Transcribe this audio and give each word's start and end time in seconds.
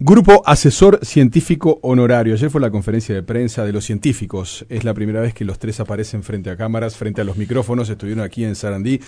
Grupo 0.00 0.42
Asesor 0.44 0.98
Científico 1.04 1.78
Honorario. 1.82 2.34
Ayer 2.34 2.50
fue 2.50 2.60
la 2.60 2.72
conferencia 2.72 3.14
de 3.14 3.22
prensa 3.22 3.64
de 3.64 3.72
los 3.72 3.84
científicos. 3.84 4.66
Es 4.68 4.82
la 4.82 4.92
primera 4.92 5.20
vez 5.20 5.34
que 5.34 5.44
los 5.44 5.60
tres 5.60 5.78
aparecen 5.78 6.24
frente 6.24 6.50
a 6.50 6.56
cámaras, 6.56 6.96
frente 6.96 7.20
a 7.20 7.24
los 7.24 7.36
micrófonos. 7.36 7.88
Estuvieron 7.88 8.24
aquí 8.24 8.42
en 8.42 8.56
Sarandí 8.56 9.00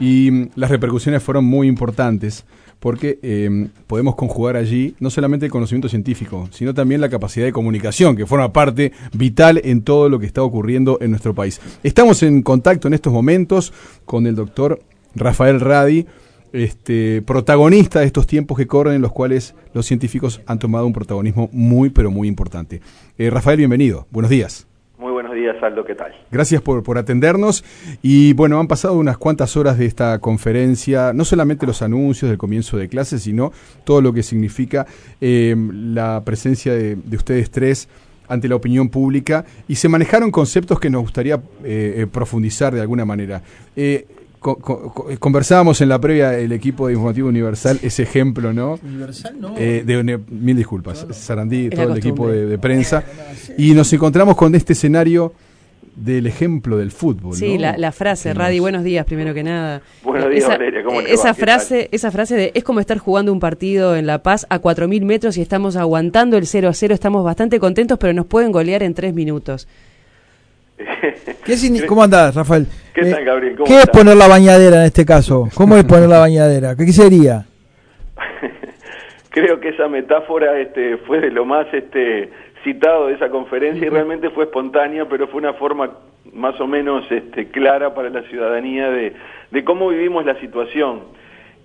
y 0.00 0.30
mm, 0.30 0.50
las 0.54 0.70
repercusiones 0.70 1.22
fueron 1.22 1.44
muy 1.44 1.68
importantes 1.68 2.46
porque 2.78 3.18
em, 3.22 3.68
podemos 3.86 4.14
conjugar 4.14 4.56
allí 4.56 4.94
no 4.98 5.10
solamente 5.10 5.44
el 5.44 5.52
conocimiento 5.52 5.90
científico, 5.90 6.48
sino 6.52 6.72
también 6.72 7.02
la 7.02 7.10
capacidad 7.10 7.44
de 7.44 7.52
comunicación, 7.52 8.16
que 8.16 8.24
forma 8.24 8.50
parte 8.50 8.92
vital 9.12 9.60
en 9.62 9.82
todo 9.82 10.08
lo 10.08 10.18
que 10.18 10.24
está 10.24 10.42
ocurriendo 10.42 10.96
en 11.02 11.10
nuestro 11.10 11.34
país. 11.34 11.60
Estamos 11.82 12.22
en 12.22 12.40
contacto 12.40 12.88
en 12.88 12.94
estos 12.94 13.12
momentos 13.12 13.74
con 14.06 14.26
el 14.26 14.36
doctor 14.36 14.80
Rafael 15.14 15.60
Radi 15.60 16.06
este, 16.52 17.22
protagonista 17.22 18.00
de 18.00 18.06
estos 18.06 18.26
tiempos 18.26 18.58
que 18.58 18.66
corren 18.66 18.94
en 18.94 19.02
los 19.02 19.12
cuales 19.12 19.54
los 19.74 19.86
científicos 19.86 20.40
han 20.46 20.58
tomado 20.58 20.86
un 20.86 20.92
protagonismo 20.92 21.48
muy, 21.52 21.90
pero 21.90 22.10
muy 22.10 22.28
importante. 22.28 22.80
Eh, 23.18 23.30
Rafael, 23.30 23.58
bienvenido. 23.58 24.06
Buenos 24.10 24.30
días. 24.30 24.66
Muy 24.98 25.12
buenos 25.12 25.34
días, 25.34 25.56
Aldo. 25.62 25.84
¿Qué 25.84 25.94
tal? 25.94 26.12
Gracias 26.30 26.60
por, 26.60 26.82
por 26.82 26.98
atendernos. 26.98 27.64
Y 28.02 28.34
bueno, 28.34 28.60
han 28.60 28.68
pasado 28.68 28.98
unas 28.98 29.16
cuantas 29.16 29.56
horas 29.56 29.78
de 29.78 29.86
esta 29.86 30.18
conferencia, 30.18 31.12
no 31.14 31.24
solamente 31.24 31.66
los 31.66 31.80
anuncios 31.80 32.28
del 32.28 32.36
comienzo 32.36 32.76
de 32.76 32.88
clases, 32.88 33.22
sino 33.22 33.52
todo 33.84 34.02
lo 34.02 34.12
que 34.12 34.22
significa 34.22 34.86
eh, 35.20 35.56
la 35.72 36.22
presencia 36.24 36.74
de, 36.74 36.98
ustedes 37.16 37.50
tres 37.50 37.88
ante 38.28 38.46
la 38.46 38.56
opinión 38.56 38.90
pública 38.90 39.44
y 39.66 39.76
se 39.76 39.88
manejaron 39.88 40.30
conceptos 40.30 40.78
que 40.78 40.90
nos 40.90 41.02
gustaría 41.02 41.40
eh, 41.64 42.06
profundizar 42.12 42.72
de 42.74 42.80
alguna 42.80 43.04
manera 43.04 43.42
conversábamos 44.40 45.80
en 45.80 45.90
la 45.90 46.00
previa 46.00 46.38
el 46.38 46.52
equipo 46.52 46.86
de 46.86 46.94
Informativo 46.94 47.28
Universal 47.28 47.78
ese 47.82 48.02
ejemplo, 48.02 48.52
¿no? 48.52 48.78
Universal 48.82 49.36
no. 49.38 49.54
Eh, 49.56 49.82
de, 49.84 50.18
mil 50.28 50.56
disculpas, 50.56 51.06
Sarandí, 51.10 51.68
todo 51.68 51.92
el 51.92 51.98
equipo 51.98 52.28
de, 52.28 52.58
prensa. 52.58 53.04
Y 53.58 53.74
nos 53.74 53.92
encontramos 53.92 54.36
con 54.36 54.54
este 54.54 54.72
escenario 54.72 55.34
del 55.94 56.26
ejemplo 56.26 56.78
del 56.78 56.90
fútbol. 56.90 57.34
Sí, 57.34 57.58
la, 57.58 57.92
frase, 57.92 58.32
Radi, 58.32 58.60
buenos 58.60 58.82
días 58.82 59.04
primero 59.04 59.34
que 59.34 59.42
nada. 59.42 59.82
Buenos 60.02 60.30
días, 60.30 60.44
esa, 60.44 60.56
Valeria, 60.56 60.82
¿cómo 60.84 61.00
esa 61.02 61.34
frase, 61.34 61.88
esa 61.92 62.10
frase 62.10 62.36
de 62.36 62.52
es 62.54 62.64
como 62.64 62.80
estar 62.80 62.96
jugando 62.96 63.32
un 63.32 63.40
partido 63.40 63.94
en 63.94 64.06
La 64.06 64.22
Paz 64.22 64.46
a 64.48 64.62
4.000 64.62 65.04
metros 65.04 65.36
y 65.36 65.42
estamos 65.42 65.76
aguantando 65.76 66.38
el 66.38 66.46
0 66.46 66.68
a 66.68 66.72
0, 66.72 66.94
estamos 66.94 67.24
bastante 67.24 67.60
contentos, 67.60 67.98
pero 67.98 68.14
nos 68.14 68.26
pueden 68.26 68.52
golear 68.52 68.82
en 68.82 68.94
tres 68.94 69.12
minutos. 69.12 69.68
¿Cómo 71.86 72.02
andás, 72.02 72.34
Rafael? 72.34 72.66
¿Qué 72.94 73.04
tal, 73.06 73.24
Gabriel? 73.24 73.56
¿Qué 73.64 73.78
es 73.78 73.86
poner 73.88 74.16
la 74.16 74.28
bañadera 74.28 74.76
en 74.76 74.86
este 74.86 75.04
caso? 75.04 75.48
¿Cómo 75.54 75.76
es 75.76 75.84
poner 75.84 76.08
la 76.08 76.18
bañadera? 76.18 76.76
¿Qué 76.76 76.86
sería? 76.92 77.44
Creo 79.30 79.60
que 79.60 79.70
esa 79.70 79.88
metáfora 79.88 80.58
este, 80.58 80.96
fue 80.98 81.20
de 81.20 81.30
lo 81.30 81.44
más 81.44 81.66
este, 81.72 82.30
citado 82.64 83.08
de 83.08 83.14
esa 83.14 83.30
conferencia 83.30 83.86
y 83.86 83.90
realmente 83.90 84.30
fue 84.30 84.44
espontánea, 84.44 85.06
pero 85.08 85.28
fue 85.28 85.38
una 85.38 85.54
forma 85.54 85.90
más 86.32 86.60
o 86.60 86.66
menos 86.66 87.10
este, 87.10 87.48
clara 87.48 87.94
para 87.94 88.10
la 88.10 88.22
ciudadanía 88.22 88.90
de, 88.90 89.64
cómo 89.64 89.88
vivimos 89.88 90.24
la 90.24 90.38
situación. 90.40 91.02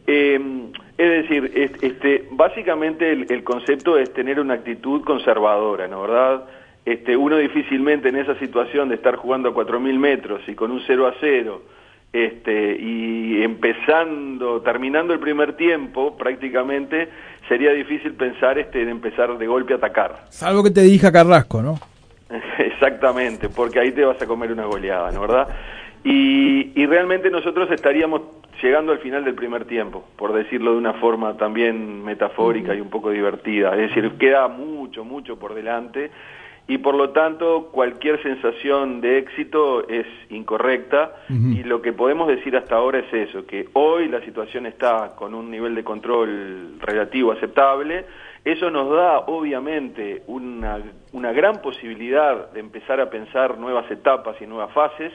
Eh, 0.08 0.40
es 0.98 1.10
decir, 1.10 1.52
este, 1.82 2.26
básicamente 2.32 3.12
el, 3.12 3.26
el, 3.30 3.44
concepto 3.44 3.98
es 3.98 4.14
tener 4.14 4.40
una 4.40 4.54
actitud 4.54 5.04
conservadora, 5.04 5.88
¿no 5.88 6.04
verdad? 6.04 6.46
Este, 6.86 7.18
uno 7.18 7.38
difícilmente 7.38 8.10
en 8.10 8.18
esa 8.18 8.38
situación 8.38 8.90
de 8.90 8.96
estar 8.96 9.16
jugando 9.16 9.50
a 9.50 9.54
4.000 9.54 9.98
metros 9.98 10.42
y 10.48 10.54
con 10.54 10.72
un 10.72 10.82
0 10.86 11.08
a 11.08 11.14
0, 11.20 11.62
este, 12.14 12.78
y 12.80 13.42
empezando, 13.42 14.62
terminando 14.62 15.12
el 15.12 15.20
primer 15.20 15.58
tiempo 15.58 16.16
prácticamente, 16.16 17.10
sería 17.48 17.72
difícil 17.72 18.14
pensar 18.14 18.60
este, 18.60 18.84
en 18.84 18.90
empezar 18.90 19.38
de 19.38 19.48
golpe 19.48 19.74
a 19.74 19.78
atacar. 19.78 20.26
Salvo 20.30 20.64
que 20.64 20.70
te 20.70 20.82
dije 20.82 21.12
Carrasco, 21.12 21.62
¿no? 21.62 21.80
Exactamente, 22.60 23.50
porque 23.50 23.80
ahí 23.80 23.92
te 23.92 24.06
vas 24.06 24.22
a 24.22 24.28
comer 24.28 24.52
una 24.52 24.66
goleada, 24.66 25.12
¿no 25.12 25.22
verdad? 25.22 25.48
Y, 26.04 26.72
y 26.80 26.86
realmente 26.86 27.32
nosotros 27.32 27.70
estaríamos 27.72 28.22
llegando 28.62 28.92
al 28.92 29.00
final 29.00 29.26
del 29.26 29.34
primer 29.34 29.66
tiempo, 29.66 30.06
por 30.16 30.34
decirlo 30.34 30.74
de 30.74 30.78
una 30.78 30.94
forma 30.94 31.36
también 31.36 32.04
metafórica 32.04 32.76
y 32.76 32.80
un 32.80 32.92
poco 32.92 33.10
divertida. 33.10 33.72
Es 33.72 33.90
decir, 33.90 34.12
queda 34.20 34.48
mucho, 34.48 35.04
mucho 35.04 35.38
por 35.38 35.56
delante 35.56 36.12
y 36.68 36.80
por 36.80 36.96
lo 36.96 37.12
tanto 37.12 37.70
cualquier 37.72 38.22
sensación 38.24 39.00
de 39.00 39.20
éxito 39.20 39.88
es 39.88 40.08
incorrecta. 40.30 41.12
Y 41.30 41.64
lo 41.64 41.82
que 41.82 41.94
podemos 41.94 42.28
decir 42.28 42.58
hasta 42.58 42.76
ahora 42.76 43.00
es 43.00 43.14
eso, 43.14 43.46
que 43.46 43.70
hoy 43.74 44.08
la 44.08 44.22
situación 44.22 44.66
está 44.66 45.16
con 45.16 45.36
un 45.36 45.52
nivel 45.52 45.76
de 45.76 45.84
control 45.84 46.80
relativo 46.80 47.32
aceptable, 47.32 48.06
eso 48.44 48.70
nos 48.70 48.92
da 48.92 49.20
obviamente 49.22 50.24
una, 50.28 50.80
una 51.14 51.32
gran 51.34 51.62
posibilidad 51.62 52.52
de 52.52 52.60
empezar 52.60 53.00
a 53.00 53.10
pensar 53.10 53.58
nuevas 53.58 53.90
etapas 53.90 54.36
y 54.40 54.46
nuevas 54.46 54.72
fases, 54.72 55.12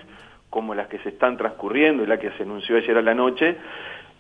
como 0.51 0.75
las 0.75 0.89
que 0.89 0.99
se 0.99 1.11
están 1.11 1.37
transcurriendo 1.37 2.03
y 2.03 2.07
la 2.07 2.19
que 2.19 2.31
se 2.33 2.43
anunció 2.43 2.77
ayer 2.77 2.97
a 2.99 3.03
la 3.03 3.15
noche, 3.15 3.57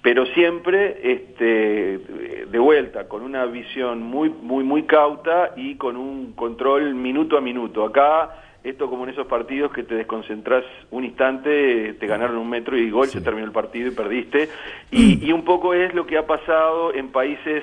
pero 0.02 0.24
siempre 0.26 1.12
este, 1.12 1.98
de 2.46 2.58
vuelta, 2.58 3.06
con 3.06 3.22
una 3.22 3.44
visión 3.46 4.02
muy, 4.02 4.30
muy, 4.30 4.64
muy 4.64 4.84
cauta 4.84 5.52
y 5.56 5.74
con 5.74 5.96
un 5.96 6.32
control 6.32 6.94
minuto 6.94 7.36
a 7.36 7.40
minuto. 7.42 7.84
Acá, 7.84 8.30
esto 8.64 8.88
como 8.88 9.04
en 9.04 9.10
esos 9.10 9.26
partidos 9.26 9.72
que 9.72 9.82
te 9.82 9.94
desconcentras 9.94 10.64
un 10.90 11.04
instante, 11.04 11.94
te 11.94 12.06
ganaron 12.06 12.38
un 12.38 12.48
metro 12.48 12.78
y 12.78 12.90
gol, 12.90 13.08
se 13.08 13.20
terminó 13.20 13.46
el 13.46 13.52
partido 13.52 13.88
y 13.88 13.94
perdiste. 13.94 14.48
Y, 14.90 15.26
y 15.26 15.32
un 15.32 15.44
poco 15.44 15.74
es 15.74 15.94
lo 15.94 16.06
que 16.06 16.16
ha 16.16 16.26
pasado 16.26 16.94
en 16.94 17.12
países 17.12 17.62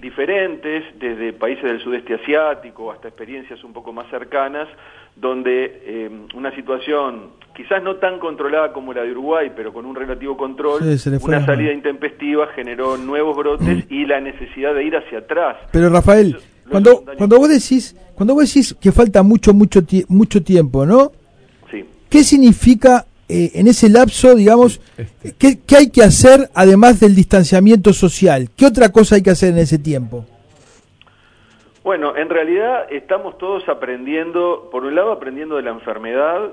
diferentes, 0.00 0.84
desde 0.98 1.32
países 1.32 1.64
del 1.64 1.80
sudeste 1.80 2.14
asiático 2.14 2.92
hasta 2.92 3.08
experiencias 3.08 3.62
un 3.64 3.72
poco 3.72 3.92
más 3.92 4.08
cercanas, 4.10 4.68
donde 5.16 5.82
eh, 5.84 6.10
una 6.34 6.54
situación 6.54 7.30
quizás 7.54 7.82
no 7.82 7.96
tan 7.96 8.18
controlada 8.18 8.72
como 8.72 8.92
la 8.92 9.02
de 9.02 9.12
Uruguay, 9.12 9.52
pero 9.54 9.72
con 9.72 9.84
un 9.84 9.94
relativo 9.94 10.36
control, 10.36 10.82
una 11.22 11.44
salida 11.44 11.72
intempestiva 11.72 12.46
generó 12.54 12.96
nuevos 12.96 13.36
brotes 13.36 13.84
y 13.90 14.06
la 14.06 14.20
necesidad 14.20 14.74
de 14.74 14.84
ir 14.84 14.96
hacia 14.96 15.18
atrás. 15.18 15.56
Pero 15.70 15.90
Rafael, 15.90 16.38
cuando, 16.70 17.04
cuando 17.18 17.38
vos 17.38 17.48
decís, 17.48 17.94
cuando 18.14 18.34
vos 18.34 18.46
decís 18.46 18.74
que 18.80 18.92
falta 18.92 19.22
mucho, 19.22 19.52
mucho, 19.52 19.80
mucho 20.08 20.42
tiempo, 20.42 20.86
¿no? 20.86 21.12
Sí. 21.70 21.84
¿Qué 22.08 22.24
significa 22.24 23.04
eh, 23.32 23.50
en 23.54 23.66
ese 23.66 23.88
lapso, 23.88 24.34
digamos, 24.34 24.80
este. 24.96 25.34
¿qué, 25.38 25.58
¿qué, 25.66 25.76
hay 25.76 25.90
que 25.90 26.02
hacer 26.02 26.50
además 26.54 27.00
del 27.00 27.14
distanciamiento 27.14 27.92
social? 27.92 28.48
¿Qué 28.56 28.66
otra 28.66 28.90
cosa 28.90 29.16
hay 29.16 29.22
que 29.22 29.30
hacer 29.30 29.52
en 29.52 29.58
ese 29.58 29.78
tiempo? 29.78 30.26
Bueno, 31.82 32.16
en 32.16 32.28
realidad 32.28 32.86
estamos 32.90 33.38
todos 33.38 33.68
aprendiendo, 33.68 34.68
por 34.70 34.84
un 34.84 34.94
lado 34.94 35.10
aprendiendo 35.12 35.56
de 35.56 35.62
la 35.62 35.70
enfermedad, 35.70 36.52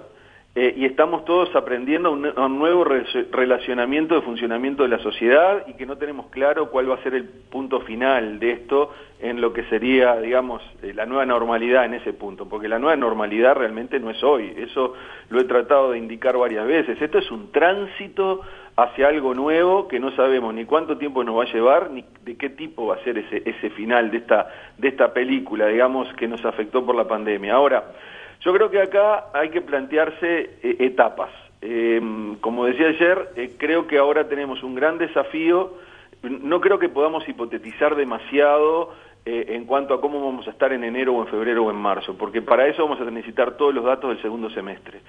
eh, 0.61 0.73
y 0.75 0.83
estamos 0.83 1.23
todos 1.23 1.55
aprendiendo 1.55 2.11
un, 2.11 2.37
un, 2.37 2.59
nuevo 2.59 2.83
relacionamiento 2.83 4.15
de 4.15 4.21
funcionamiento 4.23 4.83
de 4.83 4.89
la 4.89 4.99
sociedad 4.99 5.65
y 5.67 5.73
que 5.75 5.85
no 5.85 5.97
tenemos 5.97 6.25
claro 6.31 6.69
cuál 6.69 6.91
va 6.91 6.95
a 6.95 7.01
ser 7.01 7.13
el 7.13 7.23
punto 7.23 7.79
final 7.79 8.39
de 8.39 8.51
esto 8.51 8.91
en 9.21 9.39
lo 9.39 9.53
que 9.53 9.63
sería, 9.69 10.19
digamos, 10.19 10.61
eh, 10.83 10.93
la 10.93 11.05
nueva 11.05 11.25
normalidad 11.25 11.85
en 11.85 11.93
ese 11.93 12.11
punto, 12.11 12.49
porque 12.49 12.67
la 12.67 12.77
nueva 12.77 12.97
normalidad 12.97 13.55
realmente 13.55 14.01
no 14.01 14.09
es 14.09 14.21
hoy, 14.21 14.53
eso 14.57 14.95
lo 15.29 15.39
he 15.39 15.45
tratado 15.45 15.91
de 15.91 15.97
indicar 15.97 16.35
varias 16.35 16.67
veces, 16.67 17.01
esto 17.01 17.19
es 17.19 17.31
un 17.31 17.53
tránsito 17.53 18.41
hacia 18.75 19.07
algo 19.07 19.33
nuevo 19.33 19.87
que 19.87 20.01
no 20.01 20.11
sabemos 20.11 20.53
ni 20.53 20.65
cuánto 20.65 20.97
tiempo 20.97 21.23
nos 21.23 21.37
va 21.37 21.43
a 21.43 21.53
llevar, 21.53 21.89
ni 21.89 22.03
de 22.25 22.35
qué 22.35 22.49
tipo 22.49 22.87
va 22.87 22.95
a 22.95 23.03
ser 23.05 23.17
ese, 23.17 23.43
ese 23.45 23.69
final 23.69 24.11
de 24.11 24.17
esta, 24.17 24.49
de 24.77 24.89
esta 24.89 25.13
película, 25.13 25.67
digamos, 25.67 26.13
que 26.15 26.27
nos 26.27 26.43
afectó 26.43 26.85
por 26.85 26.95
la 26.95 27.07
pandemia. 27.07 27.53
Ahora, 27.53 27.93
yo 28.41 28.53
creo 28.53 28.69
que 28.69 28.81
acá 28.81 29.25
hay 29.33 29.49
que 29.49 29.61
plantearse 29.61 30.49
eh, 30.63 30.75
etapas. 30.79 31.29
Eh, 31.61 32.01
como 32.39 32.65
decía 32.65 32.87
ayer, 32.87 33.29
eh, 33.35 33.55
creo 33.57 33.85
que 33.85 33.97
ahora 33.97 34.27
tenemos 34.29 34.63
un 34.63 34.75
gran 34.75 34.97
desafío. 34.97 35.73
No 36.21 36.61
creo 36.61 36.79
que 36.79 36.89
podamos 36.89 37.27
hipotetizar 37.27 37.95
demasiado 37.95 38.93
en 39.25 39.65
cuanto 39.65 39.93
a 39.93 40.01
cómo 40.01 40.25
vamos 40.25 40.47
a 40.47 40.51
estar 40.51 40.73
en 40.73 40.83
enero 40.83 41.13
o 41.13 41.21
en 41.21 41.27
febrero 41.27 41.63
o 41.65 41.69
en 41.69 41.75
marzo, 41.75 42.17
porque 42.17 42.41
para 42.41 42.65
eso 42.65 42.81
vamos 42.81 42.99
a 42.99 43.11
necesitar 43.11 43.57
todos 43.57 43.75
los 43.75 43.85
datos 43.85 44.09
del 44.09 44.21
segundo 44.23 44.49
semestre. 44.49 45.01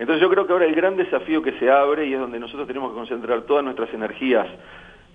Entonces 0.00 0.20
yo 0.20 0.28
creo 0.28 0.48
que 0.48 0.52
ahora 0.52 0.64
el 0.64 0.74
gran 0.74 0.96
desafío 0.96 1.42
que 1.42 1.52
se 1.60 1.70
abre 1.70 2.06
y 2.06 2.12
es 2.12 2.18
donde 2.18 2.40
nosotros 2.40 2.66
tenemos 2.66 2.90
que 2.90 2.96
concentrar 2.96 3.42
todas 3.42 3.62
nuestras 3.62 3.94
energías 3.94 4.48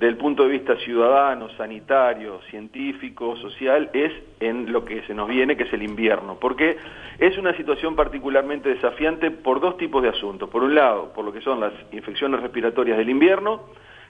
desde 0.03 0.11
el 0.11 0.17
punto 0.17 0.43
de 0.43 0.49
vista 0.49 0.75
ciudadano, 0.79 1.47
sanitario, 1.51 2.41
científico, 2.49 3.37
social, 3.37 3.89
es 3.93 4.11
en 4.41 4.69
lo 4.69 4.83
que 4.83 5.01
se 5.03 5.13
nos 5.13 5.29
viene, 5.29 5.55
que 5.55 5.63
es 5.63 5.71
el 5.71 5.81
invierno, 5.81 6.35
porque 6.41 6.75
es 7.19 7.37
una 7.37 7.55
situación 7.55 7.95
particularmente 7.95 8.67
desafiante 8.67 9.31
por 9.31 9.61
dos 9.61 9.77
tipos 9.77 10.03
de 10.03 10.09
asuntos. 10.09 10.49
Por 10.49 10.61
un 10.61 10.75
lado, 10.75 11.13
por 11.13 11.23
lo 11.23 11.31
que 11.31 11.39
son 11.39 11.61
las 11.61 11.71
infecciones 11.93 12.41
respiratorias 12.41 12.97
del 12.97 13.09
invierno, 13.09 13.61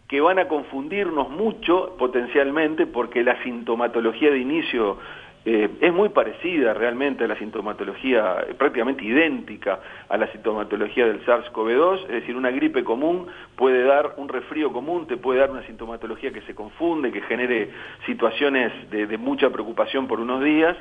que 0.08 0.20
van 0.20 0.40
a 0.40 0.48
confundirnos 0.48 1.30
mucho 1.30 1.96
potencialmente, 2.00 2.88
porque 2.88 3.24
la 3.24 3.40
sintomatología 3.44 4.32
de 4.32 4.40
inicio 4.40 4.98
eh, 5.46 5.70
es 5.82 5.94
muy 5.94 6.08
parecida 6.10 6.74
realmente 6.74 7.26
a 7.26 7.28
la 7.28 7.38
sintomatología, 7.38 8.46
prácticamente 8.58 9.04
idéntica 9.04 9.78
a 10.08 10.18
la 10.18 10.32
sintomatología 10.32 11.06
del 11.06 11.26
SARS-CoV-2, 11.26 12.04
es 12.04 12.08
decir, 12.08 12.38
una 12.38 12.50
gripe 12.50 12.86
común 12.86 13.28
puede 13.58 13.84
dar 13.84 14.14
un 14.16 14.30
resfrío 14.30 14.72
común, 14.72 15.06
te 15.06 15.18
puede 15.18 15.42
dar 15.42 15.52
una 15.52 15.66
sintomatología 15.68 16.32
que 16.32 16.42
se 16.44 16.56
confunde, 16.56 17.12
que 17.12 17.22
genere 17.22 17.72
situaciones 18.06 18.72
de, 18.90 19.18
mucha 19.18 19.50
preocupación 19.50 20.08
por 20.08 20.22
unos 20.22 20.42
días. 20.44 20.78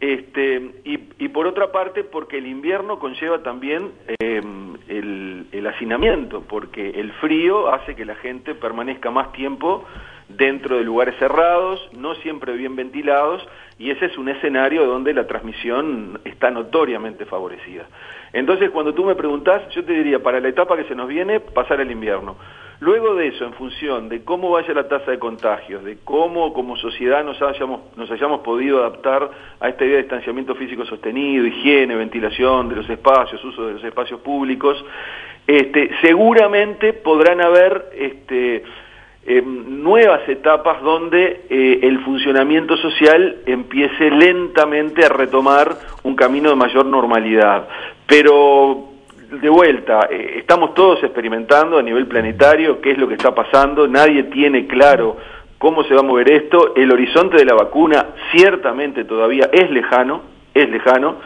Este, 0.00 0.72
y, 0.82 1.28
por 1.28 1.46
otra 1.46 1.70
parte, 1.70 2.02
porque 2.02 2.38
el 2.38 2.48
invierno 2.48 2.98
conlleva 2.98 3.44
también 3.44 3.92
em, 4.18 4.74
el, 4.88 5.46
el 5.52 5.66
hacinamiento, 5.68 6.42
porque 6.42 6.90
el 6.90 7.12
frío 7.12 7.72
hace 7.72 7.94
que 7.94 8.04
la 8.04 8.16
gente 8.16 8.56
permanezca 8.56 9.12
más 9.12 9.32
tiempo 9.32 9.84
dentro 10.42 10.76
de 10.76 10.82
lugares 10.82 11.14
cerrados, 11.20 11.88
no 11.92 12.16
siempre 12.16 12.54
bien 12.54 12.74
ventilados, 12.74 13.46
y 13.78 13.90
ese 13.90 14.06
es 14.06 14.18
un 14.18 14.28
escenario 14.28 14.86
donde 14.86 15.14
la 15.14 15.26
transmisión 15.28 16.20
está 16.24 16.50
notoriamente 16.50 17.26
favorecida. 17.26 17.86
Entonces, 18.32 18.70
cuando 18.70 18.92
tú 18.92 19.04
me 19.04 19.14
preguntás, 19.14 19.68
yo 19.70 19.84
te 19.84 19.92
diría, 19.92 20.20
para 20.20 20.40
la 20.40 20.48
etapa 20.48 20.76
que 20.76 20.84
se 20.84 20.96
nos 20.96 21.06
viene, 21.06 21.38
pasar 21.38 21.80
el 21.80 21.92
invierno. 21.92 22.36
Luego 22.80 23.14
de 23.14 23.28
eso, 23.28 23.44
en 23.44 23.52
función 23.52 24.08
de 24.08 24.24
cómo 24.24 24.50
vaya 24.50 24.74
la 24.74 24.88
tasa 24.88 25.12
de 25.12 25.20
contagios, 25.20 25.84
de 25.84 25.98
cómo 26.02 26.52
como 26.52 26.76
sociedad 26.76 27.22
nos 27.22 27.40
hayamos, 27.40 27.96
nos 27.96 28.10
hayamos 28.10 28.40
podido 28.40 28.80
adaptar 28.80 29.30
a 29.60 29.68
esta 29.68 29.84
idea 29.84 29.98
de 29.98 30.02
distanciamiento 30.02 30.56
físico 30.56 30.84
sostenido, 30.84 31.46
higiene, 31.46 31.94
ventilación 31.94 32.68
de 32.68 32.76
los 32.76 32.90
espacios, 32.90 33.44
uso 33.44 33.68
de 33.68 33.74
los 33.74 33.84
espacios 33.84 34.18
públicos, 34.20 34.84
este, 35.46 35.90
seguramente 36.00 36.92
podrán 36.92 37.40
haber 37.40 37.90
este, 37.96 38.64
nuevas 39.24 40.28
etapas 40.28 40.82
donde 40.82 41.46
eh, 41.48 41.80
el 41.82 42.00
funcionamiento 42.04 42.76
social 42.76 43.36
empiece 43.46 44.10
lentamente 44.10 45.04
a 45.04 45.08
retomar 45.08 45.76
un 46.02 46.16
camino 46.16 46.50
de 46.50 46.56
mayor 46.56 46.86
normalidad. 46.86 47.68
Pero 48.06 48.88
de 49.30 49.48
vuelta, 49.48 50.08
eh, 50.10 50.38
estamos 50.38 50.74
todos 50.74 51.02
experimentando 51.04 51.78
a 51.78 51.82
nivel 51.82 52.06
planetario 52.06 52.80
qué 52.80 52.92
es 52.92 52.98
lo 52.98 53.06
que 53.06 53.14
está 53.14 53.34
pasando, 53.34 53.86
nadie 53.86 54.24
tiene 54.24 54.66
claro 54.66 55.16
cómo 55.58 55.84
se 55.84 55.94
va 55.94 56.00
a 56.00 56.04
mover 56.04 56.30
esto, 56.32 56.74
el 56.74 56.90
horizonte 56.90 57.36
de 57.36 57.44
la 57.44 57.54
vacuna 57.54 58.06
ciertamente 58.32 59.04
todavía 59.04 59.48
es 59.52 59.70
lejano, 59.70 60.22
es 60.52 60.68
lejano, 60.68 61.16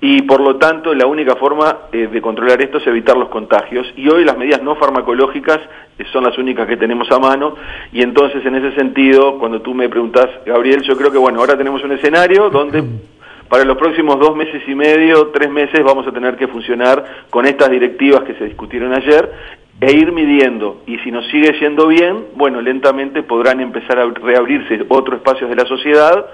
y 0.00 0.22
por 0.22 0.40
lo 0.40 0.56
tanto 0.56 0.94
la 0.94 1.06
única 1.06 1.36
forma 1.36 1.80
eh, 1.92 2.08
de 2.10 2.22
controlar 2.22 2.60
esto 2.62 2.78
es 2.78 2.86
evitar 2.86 3.16
los 3.16 3.28
contagios. 3.28 3.86
Y 3.96 4.08
hoy 4.08 4.24
las 4.24 4.36
medidas 4.38 4.62
no 4.62 4.76
farmacológicas 4.76 5.58
eh, 5.98 6.04
son 6.10 6.24
las 6.24 6.38
únicas 6.38 6.66
que 6.66 6.78
tenemos 6.78 7.10
a 7.10 7.18
mano. 7.18 7.54
Y 7.92 8.02
entonces 8.02 8.44
en 8.46 8.54
ese 8.54 8.74
sentido 8.76 9.38
cuando 9.38 9.60
tú 9.60 9.74
me 9.74 9.88
preguntas 9.88 10.26
Gabriel 10.46 10.82
yo 10.82 10.96
creo 10.96 11.12
que 11.12 11.18
bueno 11.18 11.40
ahora 11.40 11.56
tenemos 11.56 11.84
un 11.84 11.92
escenario 11.92 12.48
donde 12.48 12.82
para 13.48 13.64
los 13.64 13.76
próximos 13.76 14.18
dos 14.18 14.34
meses 14.34 14.62
y 14.66 14.74
medio 14.74 15.28
tres 15.28 15.50
meses 15.50 15.82
vamos 15.84 16.06
a 16.06 16.12
tener 16.12 16.36
que 16.36 16.48
funcionar 16.48 17.26
con 17.28 17.44
estas 17.44 17.70
directivas 17.70 18.22
que 18.22 18.34
se 18.34 18.44
discutieron 18.44 18.94
ayer 18.94 19.30
e 19.82 19.92
ir 19.92 20.12
midiendo. 20.12 20.82
Y 20.86 20.98
si 21.00 21.10
nos 21.10 21.26
sigue 21.26 21.52
yendo 21.60 21.88
bien 21.88 22.24
bueno 22.36 22.62
lentamente 22.62 23.22
podrán 23.22 23.60
empezar 23.60 23.98
a 23.98 24.06
reabrirse 24.06 24.86
otros 24.88 25.18
espacios 25.18 25.50
de 25.50 25.56
la 25.56 25.66
sociedad 25.66 26.24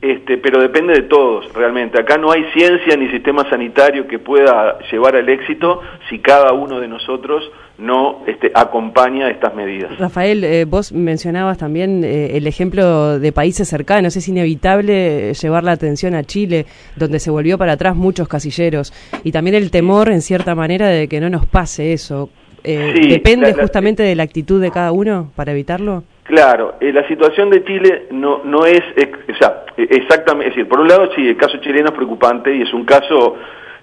este, 0.00 0.38
pero 0.38 0.60
depende 0.60 0.94
de 0.94 1.02
todos, 1.02 1.52
realmente. 1.54 2.00
Acá 2.00 2.18
no 2.18 2.30
hay 2.30 2.44
ciencia 2.52 2.96
ni 2.96 3.08
sistema 3.08 3.48
sanitario 3.50 4.06
que 4.06 4.20
pueda 4.20 4.78
llevar 4.90 5.16
al 5.16 5.28
éxito 5.28 5.80
si 6.08 6.20
cada 6.20 6.52
uno 6.52 6.78
de 6.78 6.86
nosotros 6.86 7.50
no 7.78 8.22
este, 8.26 8.52
acompaña 8.54 9.28
estas 9.28 9.54
medidas. 9.56 9.98
Rafael, 9.98 10.44
eh, 10.44 10.64
vos 10.66 10.92
mencionabas 10.92 11.58
también 11.58 12.04
eh, 12.04 12.36
el 12.36 12.46
ejemplo 12.46 13.18
de 13.18 13.32
países 13.32 13.68
cercanos. 13.68 14.16
Es 14.16 14.28
inevitable 14.28 15.34
llevar 15.34 15.64
la 15.64 15.72
atención 15.72 16.14
a 16.14 16.22
Chile, 16.22 16.66
donde 16.94 17.18
se 17.18 17.30
volvió 17.30 17.58
para 17.58 17.72
atrás 17.72 17.96
muchos 17.96 18.28
casilleros, 18.28 18.92
y 19.24 19.32
también 19.32 19.56
el 19.56 19.70
temor, 19.72 20.10
en 20.10 20.22
cierta 20.22 20.54
manera, 20.54 20.88
de 20.88 21.08
que 21.08 21.20
no 21.20 21.28
nos 21.28 21.46
pase 21.46 21.92
eso. 21.92 22.30
Eh, 22.62 23.08
¿Depende 23.08 23.54
justamente 23.54 24.02
de 24.02 24.14
la 24.14 24.24
actitud 24.24 24.60
de 24.60 24.70
cada 24.70 24.92
uno 24.92 25.30
para 25.34 25.52
evitarlo? 25.52 26.04
Claro, 26.28 26.74
eh, 26.78 26.92
la 26.92 27.08
situación 27.08 27.48
de 27.48 27.64
Chile 27.64 28.08
no, 28.10 28.42
no 28.44 28.66
es, 28.66 28.82
o 28.82 29.34
sea, 29.38 29.64
e, 29.78 29.88
exactamente, 29.90 30.50
es 30.50 30.56
decir, 30.56 30.68
por 30.68 30.78
un 30.78 30.86
lado 30.86 31.08
sí, 31.16 31.26
el 31.26 31.38
caso 31.38 31.56
chileno 31.56 31.88
es 31.88 31.94
preocupante 31.94 32.54
y 32.54 32.60
es 32.60 32.72
un 32.74 32.84
caso, 32.84 33.36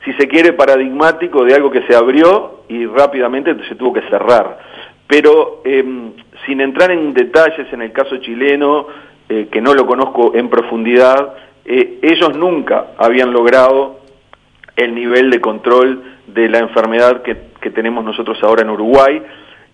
si 0.06 0.14
se 0.14 0.28
quiere, 0.28 0.54
paradigmático 0.54 1.44
de 1.44 1.56
algo 1.56 1.72
que 1.72 1.82
se 1.88 1.96
abrió 1.96 2.66
y 2.70 2.86
rápidamente 2.86 3.56
se 3.68 3.74
tuvo 3.74 3.94
que 3.94 4.08
cerrar. 4.12 4.60
Pero 5.08 5.64
em, 5.66 6.12
sin 6.46 6.62
entrar 6.62 6.92
en 6.92 7.16
detalles 7.16 7.66
en 7.74 7.82
el 7.82 7.92
caso 7.92 8.18
chileno, 8.18 8.90
eh, 9.28 9.48
que 9.52 9.60
no 9.60 9.74
lo 9.74 9.88
conozco 9.88 10.36
en 10.36 10.48
profundidad, 10.48 11.34
eh, 11.66 11.98
ellos 12.04 12.38
nunca 12.38 12.92
habían 13.00 13.34
logrado 13.34 14.02
el 14.76 14.94
nivel 14.94 15.32
de 15.32 15.42
control 15.42 16.04
de 16.28 16.48
la 16.48 16.60
enfermedad 16.60 17.24
que, 17.24 17.38
que 17.60 17.72
tenemos 17.72 18.06
nosotros 18.06 18.38
ahora 18.44 18.62
en 18.62 18.70
Uruguay. 18.70 19.20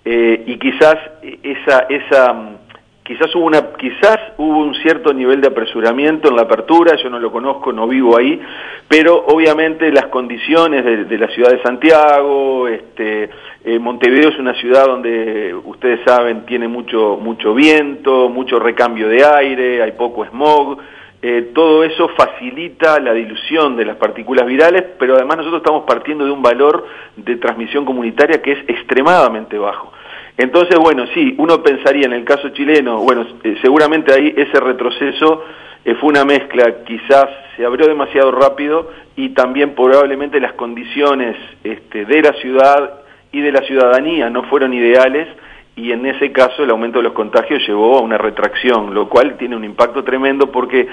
y 0.03 0.57
quizás 0.57 0.97
esa, 1.44 1.85
esa 1.88 2.57
quizás 3.03 3.33
hubo 3.36 3.45
una 3.45 3.74
quizás 3.74 4.18
hubo 4.38 4.59
un 4.59 4.75
cierto 4.75 5.13
nivel 5.13 5.42
de 5.42 5.48
apresuramiento 5.48 6.30
en 6.30 6.36
la 6.36 6.44
apertura 6.44 6.95
yo 7.01 7.09
no 7.09 7.19
lo 7.19 7.31
conozco 7.31 7.74
no 7.74 7.88
vivo 7.88 8.18
ahí 8.18 8.39
pero 8.88 9.25
obviamente 9.27 9.92
las 9.92 10.07
condiciones 10.07 10.86
de, 11.09 11.18
la 11.18 11.27
ciudad 11.30 11.51
de 11.51 11.62
Santiago 11.63 12.68
este 12.68 13.30
eh, 13.63 13.80
Montevideo 13.80 14.30
es 14.30 14.39
una 14.39 14.53
ciudad 14.56 14.86
donde 14.86 15.53
ustedes 15.65 16.01
saben 16.06 16.45
tiene 16.45 16.68
mucho 16.68 17.18
mucho 17.21 17.53
viento 17.53 18.30
mucho 18.30 18.59
recambio 18.59 19.07
de 19.07 19.25
aire 19.25 19.81
hay 19.81 19.94
poco 19.94 20.25
smog 20.25 20.77
eh, 21.24 21.51
todo 21.54 21.83
eso 21.83 22.09
facilita 22.18 23.00
la 23.00 23.13
dilución 23.13 23.77
de 23.77 23.86
las 23.86 23.97
partículas 23.97 24.44
virales, 24.47 24.83
pero 24.97 25.13
además 25.15 25.38
nosotros 25.38 25.62
estamos 25.62 25.83
partiendo 25.83 26.25
de 26.25 26.31
un 26.31 26.42
valor 26.42 26.88
de 27.15 27.36
transmisión 27.36 27.86
comunitaria 27.86 28.42
que 28.42 28.54
es 28.54 28.59
extremadamente 28.68 29.56
bajo. 29.59 29.94
Entonces, 30.41 30.75
bueno, 30.79 31.05
sí, 31.13 31.35
uno 31.38 31.61
pensaría 31.61 32.07
en 32.07 32.13
el 32.13 32.23
caso 32.23 32.49
chileno, 32.49 32.97
bueno, 32.97 33.27
eh, 33.43 33.57
seguramente 33.61 34.11
ahí 34.11 34.33
ese 34.35 34.59
retroceso 34.59 35.43
eh, 35.85 35.93
fue 35.93 36.09
una 36.09 36.25
mezcla, 36.25 36.83
quizás 36.83 37.27
se 37.55 37.63
abrió 37.63 37.85
demasiado 37.85 38.31
rápido 38.31 38.89
y 39.15 39.29
también 39.29 39.75
probablemente 39.75 40.39
las 40.39 40.53
condiciones 40.53 41.38
este, 41.63 42.05
de 42.05 42.21
la 42.23 42.33
ciudad 42.33 43.01
y 43.31 43.41
de 43.41 43.51
la 43.51 43.61
ciudadanía 43.61 44.31
no 44.31 44.41
fueron 44.45 44.73
ideales 44.73 45.27
y 45.75 45.91
en 45.91 46.07
ese 46.07 46.31
caso 46.31 46.63
el 46.63 46.71
aumento 46.71 46.97
de 46.97 47.03
los 47.03 47.13
contagios 47.13 47.61
llevó 47.67 47.99
a 47.99 48.01
una 48.01 48.17
retracción, 48.17 48.95
lo 48.95 49.09
cual 49.09 49.37
tiene 49.37 49.55
un 49.55 49.63
impacto 49.63 50.03
tremendo 50.03 50.51
porque 50.51 50.87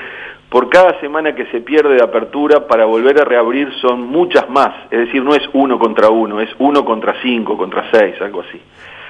por 0.50 0.68
cada 0.68 1.00
semana 1.00 1.34
que 1.34 1.46
se 1.46 1.62
pierde 1.62 1.94
de 1.94 2.02
apertura 2.02 2.66
para 2.66 2.84
volver 2.84 3.18
a 3.18 3.24
reabrir 3.24 3.72
son 3.80 4.08
muchas 4.08 4.46
más, 4.50 4.74
es 4.90 5.06
decir, 5.06 5.24
no 5.24 5.34
es 5.34 5.48
uno 5.54 5.78
contra 5.78 6.10
uno, 6.10 6.38
es 6.38 6.50
uno 6.58 6.84
contra 6.84 7.14
cinco, 7.22 7.56
contra 7.56 7.90
seis, 7.90 8.14
algo 8.20 8.42
así. 8.42 8.60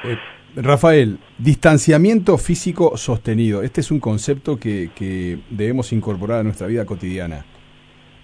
Eh, 0.04 0.16
Rafael, 0.56 1.18
distanciamiento 1.38 2.38
físico 2.38 2.96
sostenido. 2.96 3.62
Este 3.62 3.80
es 3.80 3.90
un 3.90 4.00
concepto 4.00 4.58
que, 4.58 5.38
debemos 5.50 5.92
incorporar 5.92 6.40
a 6.40 6.42
nuestra 6.42 6.66
vida 6.66 6.84
cotidiana. 6.84 7.44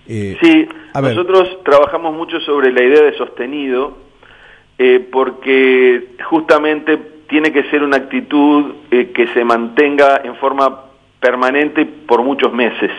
Eh, 0.06 0.36
sí, 0.42 0.68
nosotros 0.94 1.62
trabajamos 1.64 2.14
mucho 2.14 2.38
sobre 2.40 2.72
la 2.72 2.82
idea 2.82 3.02
de 3.02 3.16
sostenido 3.16 3.96
eh, 4.78 5.06
porque 5.10 6.14
justamente 6.24 6.98
tiene 7.28 7.52
que 7.52 7.64
ser 7.70 7.82
una 7.82 7.96
actitud 7.96 8.74
que 8.90 9.28
se 9.32 9.44
mantenga 9.44 10.20
en 10.24 10.36
forma 10.36 10.82
permanente 11.20 11.86
por 11.86 12.22
muchos 12.22 12.52
meses 12.52 12.90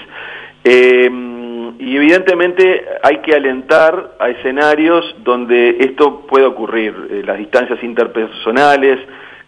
y 1.79 1.95
evidentemente 1.95 2.85
hay 3.03 3.17
que 3.17 3.35
alentar 3.35 4.15
a 4.19 4.29
escenarios 4.29 5.15
donde 5.23 5.77
esto 5.79 6.25
puede 6.27 6.45
ocurrir, 6.45 6.93
eh, 7.09 7.23
las 7.25 7.37
distancias 7.37 7.83
interpersonales, 7.83 8.99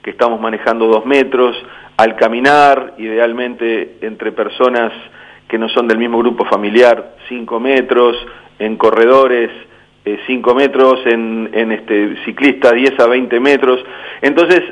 que 0.02 0.12
estamos 0.12 0.40
manejando 0.40 0.88
dos 0.88 1.06
metros, 1.06 1.56
al 1.98 2.16
caminar, 2.16 2.94
idealmente 2.98 3.98
entre 4.02 4.32
personas 4.32 4.92
que 5.48 5.58
no 5.58 5.70
son 5.70 5.88
del 5.88 5.98
mismo 5.98 6.20
grupo 6.20 6.46
familiar, 6.46 7.16
cinco 7.28 7.60
metros, 7.60 8.16
en 8.60 8.78
corredores, 8.78 9.50
eh, 10.06 10.20
cinco 10.28 10.54
metros, 10.54 11.00
en, 11.06 11.50
en 11.54 11.72
este, 11.72 12.24
ciclista, 12.26 12.72
10 12.72 13.00
a 13.00 13.08
20 13.08 13.40
metros. 13.40 13.84
Entonces, 14.22 14.64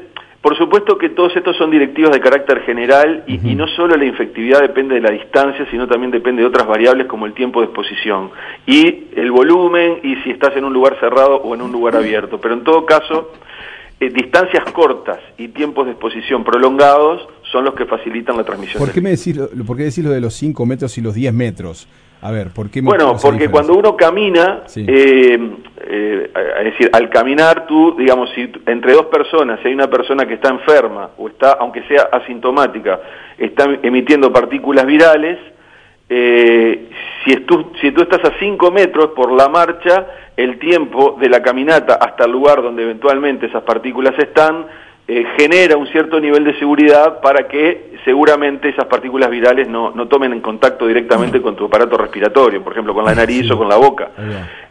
por 0.45 0.55
supuesto 0.55 0.99
que 0.99 1.09
todos 1.09 1.35
estos 1.35 1.57
son 1.57 1.71
directivos 1.71 2.11
de 2.11 2.19
carácter 2.19 2.61
general 2.67 3.23
y, 3.25 3.55
no 3.55 3.67
solo 3.69 3.97
la 3.97 4.05
infectividad 4.05 4.61
depende 4.61 4.93
de 4.93 5.01
la 5.01 5.09
distancia, 5.09 5.65
sino 5.71 5.87
también 5.87 6.11
depende 6.11 6.43
de 6.43 6.47
otras 6.47 6.67
variables 6.67 7.07
como 7.07 7.25
el 7.25 7.33
tiempo 7.33 7.61
de 7.61 7.65
exposición 7.65 8.29
y 8.67 9.05
el 9.15 9.31
volumen 9.31 10.01
y 10.03 10.17
si 10.17 10.29
estás 10.29 10.55
en 10.55 10.65
un 10.65 10.71
lugar 10.71 10.99
cerrado 10.99 11.37
o 11.37 11.55
en 11.55 11.63
un 11.63 11.71
lugar 11.71 11.95
abierto. 11.95 12.39
Pero 12.39 12.53
en 12.53 12.63
todo 12.63 12.85
caso, 12.85 13.31
eh, 13.99 14.11
distancias 14.11 14.71
cortas 14.71 15.17
y 15.39 15.47
tiempos 15.47 15.87
de 15.87 15.93
exposición 15.93 16.43
prolongados 16.43 17.27
son 17.51 17.65
los 17.65 17.73
que 17.73 17.85
facilitan 17.85 18.37
la 18.37 18.43
transmisión. 18.43 18.77
¿Por 18.77 18.93
qué, 18.93 19.01
me 19.01 19.09
decís, 19.09 19.39
¿Por 19.65 19.75
qué 19.75 19.85
decís 19.85 20.03
lo 20.03 20.11
de 20.11 20.21
los 20.21 20.35
5 20.35 20.63
metros 20.67 20.95
y 20.99 21.01
los 21.01 21.15
10 21.15 21.33
metros? 21.33 21.87
A 22.21 22.31
ver, 22.31 22.49
¿por 22.49 22.69
qué 22.69 22.81
Bueno, 22.81 23.15
porque 23.21 23.49
cuando 23.49 23.75
uno 23.75 23.95
camina, 23.95 24.63
eh, 24.75 25.39
eh, 25.87 26.31
es 26.59 26.63
decir, 26.65 26.89
al 26.91 27.09
caminar 27.09 27.67
tú, 27.67 27.95
digamos, 27.97 28.29
si 28.33 28.51
entre 28.65 28.93
dos 28.93 29.05
personas, 29.07 29.59
si 29.61 29.67
hay 29.67 29.73
una 29.73 29.89
persona 29.89 30.25
que 30.25 30.35
está 30.35 30.49
enferma 30.49 31.11
o 31.17 31.27
está, 31.27 31.53
aunque 31.53 31.83
sea 31.83 32.09
asintomática, 32.11 32.99
está 33.37 33.65
emitiendo 33.83 34.33
partículas 34.33 34.85
virales, 34.85 35.37
eh, 36.07 36.89
si, 37.23 37.35
tú, 37.41 37.71
si 37.81 37.91
tú 37.91 38.03
estás 38.03 38.23
a 38.23 38.37
5 38.39 38.71
metros 38.71 39.11
por 39.15 39.31
la 39.31 39.49
marcha, 39.49 40.07
el 40.37 40.59
tiempo 40.59 41.17
de 41.19 41.29
la 41.29 41.41
caminata 41.41 41.95
hasta 41.95 42.25
el 42.25 42.31
lugar 42.31 42.61
donde 42.61 42.83
eventualmente 42.83 43.47
esas 43.47 43.63
partículas 43.63 44.13
están, 44.19 44.67
eh, 45.07 45.23
genera 45.37 45.77
un 45.77 45.87
cierto 45.87 46.19
nivel 46.19 46.43
de 46.43 46.57
seguridad 46.57 47.21
para 47.21 47.47
que 47.47 47.93
seguramente 48.03 48.69
esas 48.69 48.85
partículas 48.85 49.29
virales 49.29 49.67
no, 49.67 49.91
no 49.91 50.07
tomen 50.07 50.33
en 50.33 50.41
contacto 50.41 50.87
directamente 50.87 51.41
con 51.41 51.55
tu 51.55 51.65
aparato 51.65 51.95
respiratorio, 51.95 52.63
por 52.63 52.73
ejemplo, 52.73 52.93
con 52.93 53.05
la 53.05 53.13
nariz 53.13 53.49
o 53.51 53.57
con 53.57 53.69
la 53.69 53.75
boca. 53.75 54.09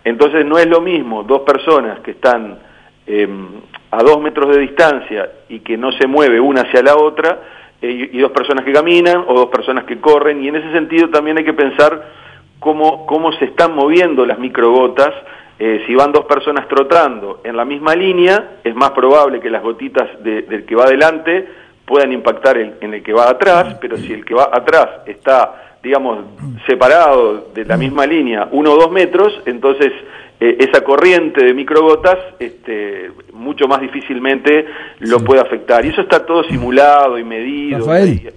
Entonces 0.03 0.45
no 0.45 0.59
es 0.59 0.67
lo 0.67 0.81
mismo 0.81 1.23
dos 1.23 1.43
personas 1.43 2.01
que 2.01 2.13
están 2.13 2.59
em, 3.07 3.47
a 3.93 4.03
dos 4.03 4.21
metros 4.21 4.55
de 4.55 4.61
distancia 4.63 5.31
y 5.49 5.61
que 5.61 5.77
no 5.77 5.93
se 5.93 6.09
mueve 6.09 6.41
una 6.41 6.63
hacia 6.63 6.83
la 6.83 6.97
otra, 6.97 7.39
eh, 7.81 8.11
y 8.13 8.19
dos 8.19 8.33
personas 8.33 8.65
que 8.65 8.73
caminan 8.73 9.25
o 9.29 9.35
dos 9.35 9.51
personas 9.51 9.85
que 9.85 10.01
corren, 10.01 10.43
y 10.43 10.49
en 10.49 10.57
ese 10.57 10.73
sentido 10.73 11.11
también 11.11 11.39
hay 11.39 11.45
que 11.45 11.53
pensar 11.53 12.11
cómo, 12.59 13.07
cómo 13.07 13.33
se 13.35 13.45
están 13.45 13.75
moviendo 13.75 14.27
las 14.27 14.39
microgotas 14.39 15.13
eh, 15.59 15.83
si 15.87 15.95
van 15.95 16.13
dos 16.13 16.25
personas 16.27 16.67
trotando 16.69 17.41
en 17.45 17.57
la 17.57 17.65
misma 17.65 17.95
línea, 17.95 18.59
es 18.65 18.75
más 18.75 18.91
probable 18.91 19.41
que 19.41 19.51
las 19.51 19.63
gotitas 19.63 20.09
del 20.23 20.65
que 20.65 20.75
va 20.75 20.85
adelante 20.85 21.47
puedan 21.87 22.13
impactar 22.13 22.57
en 22.59 22.95
el 22.95 23.03
que 23.03 23.13
va 23.13 23.29
atrás, 23.29 23.77
pero 23.81 23.97
si 23.97 24.13
el 24.13 24.25
que 24.25 24.35
va 24.35 24.49
atrás 24.53 24.89
está, 25.07 25.77
digamos, 25.83 26.25
separado 26.67 27.49
de 27.55 27.65
la 27.65 27.77
misma 27.77 28.07
línea, 28.07 28.49
uno 28.51 28.73
o 28.73 28.77
dos 28.77 28.91
metros, 28.91 29.33
entonces 29.45 29.93
eh, 30.41 30.57
esa 30.59 30.83
corriente 30.83 31.45
de 31.45 31.55
microgotas 31.55 32.19
este, 32.39 33.13
mucho 33.33 33.69
más 33.69 33.81
difícilmente 33.81 34.67
lo 35.01 35.21
puede 35.21 35.41
afectar. 35.41 35.85
Y 35.85 35.91
eso 35.91 36.01
está 36.01 36.27
todo 36.27 36.43
simulado 36.45 37.19
y 37.19 37.25
medido. 37.25 37.79
Rafael, 37.79 38.33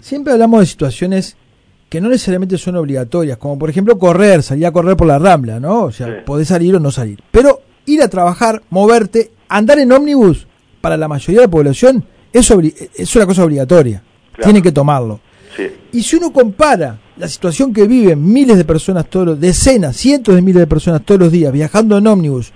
siempre 0.00 0.32
hablamos 0.32 0.60
de 0.60 0.66
situaciones 0.66 1.36
que 1.96 2.00
no 2.02 2.10
necesariamente 2.10 2.58
son 2.58 2.76
obligatorias, 2.76 3.38
como 3.38 3.58
por 3.58 3.70
ejemplo 3.70 3.98
correr, 3.98 4.42
salir 4.42 4.66
a 4.66 4.70
correr 4.70 4.98
por 4.98 5.06
la 5.06 5.18
rambla, 5.18 5.58
¿no? 5.58 5.84
O 5.84 5.90
sea, 5.90 6.22
podés 6.26 6.48
salir 6.48 6.76
o 6.76 6.78
no 6.78 6.90
salir. 6.90 7.22
Pero 7.30 7.62
ir 7.86 8.02
a 8.02 8.08
trabajar, 8.08 8.62
moverte, 8.68 9.30
andar 9.48 9.78
en 9.78 9.90
ómnibus, 9.90 10.46
para 10.82 10.98
la 10.98 11.08
mayoría 11.08 11.40
de 11.40 11.46
la 11.46 11.50
población, 11.50 12.04
es, 12.34 12.52
es 12.96 13.16
una 13.16 13.24
cosa 13.24 13.44
obligatoria. 13.44 14.02
Tiene 14.42 14.60
que 14.60 14.72
tomarlo. 14.72 15.20
Y 15.90 16.02
si 16.02 16.16
uno 16.16 16.34
compara 16.34 17.00
la 17.16 17.28
situación 17.28 17.72
que 17.72 17.86
viven 17.86 18.22
miles 18.30 18.58
de 18.58 18.66
personas 18.66 19.08
todos 19.08 19.28
los, 19.28 19.40
decenas, 19.40 19.96
cientos 19.96 20.34
de 20.34 20.42
miles 20.42 20.60
de 20.60 20.66
personas 20.66 21.00
todos 21.02 21.18
los 21.18 21.32
días 21.32 21.50
viajando 21.50 21.96
en 21.96 22.06
ómnibus, 22.06 22.52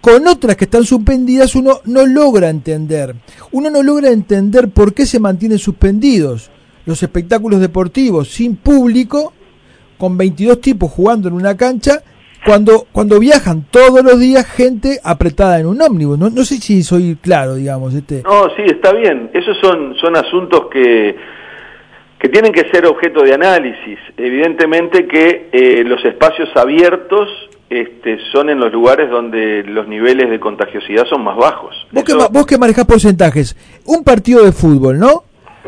con 0.00 0.26
otras 0.26 0.56
que 0.56 0.64
están 0.64 0.82
suspendidas, 0.82 1.54
uno 1.54 1.80
no 1.84 2.04
logra 2.06 2.50
entender. 2.50 3.14
Uno 3.52 3.70
no 3.70 3.84
logra 3.84 4.10
entender 4.10 4.68
por 4.70 4.94
qué 4.94 5.06
se 5.06 5.20
mantienen 5.20 5.60
suspendidos 5.60 6.50
los 6.86 7.02
espectáculos 7.02 7.60
deportivos 7.60 8.28
sin 8.28 8.56
público, 8.56 9.32
con 9.98 10.16
22 10.16 10.60
tipos 10.60 10.90
jugando 10.90 11.28
en 11.28 11.34
una 11.34 11.56
cancha, 11.56 12.02
cuando, 12.44 12.86
cuando 12.92 13.18
viajan 13.18 13.64
todos 13.70 14.04
los 14.04 14.20
días 14.20 14.46
gente 14.46 15.00
apretada 15.02 15.58
en 15.58 15.66
un 15.66 15.80
ómnibus. 15.80 16.18
No, 16.18 16.28
no 16.28 16.44
sé 16.44 16.56
si 16.56 16.82
soy 16.82 17.16
claro, 17.20 17.54
digamos. 17.54 17.94
Este. 17.94 18.22
No, 18.22 18.48
sí, 18.56 18.62
está 18.66 18.92
bien. 18.92 19.30
Esos 19.32 19.56
son, 19.62 19.94
son 19.96 20.16
asuntos 20.16 20.66
que, 20.70 21.16
que 22.18 22.28
tienen 22.28 22.52
que 22.52 22.68
ser 22.70 22.86
objeto 22.86 23.22
de 23.22 23.34
análisis. 23.34 23.98
Evidentemente 24.16 25.06
que 25.06 25.48
eh, 25.52 25.84
los 25.84 26.04
espacios 26.04 26.50
abiertos 26.54 27.28
este, 27.70 28.18
son 28.30 28.50
en 28.50 28.60
los 28.60 28.72
lugares 28.72 29.10
donde 29.10 29.62
los 29.64 29.88
niveles 29.88 30.28
de 30.30 30.38
contagiosidad 30.38 31.06
son 31.06 31.24
más 31.24 31.36
bajos. 31.36 31.74
Vos, 31.92 32.04
que, 32.04 32.14
vos 32.14 32.46
que 32.46 32.58
manejás 32.58 32.84
porcentajes, 32.84 33.56
un 33.86 34.04
partido 34.04 34.44
de 34.44 34.52
fútbol, 34.52 34.98
¿no? 34.98 35.24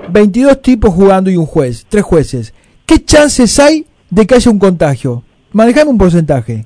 22 0.08 0.62
tipos 0.62 0.94
jugando 0.94 1.30
y 1.30 1.36
un 1.36 1.46
juez, 1.46 1.86
tres 1.88 2.04
jueces. 2.04 2.54
¿Qué 2.86 3.04
chances 3.04 3.58
hay 3.58 3.86
de 4.10 4.26
que 4.26 4.34
haya 4.34 4.50
un 4.50 4.58
contagio? 4.58 5.22
Manejame 5.52 5.90
un 5.90 5.98
porcentaje. 5.98 6.64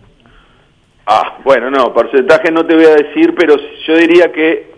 Ah, 1.07 1.39
bueno, 1.45 1.71
no, 1.71 1.93
porcentaje 1.93 2.51
no 2.51 2.65
te 2.67 2.75
voy 2.75 2.85
a 2.85 2.95
decir, 2.95 3.35
pero 3.35 3.57
yo 3.87 3.97
diría 3.97 4.31
que, 4.31 4.73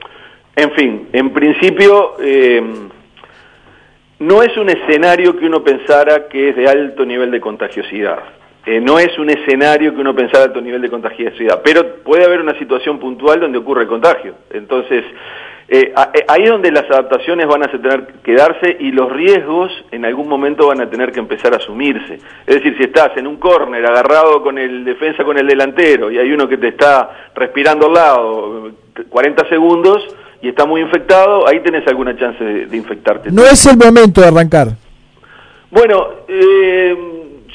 en 0.56 0.70
fin, 0.72 1.08
en 1.12 1.32
principio 1.32 2.14
eh, 2.20 2.62
no 4.18 4.42
es 4.42 4.56
un 4.56 4.70
escenario 4.70 5.36
que 5.36 5.46
uno 5.46 5.62
pensara 5.62 6.28
que 6.28 6.50
es 6.50 6.56
de 6.56 6.68
alto 6.68 7.04
nivel 7.04 7.30
de 7.30 7.40
contagiosidad. 7.40 8.18
Eh, 8.64 8.80
no 8.80 9.00
es 9.00 9.18
un 9.18 9.28
escenario 9.28 9.92
que 9.92 10.00
uno 10.00 10.14
pensara 10.14 10.40
de 10.40 10.44
alto 10.46 10.60
nivel 10.60 10.80
de 10.80 10.88
contagiosidad, 10.88 11.60
pero 11.64 11.96
puede 12.04 12.24
haber 12.24 12.40
una 12.40 12.56
situación 12.58 13.00
puntual 13.00 13.40
donde 13.40 13.58
ocurre 13.58 13.82
el 13.82 13.88
contagio. 13.88 14.36
Entonces, 14.50 15.04
eh, 15.68 15.92
eh, 16.14 16.24
ahí 16.28 16.42
es 16.44 16.50
donde 16.50 16.70
las 16.70 16.84
adaptaciones 16.90 17.46
van 17.46 17.62
a 17.62 17.70
tener 17.70 18.06
que 18.22 18.34
darse 18.34 18.76
y 18.80 18.90
los 18.90 19.10
riesgos 19.10 19.70
en 19.90 20.04
algún 20.04 20.28
momento 20.28 20.66
van 20.66 20.80
a 20.80 20.90
tener 20.90 21.12
que 21.12 21.20
empezar 21.20 21.54
a 21.54 21.56
asumirse. 21.56 22.18
Es 22.46 22.56
decir, 22.56 22.76
si 22.76 22.84
estás 22.84 23.16
en 23.16 23.26
un 23.26 23.36
córner 23.36 23.84
agarrado 23.86 24.42
con 24.42 24.58
el 24.58 24.84
defensa 24.84 25.24
con 25.24 25.38
el 25.38 25.46
delantero 25.46 26.10
y 26.10 26.18
hay 26.18 26.30
uno 26.32 26.48
que 26.48 26.58
te 26.58 26.68
está 26.68 27.30
respirando 27.34 27.86
al 27.86 27.94
lado 27.94 28.70
40 29.08 29.48
segundos 29.48 30.02
y 30.42 30.48
está 30.48 30.66
muy 30.66 30.80
infectado, 30.80 31.46
ahí 31.46 31.60
tenés 31.60 31.86
alguna 31.86 32.16
chance 32.16 32.42
de, 32.42 32.76
infectarte. 32.76 33.30
No 33.30 33.44
es 33.44 33.64
el 33.66 33.76
momento 33.76 34.20
de 34.20 34.26
arrancar. 34.26 34.68
Bueno, 35.70 36.08
eh, 36.28 36.94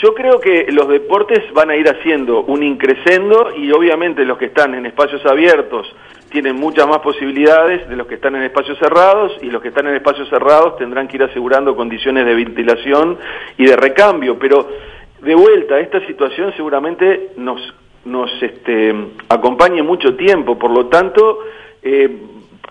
yo 0.02 0.14
creo 0.14 0.40
que 0.40 0.68
los 0.72 0.88
deportes 0.88 1.52
van 1.54 1.70
a 1.70 1.76
ir 1.76 1.88
haciendo 1.90 2.44
un 2.44 2.64
increscendo 2.64 3.52
y 3.56 3.72
obviamente 3.72 4.24
los 4.26 4.38
que 4.38 4.46
están 4.46 4.76
en 4.76 4.86
espacios 4.86 5.26
abiertos 5.26 5.88
tienen 6.30 6.56
muchas 6.56 6.88
más 6.88 7.00
posibilidades 7.00 7.88
de 7.90 7.96
los 7.96 8.08
que 8.08 8.16
están 8.16 8.36
en 8.36 8.44
espacios 8.44 8.78
cerrados 8.80 9.38
y 9.42 9.48
los 9.48 9.62
que 9.62 9.70
están 9.70 9.88
en 9.88 9.96
espacios 9.96 10.30
cerrados 10.30 10.78
tendrán 10.78 11.08
que 11.08 11.18
ir 11.18 11.24
asegurando 11.24 11.76
condiciones 11.76 12.26
de 12.26 12.36
ventilación 12.36 13.18
y 13.58 13.66
de 13.66 13.76
recambio. 13.76 14.38
Pero 14.38 14.68
de 15.22 15.36
vuelta, 15.36 15.80
esta 15.80 16.06
situación 16.06 16.54
seguramente 16.56 17.32
nos, 17.38 17.62
nos 18.06 18.32
este, 18.42 18.94
acompañe 19.30 19.82
mucho 19.84 20.16
tiempo, 20.16 20.58
por 20.58 20.72
lo 20.72 20.88
tanto 20.88 21.40
eh, 21.82 22.10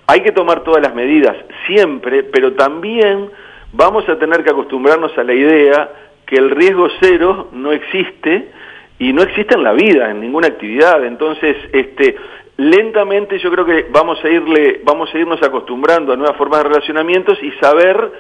hay 0.06 0.20
que 0.20 0.32
tomar 0.32 0.62
todas 0.62 0.82
las 0.82 0.94
medidas 0.94 1.36
siempre, 1.66 2.22
pero 2.22 2.52
también 2.52 3.30
vamos 3.72 4.08
a 4.08 4.18
tener 4.18 4.44
que 4.44 4.50
acostumbrarnos 4.50 5.16
a 5.18 5.24
la 5.24 5.34
idea 5.34 5.90
que 6.26 6.36
el 6.36 6.50
riesgo 6.50 6.88
cero 7.00 7.48
no 7.52 7.72
existe 7.72 8.50
y 8.98 9.12
no 9.12 9.22
existe 9.22 9.54
en 9.54 9.62
la 9.62 9.72
vida, 9.72 10.10
en 10.10 10.20
ninguna 10.20 10.48
actividad. 10.48 11.04
Entonces, 11.04 11.56
este, 11.72 12.16
lentamente 12.56 13.38
yo 13.38 13.50
creo 13.50 13.64
que 13.64 13.86
vamos 13.90 14.22
a 14.24 14.28
irle, 14.28 14.80
vamos 14.84 15.14
a 15.14 15.18
irnos 15.18 15.42
acostumbrando 15.42 16.12
a 16.12 16.16
nuevas 16.16 16.36
formas 16.36 16.62
de 16.62 16.68
relacionamientos 16.70 17.42
y 17.42 17.50
saber 17.52 18.12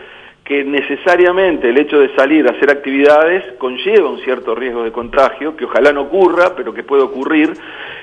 que 0.44 0.62
necesariamente 0.62 1.68
el 1.70 1.76
hecho 1.76 1.98
de 1.98 2.14
salir 2.14 2.46
a 2.46 2.52
hacer 2.52 2.70
actividades 2.70 3.54
conlleva 3.58 4.08
un 4.08 4.20
cierto 4.20 4.54
riesgo 4.54 4.84
de 4.84 4.92
contagio, 4.92 5.56
que 5.56 5.64
ojalá 5.64 5.92
no 5.92 6.02
ocurra, 6.02 6.54
pero 6.56 6.72
que 6.72 6.84
puede 6.84 7.02
ocurrir. 7.02 7.52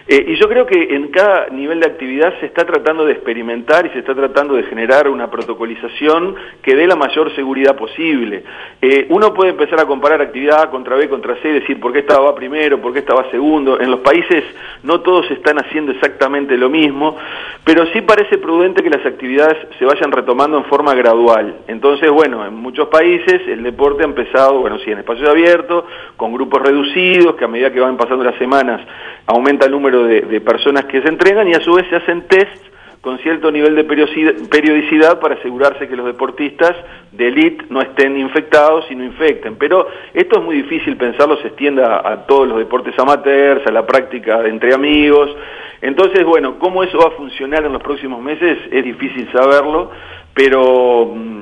Eh, 0.06 0.26
y 0.28 0.36
yo 0.36 0.50
creo 0.50 0.66
que 0.66 0.96
en 0.96 1.08
cada 1.10 1.48
nivel 1.48 1.80
de 1.80 1.86
actividad 1.86 2.34
se 2.42 2.46
está 2.48 2.66
tratando 2.66 3.06
de 3.06 3.14
experimentar 3.14 3.86
y 3.86 3.90
se 3.90 4.00
está 4.00 4.14
tratando 4.14 4.56
de 4.56 4.64
generar 4.64 5.08
una 5.08 5.32
protocolización 5.32 6.36
que 6.62 6.76
dé 6.76 6.88
la 6.88 6.98
mayor 6.98 7.34
seguridad 7.36 7.78
posible. 7.78 8.44
Eh, 8.82 9.08
uno 9.10 9.34
puede 9.34 9.52
empezar 9.52 9.80
a 9.80 9.86
comparar 9.86 10.22
actividad 10.22 10.64
A 10.64 10.70
contra 10.70 10.98
B 10.98 11.08
contra 11.08 11.36
C 11.42 11.48
decir 11.48 11.80
por 11.80 11.94
qué 11.94 12.00
estaba 12.00 12.36
primero, 12.36 12.82
por 12.82 12.92
qué 12.92 13.00
estaba 13.00 13.30
segundo. 13.32 13.80
En 13.80 13.92
los 13.92 14.02
países 14.02 14.44
no 14.84 15.00
todos 15.02 15.32
están 15.32 15.58
haciendo 15.60 15.94
exactamente 15.94 16.58
lo 16.58 16.70
mismo, 16.70 17.16
pero 17.64 17.86
sí 17.94 18.02
parece 18.02 18.38
prudente 18.38 18.84
que 18.84 18.90
las 18.90 19.06
actividades 19.06 19.58
se 19.80 19.86
vayan 19.86 20.12
retomando 20.12 20.58
en 20.58 20.66
forma 20.66 20.94
gradual. 20.96 21.60
Entonces, 21.68 22.12
bueno, 22.12 22.46
en 22.46 22.56
muchos 22.56 22.90
países 22.90 23.42
el 23.48 23.64
deporte 23.64 24.04
ha 24.04 24.08
empezado, 24.08 24.60
bueno, 24.60 24.80
sí, 24.80 24.92
en 24.92 25.00
espacios 25.00 25.30
abiertos, 25.30 25.86
con 26.18 26.34
grupos 26.34 26.62
reducidos, 26.62 27.36
que 27.36 27.46
a 27.46 27.48
medida 27.48 27.72
que 27.72 27.80
van 27.80 27.96
pasando 27.96 28.24
las 28.24 28.36
semanas 28.36 28.82
aumenta 29.26 29.66
el 29.66 29.72
número 29.72 29.93
de, 30.02 30.42
personas 30.42 30.86
que 30.86 31.02
se 31.02 31.08
entregan 31.08 31.48
y 31.48 31.54
a 31.54 31.62
su 31.62 31.74
vez 31.74 31.86
se 31.90 31.98
hacen 31.98 32.28
tests 32.28 32.72
con 33.02 33.20
cierto 33.20 33.52
nivel 33.52 33.76
de 33.76 33.84
periodicidad 33.84 35.20
para 35.20 35.36
asegurarse 35.36 35.90
que 35.90 35.96
los 35.96 36.06
deportistas 36.06 36.74
de 37.12 37.28
élite 37.28 37.66
no 37.70 37.82
estén 37.82 38.18
infectados 38.18 38.86
y 38.90 38.96
no 38.96 39.04
infecten. 39.04 39.58
Pero 39.58 39.88
esto 40.14 40.40
es 40.40 40.46
muy 40.46 40.56
difícil 40.56 40.96
pensarlo, 40.96 41.36
se 41.38 41.50
extienda 41.50 42.02
a 42.04 42.26
todos 42.26 42.48
los 42.48 42.58
deportes 42.58 42.98
amateurs, 42.98 43.68
a 43.68 43.72
la 43.72 43.86
práctica 43.86 44.48
entre 44.48 44.74
amigos. 44.74 45.36
Entonces, 45.82 46.24
bueno, 46.24 46.58
cómo 46.60 46.82
eso 46.82 46.98
va 46.98 47.08
a 47.08 47.18
funcionar 47.18 47.66
en 47.66 47.74
los 47.74 47.84
próximos 47.84 48.22
meses 48.22 48.58
es 48.72 48.84
difícil 48.86 49.30
saberlo, 49.34 49.92
pero 50.34 51.12
mm, 51.14 51.42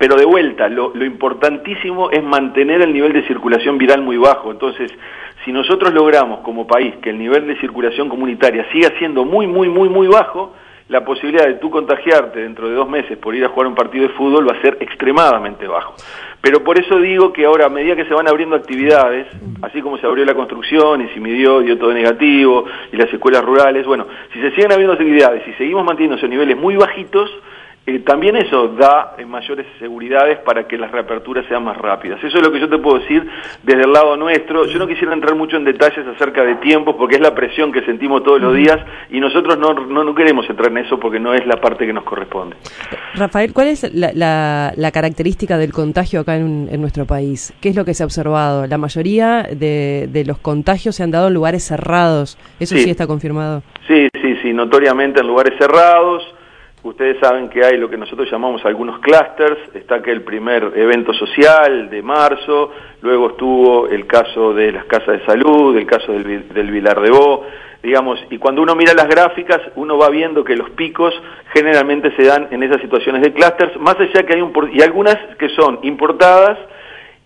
pero 0.00 0.16
de 0.16 0.24
vuelta, 0.24 0.66
lo, 0.70 0.94
importantísimo 1.04 2.10
es 2.10 2.22
mantener 2.22 2.80
el 2.80 2.90
nivel 2.90 3.12
de 3.12 3.22
circulación 3.26 3.76
viral 3.76 4.00
muy 4.00 4.16
bajo. 4.16 4.50
Entonces, 4.50 4.90
si 5.44 5.52
nosotros 5.52 5.92
logramos 5.94 6.40
como 6.40 6.66
país 6.66 6.94
que 7.02 7.10
el 7.10 7.18
nivel 7.18 7.46
de 7.46 7.58
circulación 7.60 8.08
comunitaria 8.08 8.66
siga 8.72 8.90
siendo 8.98 9.24
muy, 9.24 9.46
muy, 9.46 9.68
muy, 9.68 9.88
muy 9.88 10.06
bajo, 10.06 10.54
la 10.90 11.04
posibilidad 11.04 11.46
de 11.46 11.54
tú 11.54 11.70
contagiarte 11.70 12.40
dentro 12.40 12.68
de 12.68 12.74
dos 12.74 12.88
meses 12.88 13.16
por 13.16 13.32
ir 13.34 13.44
a 13.44 13.48
jugar 13.48 13.68
un 13.68 13.76
partido 13.76 14.08
de 14.08 14.14
fútbol 14.14 14.48
va 14.48 14.58
a 14.58 14.60
ser 14.60 14.76
extremadamente 14.80 15.68
bajo. 15.68 15.94
Pero 16.40 16.64
por 16.64 16.80
eso 16.80 16.98
digo 16.98 17.32
que 17.32 17.44
ahora, 17.44 17.66
a 17.66 17.68
medida 17.68 17.94
que 17.94 18.06
se 18.06 18.14
van 18.14 18.26
abriendo 18.26 18.56
actividades, 18.56 19.28
así 19.62 19.82
como 19.82 19.98
se 19.98 20.06
abrió 20.06 20.24
la 20.24 20.34
construcción 20.34 21.00
y 21.02 21.08
se 21.10 21.20
midió, 21.20 21.60
dio 21.60 21.78
todo 21.78 21.92
negativo, 21.92 22.64
y 22.92 22.96
las 22.96 23.12
escuelas 23.12 23.44
rurales, 23.44 23.86
bueno, 23.86 24.06
si 24.32 24.40
se 24.40 24.50
siguen 24.50 24.72
abriendo 24.72 24.94
actividades 24.94 25.46
y 25.46 25.52
seguimos 25.52 25.84
manteniendo 25.84 26.16
esos 26.16 26.28
niveles 26.28 26.56
muy 26.56 26.74
bajitos, 26.74 27.30
eh, 27.86 28.00
también 28.00 28.36
eso 28.36 28.68
da 28.68 29.14
eh, 29.16 29.24
mayores 29.24 29.66
seguridades 29.78 30.38
para 30.40 30.68
que 30.68 30.76
las 30.76 30.90
reaperturas 30.90 31.46
sean 31.48 31.64
más 31.64 31.78
rápidas. 31.78 32.22
Eso 32.22 32.36
es 32.36 32.44
lo 32.44 32.52
que 32.52 32.60
yo 32.60 32.68
te 32.68 32.76
puedo 32.78 32.98
decir 32.98 33.26
desde 33.62 33.82
el 33.82 33.92
lado 33.92 34.16
nuestro. 34.16 34.66
Yo 34.66 34.78
no 34.78 34.86
quisiera 34.86 35.14
entrar 35.14 35.34
mucho 35.34 35.56
en 35.56 35.64
detalles 35.64 36.06
acerca 36.06 36.44
de 36.44 36.56
tiempos 36.56 36.94
porque 36.96 37.16
es 37.16 37.22
la 37.22 37.34
presión 37.34 37.72
que 37.72 37.82
sentimos 37.82 38.22
todos 38.22 38.40
los 38.40 38.54
días 38.54 38.78
y 39.10 39.18
nosotros 39.18 39.58
no, 39.58 39.72
no, 39.72 40.14
queremos 40.14 40.48
entrar 40.50 40.70
en 40.70 40.78
eso 40.78 41.00
porque 41.00 41.18
no 41.18 41.32
es 41.32 41.46
la 41.46 41.56
parte 41.56 41.86
que 41.86 41.92
nos 41.92 42.04
corresponde. 42.04 42.56
Rafael, 43.14 43.52
¿cuál 43.54 43.68
es 43.68 43.92
la, 43.94 44.72
la, 44.76 44.90
característica 44.90 45.56
del 45.56 45.72
contagio 45.72 46.20
acá 46.20 46.36
en, 46.36 46.68
en, 46.70 46.80
nuestro 46.80 47.06
país? 47.06 47.54
¿Qué 47.62 47.70
es 47.70 47.76
lo 47.76 47.86
que 47.86 47.94
se 47.94 48.02
ha 48.02 48.06
observado? 48.06 48.66
La 48.66 48.76
mayoría 48.76 49.44
de, 49.50 50.06
de 50.12 50.24
los 50.26 50.38
contagios 50.38 50.96
se 50.96 51.02
han 51.02 51.10
dado 51.10 51.28
en 51.28 51.34
lugares 51.34 51.64
cerrados. 51.64 52.36
¿Eso 52.58 52.76
sí 52.76 52.90
está 52.90 53.06
confirmado? 53.06 53.62
Sí, 53.88 54.08
sí, 54.20 54.36
sí, 54.42 54.52
notoriamente 54.52 55.20
en 55.20 55.26
lugares 55.26 55.54
cerrados 55.58 56.22
Ustedes 56.82 57.18
saben 57.20 57.50
que 57.50 57.62
hay 57.62 57.76
lo 57.76 57.90
que 57.90 57.98
nosotros 57.98 58.30
llamamos 58.30 58.64
algunos 58.64 59.00
clusters, 59.00 59.58
está 59.74 60.00
que 60.00 60.12
el 60.12 60.22
primer 60.22 60.72
evento 60.74 61.12
social 61.12 61.90
de 61.90 62.00
marzo, 62.00 62.72
luego 63.02 63.30
estuvo 63.30 63.86
el 63.88 64.06
caso 64.06 64.54
de 64.54 64.72
las 64.72 64.86
casas 64.86 65.20
de 65.20 65.26
salud, 65.26 65.76
el 65.76 65.86
caso 65.86 66.12
del, 66.12 66.48
del 66.48 66.70
Vilar 66.70 66.98
de 67.02 67.10
Bo, 67.10 67.44
digamos, 67.82 68.18
y 68.30 68.38
cuando 68.38 68.62
uno 68.62 68.74
mira 68.74 68.94
las 68.94 69.08
gráficas, 69.08 69.60
uno 69.76 69.98
va 69.98 70.08
viendo 70.08 70.42
que 70.42 70.56
los 70.56 70.70
picos 70.70 71.12
generalmente 71.52 72.16
se 72.16 72.24
dan 72.24 72.48
en 72.50 72.62
esas 72.62 72.80
situaciones 72.80 73.20
de 73.22 73.34
clusters, 73.34 73.78
más 73.78 73.96
allá 74.00 74.22
que 74.24 74.34
hay 74.34 74.40
un, 74.40 74.52
y 74.72 74.80
algunas 74.80 75.16
que 75.38 75.50
son 75.50 75.80
importadas, 75.82 76.58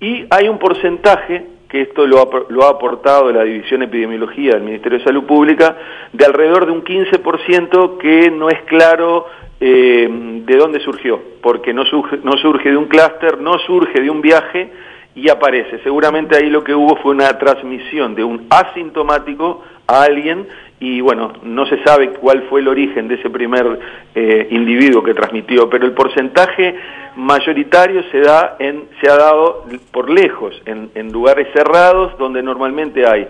y 0.00 0.26
hay 0.30 0.48
un 0.48 0.58
porcentaje 0.58 1.46
que 1.68 1.82
esto 1.82 2.06
lo 2.06 2.20
ha, 2.20 2.28
lo 2.50 2.64
ha 2.64 2.70
aportado 2.70 3.32
la 3.32 3.42
División 3.42 3.80
de 3.80 3.86
Epidemiología 3.86 4.52
del 4.52 4.62
Ministerio 4.62 4.98
de 4.98 5.04
Salud 5.04 5.24
Pública, 5.24 5.76
de 6.12 6.24
alrededor 6.24 6.66
de 6.66 6.72
un 6.72 6.84
15% 6.84 7.98
que 7.98 8.30
no 8.30 8.48
es 8.48 8.60
claro 8.62 9.26
eh, 9.60 10.08
de 10.44 10.56
dónde 10.56 10.80
surgió, 10.80 11.20
porque 11.40 11.72
no 11.72 11.84
surge, 11.86 12.18
no 12.22 12.32
surge 12.38 12.70
de 12.70 12.76
un 12.76 12.86
clúster, 12.86 13.40
no 13.40 13.58
surge 13.60 14.00
de 14.00 14.10
un 14.10 14.20
viaje 14.20 14.70
y 15.14 15.28
aparece. 15.28 15.78
Seguramente 15.82 16.36
ahí 16.36 16.50
lo 16.50 16.64
que 16.64 16.74
hubo 16.74 16.96
fue 16.96 17.12
una 17.12 17.38
transmisión 17.38 18.14
de 18.14 18.24
un 18.24 18.46
asintomático 18.50 19.62
a 19.86 20.02
alguien 20.02 20.46
y 20.80 21.00
bueno, 21.00 21.32
no 21.42 21.66
se 21.66 21.82
sabe 21.84 22.10
cuál 22.10 22.42
fue 22.50 22.60
el 22.60 22.68
origen 22.68 23.08
de 23.08 23.14
ese 23.14 23.30
primer 23.30 23.78
eh, 24.14 24.48
individuo 24.50 25.02
que 25.02 25.14
transmitió, 25.14 25.70
pero 25.70 25.86
el 25.86 25.92
porcentaje 25.92 26.74
mayoritario 27.16 28.02
se 28.10 28.20
da 28.20 28.56
en, 28.58 28.84
se 29.00 29.10
ha 29.10 29.16
dado 29.16 29.64
por 29.92 30.10
lejos, 30.10 30.60
en, 30.66 30.90
en 30.94 31.12
lugares 31.12 31.46
cerrados 31.54 32.18
donde 32.18 32.42
normalmente 32.42 33.06
hay 33.06 33.28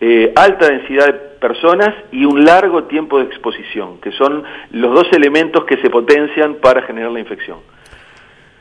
eh, 0.00 0.32
alta 0.36 0.68
densidad 0.68 1.06
de 1.06 1.12
personas 1.40 1.94
y 2.12 2.24
un 2.24 2.44
largo 2.44 2.84
tiempo 2.84 3.18
de 3.18 3.24
exposición, 3.24 3.98
que 4.00 4.12
son 4.12 4.42
los 4.70 4.94
dos 4.94 5.06
elementos 5.12 5.64
que 5.64 5.76
se 5.78 5.90
potencian 5.90 6.56
para 6.56 6.82
generar 6.82 7.10
la 7.12 7.20
infección. 7.20 7.58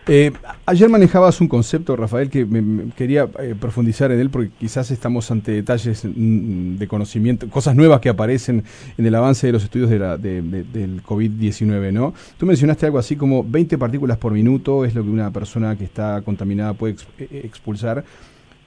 Eh, 0.08 0.32
ayer 0.68 0.88
manejabas 0.88 1.42
un 1.42 1.48
concepto, 1.48 1.96
Rafael, 1.96 2.30
que 2.30 2.46
me, 2.46 2.92
quería 2.92 3.28
eh, 3.40 3.56
profundizar 3.60 4.12
en 4.12 4.20
él 4.20 4.30
porque 4.30 4.52
quizás 4.60 4.92
estamos 4.92 5.32
ante 5.32 5.52
detalles 5.52 6.06
mm, 6.06 6.76
de 6.76 6.88
conocimiento, 6.88 7.50
cosas 7.50 7.76
nuevas 7.76 8.02
que 8.02 8.10
aparecen 8.10 8.64
en 9.00 9.06
el 9.06 9.16
avance 9.16 9.48
de 9.48 9.54
los 9.54 9.64
estudios 9.64 9.90
de 9.90 9.98
la, 9.98 10.16
del 10.18 11.02
COVID-19, 11.02 11.92
¿no? 11.92 12.14
Tú 12.38 12.46
mencionaste 12.46 12.86
algo 12.86 13.00
así 13.00 13.16
como 13.16 13.44
20 13.44 13.80
partículas 13.80 14.18
por 14.18 14.32
minuto 14.32 14.86
es 14.86 14.94
lo 14.94 15.02
que 15.02 15.10
una 15.10 15.32
persona 15.32 15.76
que 15.76 15.86
está 15.86 16.22
contaminada 16.22 16.74
puede 16.74 16.98
expulsar 17.18 18.04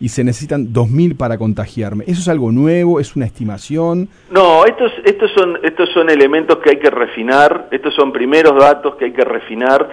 y 0.01 0.09
se 0.09 0.25
necesitan 0.25 0.73
2.000 0.73 1.17
para 1.17 1.39
contagiarme. 1.39 2.05
¿Eso 2.07 2.21
es 2.21 2.29
algo 2.29 2.53
nuevo? 2.53 3.01
¿Es 3.01 3.17
una 3.17 3.27
estimación? 3.27 4.09
No, 4.31 4.65
estos, 4.65 4.93
estos, 5.05 5.31
son, 5.33 5.59
estos 5.63 5.89
son 5.93 6.09
elementos 6.11 6.59
que 6.59 6.71
hay 6.71 6.79
que 6.79 6.91
refinar, 6.91 7.69
estos 7.71 7.95
son 7.95 8.13
primeros 8.13 8.59
datos 8.59 8.95
que 8.97 9.07
hay 9.07 9.13
que 9.13 9.25
refinar. 9.25 9.89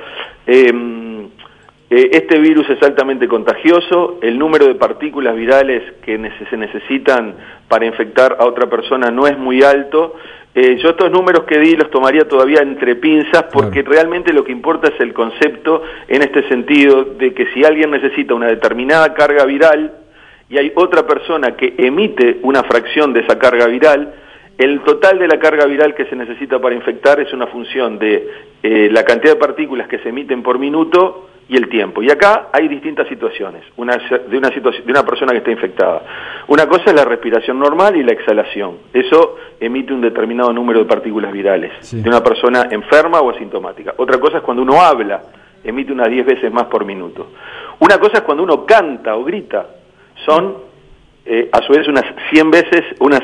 Eh, 0.46 0.72
este 1.89 2.39
virus 2.39 2.68
es 2.70 2.82
altamente 2.82 3.27
contagioso, 3.27 4.18
el 4.22 4.39
número 4.39 4.65
de 4.65 4.75
partículas 4.75 5.36
virales 5.36 5.84
que 6.04 6.20
se 6.50 6.58
necesitan 6.58 7.36
para 7.68 7.86
infectar 7.86 8.38
a 8.39 8.46
otra 8.46 8.68
persona 8.68 9.12
no 9.12 9.27
es 9.27 9.38
muy 9.38 9.62
alto. 9.62 10.15
Eh, 10.56 10.77
yo 10.82 10.89
estos 10.89 11.12
números 11.12 11.44
que 11.44 11.60
di 11.60 11.75
los 11.75 11.92
tomaría 11.92 12.27
todavía 12.27 12.62
entre 12.62 12.96
pinzas 12.96 13.44
porque 13.51 13.84
realmente 13.84 14.34
lo 14.34 14.44
que 14.44 14.54
importa 14.54 14.88
es 14.88 15.00
el 15.00 15.13
concepto 15.13 15.84
en 16.08 16.22
este 16.22 16.48
sentido 16.48 17.04
de 17.04 17.34
que 17.34 17.48
si 17.54 17.63
alguien 17.65 17.92
necesita 17.92 18.34
una 18.34 18.48
determinada 18.48 19.13
carga 19.13 19.46
viral 19.46 19.94
y 20.50 20.58
hay 20.58 20.72
otra 20.75 21.06
persona 21.06 21.56
que 21.56 21.75
emite 21.77 22.39
una 22.43 22.63
fracción 22.63 23.13
de 23.13 23.19
esa 23.19 23.38
carga 23.38 23.67
viral, 23.67 24.13
el 24.58 24.80
total 24.82 25.19
de 25.19 25.28
la 25.28 25.39
carga 25.39 25.65
viral 25.65 25.93
que 25.93 26.06
se 26.06 26.15
necesita 26.15 26.60
para 26.60 26.74
infectar 26.74 27.19
es 27.19 27.34
una 27.34 27.48
función 27.48 28.00
de 28.00 28.28
eh, 28.63 28.89
la 28.91 29.04
cantidad 29.04 29.34
de 29.34 29.39
partículas 29.39 29.89
que 29.89 30.00
se 30.00 30.10
emiten 30.10 30.41
por 30.41 30.58
minuto 30.58 31.28
y 31.47 31.55
el 31.55 31.69
tiempo. 31.69 32.01
Y 32.01 32.10
acá 32.10 32.49
hay 32.51 32.67
distintas 32.67 33.08
situaciones 33.08 33.63
una, 33.77 33.95
de, 33.97 34.38
una 34.38 34.49
situación, 34.49 34.86
de 34.86 34.91
una 34.91 35.03
persona 35.03 35.31
que 35.31 35.39
está 35.39 35.51
infectada. 35.51 36.01
Una 36.47 36.67
cosa 36.67 36.86
es 36.88 36.93
la 36.93 37.05
respiración 37.05 37.60
normal 37.60 37.95
y 37.95 38.03
la 38.03 38.13
exhalación. 38.13 38.77
Eso 38.93 39.36
emite 39.60 39.93
un 39.93 40.01
determinado 40.01 40.51
número 40.51 40.79
de 40.79 40.86
partículas 40.86 41.31
virales 41.31 41.71
de 41.91 42.10
una 42.10 42.23
persona 42.23 42.67
enferma 42.71 43.19
o 43.21 43.29
asintomática. 43.29 43.93
Otra 43.97 44.19
cosa 44.19 44.38
es 44.38 44.43
cuando 44.43 44.63
uno 44.63 44.81
habla, 44.81 45.21
emite 45.63 45.91
unas 45.91 46.10
10 46.10 46.25
veces 46.25 46.51
más 46.51 46.65
por 46.65 46.86
minuto. 46.86 47.31
Una 47.79 47.97
cosa 47.97 48.19
es 48.19 48.21
cuando 48.21 48.43
uno 48.43 48.65
canta 48.65 49.15
o 49.15 49.23
grita, 49.23 49.67
son 50.25 50.58
eh, 51.25 51.49
a 51.51 51.62
su 51.62 51.73
vez 51.73 51.88
unas 51.88 52.05
100 52.31 52.51
veces, 52.51 52.81
unas, 52.99 53.21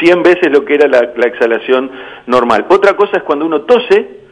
100 0.00 0.18
eh, 0.18 0.22
veces 0.22 0.52
lo 0.52 0.64
que 0.64 0.74
era 0.74 0.86
la, 0.86 1.12
la 1.16 1.26
exhalación 1.26 1.90
normal. 2.26 2.66
Otra 2.68 2.94
cosa 2.94 3.16
es 3.16 3.22
cuando 3.22 3.46
uno 3.46 3.62
tose, 3.62 4.23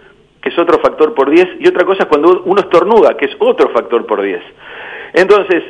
que 0.43 0.49
es 0.49 0.59
otro 0.59 0.81
factor 0.81 1.15
por 1.15 1.31
10, 1.31 1.61
y 1.61 1.69
otra 1.69 1.87
cosa 1.87 2.03
es 2.03 2.09
cuando 2.09 2.43
uno 2.45 2.61
estornuda, 2.61 3.17
que 3.17 3.27
es 3.27 3.37
otro 3.39 3.71
factor 3.71 4.05
por 4.07 4.21
10. 4.21 4.43
Entonces, 5.15 5.63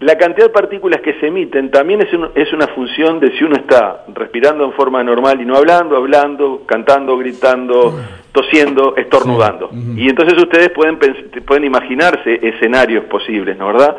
la 0.00 0.16
cantidad 0.16 0.46
de 0.46 0.52
partículas 0.52 1.00
que 1.00 1.14
se 1.14 1.26
emiten 1.26 1.70
también 1.70 2.00
es, 2.02 2.08
es 2.36 2.52
una 2.52 2.68
función 2.68 3.18
de 3.18 3.36
si 3.36 3.42
uno 3.42 3.56
está 3.56 4.04
respirando 4.14 4.64
en 4.64 4.72
forma 4.72 5.02
normal 5.02 5.40
y 5.40 5.44
no 5.44 5.56
hablando, 5.56 5.96
hablando, 5.96 6.62
cantando, 6.66 7.16
gritando, 7.16 7.98
tosiendo, 8.30 8.94
estornudando. 8.96 9.70
Y 9.96 10.08
entonces 10.08 10.40
ustedes 10.40 10.70
pueden, 10.70 10.98
pueden 11.44 11.64
imaginarse 11.64 12.38
escenarios 12.46 13.06
posibles, 13.06 13.56
¿no 13.58 13.66
verdad? 13.68 13.96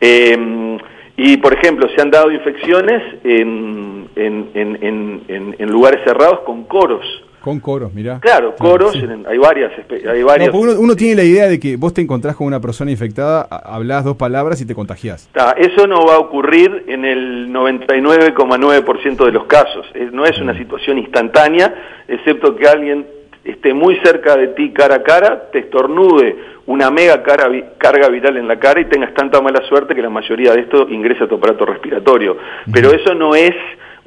Em, 0.00 0.78
y, 1.16 1.38
por 1.38 1.54
ejemplo, 1.54 1.88
se 1.96 2.02
han 2.02 2.10
dado 2.10 2.30
infecciones 2.30 3.02
en, 3.24 4.08
en, 4.16 4.50
en, 4.54 5.56
en 5.58 5.70
lugares 5.70 6.00
cerrados 6.04 6.40
con 6.40 6.64
coros. 6.64 7.04
Con 7.40 7.60
coros, 7.60 7.94
mira. 7.94 8.18
Claro, 8.20 8.54
coros, 8.56 8.94
hay 8.94 9.38
varias. 9.38 9.72
Hay 9.90 10.22
varias 10.22 10.54
uno, 10.54 10.96
tiene 10.96 11.14
la 11.14 11.24
idea 11.24 11.46
de 11.46 11.60
que 11.60 11.76
vos 11.76 11.94
te 11.94 12.00
encontrás 12.00 12.36
con 12.36 12.46
una 12.46 12.60
persona 12.60 12.90
infectada, 12.90 13.42
hablas 13.42 14.04
dos 14.04 14.16
palabras 14.16 14.60
y 14.60 14.66
te 14.66 14.74
contagias. 14.74 15.30
eso 15.56 15.86
no 15.86 16.04
va 16.06 16.14
a 16.14 16.18
ocurrir 16.18 16.84
en 16.88 17.04
el 17.04 17.48
99,9% 17.52 19.24
de 19.24 19.32
los 19.32 19.44
casos. 19.44 19.86
No 20.12 20.24
es 20.24 20.38
una 20.38 20.52
mm. 20.52 20.58
situación 20.58 20.98
instantánea, 20.98 21.74
excepto 22.08 22.56
que 22.56 22.66
alguien 22.66 23.06
esté 23.44 23.72
muy 23.72 23.96
cerca 24.04 24.36
de 24.36 24.48
ti 24.48 24.72
cara 24.72 24.96
a 24.96 25.02
cara, 25.02 25.50
te 25.50 25.60
estornude 25.60 26.36
una 26.66 26.90
mega 26.90 27.22
carga 27.22 28.08
viral 28.08 28.36
en 28.36 28.46
la 28.46 28.58
cara 28.58 28.80
y 28.80 28.84
tengas 28.86 29.14
tanta 29.14 29.40
mala 29.40 29.62
suerte 29.68 29.94
que 29.94 30.02
la 30.02 30.10
mayoría 30.10 30.52
de 30.52 30.60
esto 30.60 30.86
ingresa 30.90 31.24
a 31.24 31.28
tu 31.28 31.36
aparato 31.36 31.64
respiratorio. 31.64 32.36
Pero 32.70 32.92
eso 32.92 33.14
no 33.14 33.34
es 33.34 33.54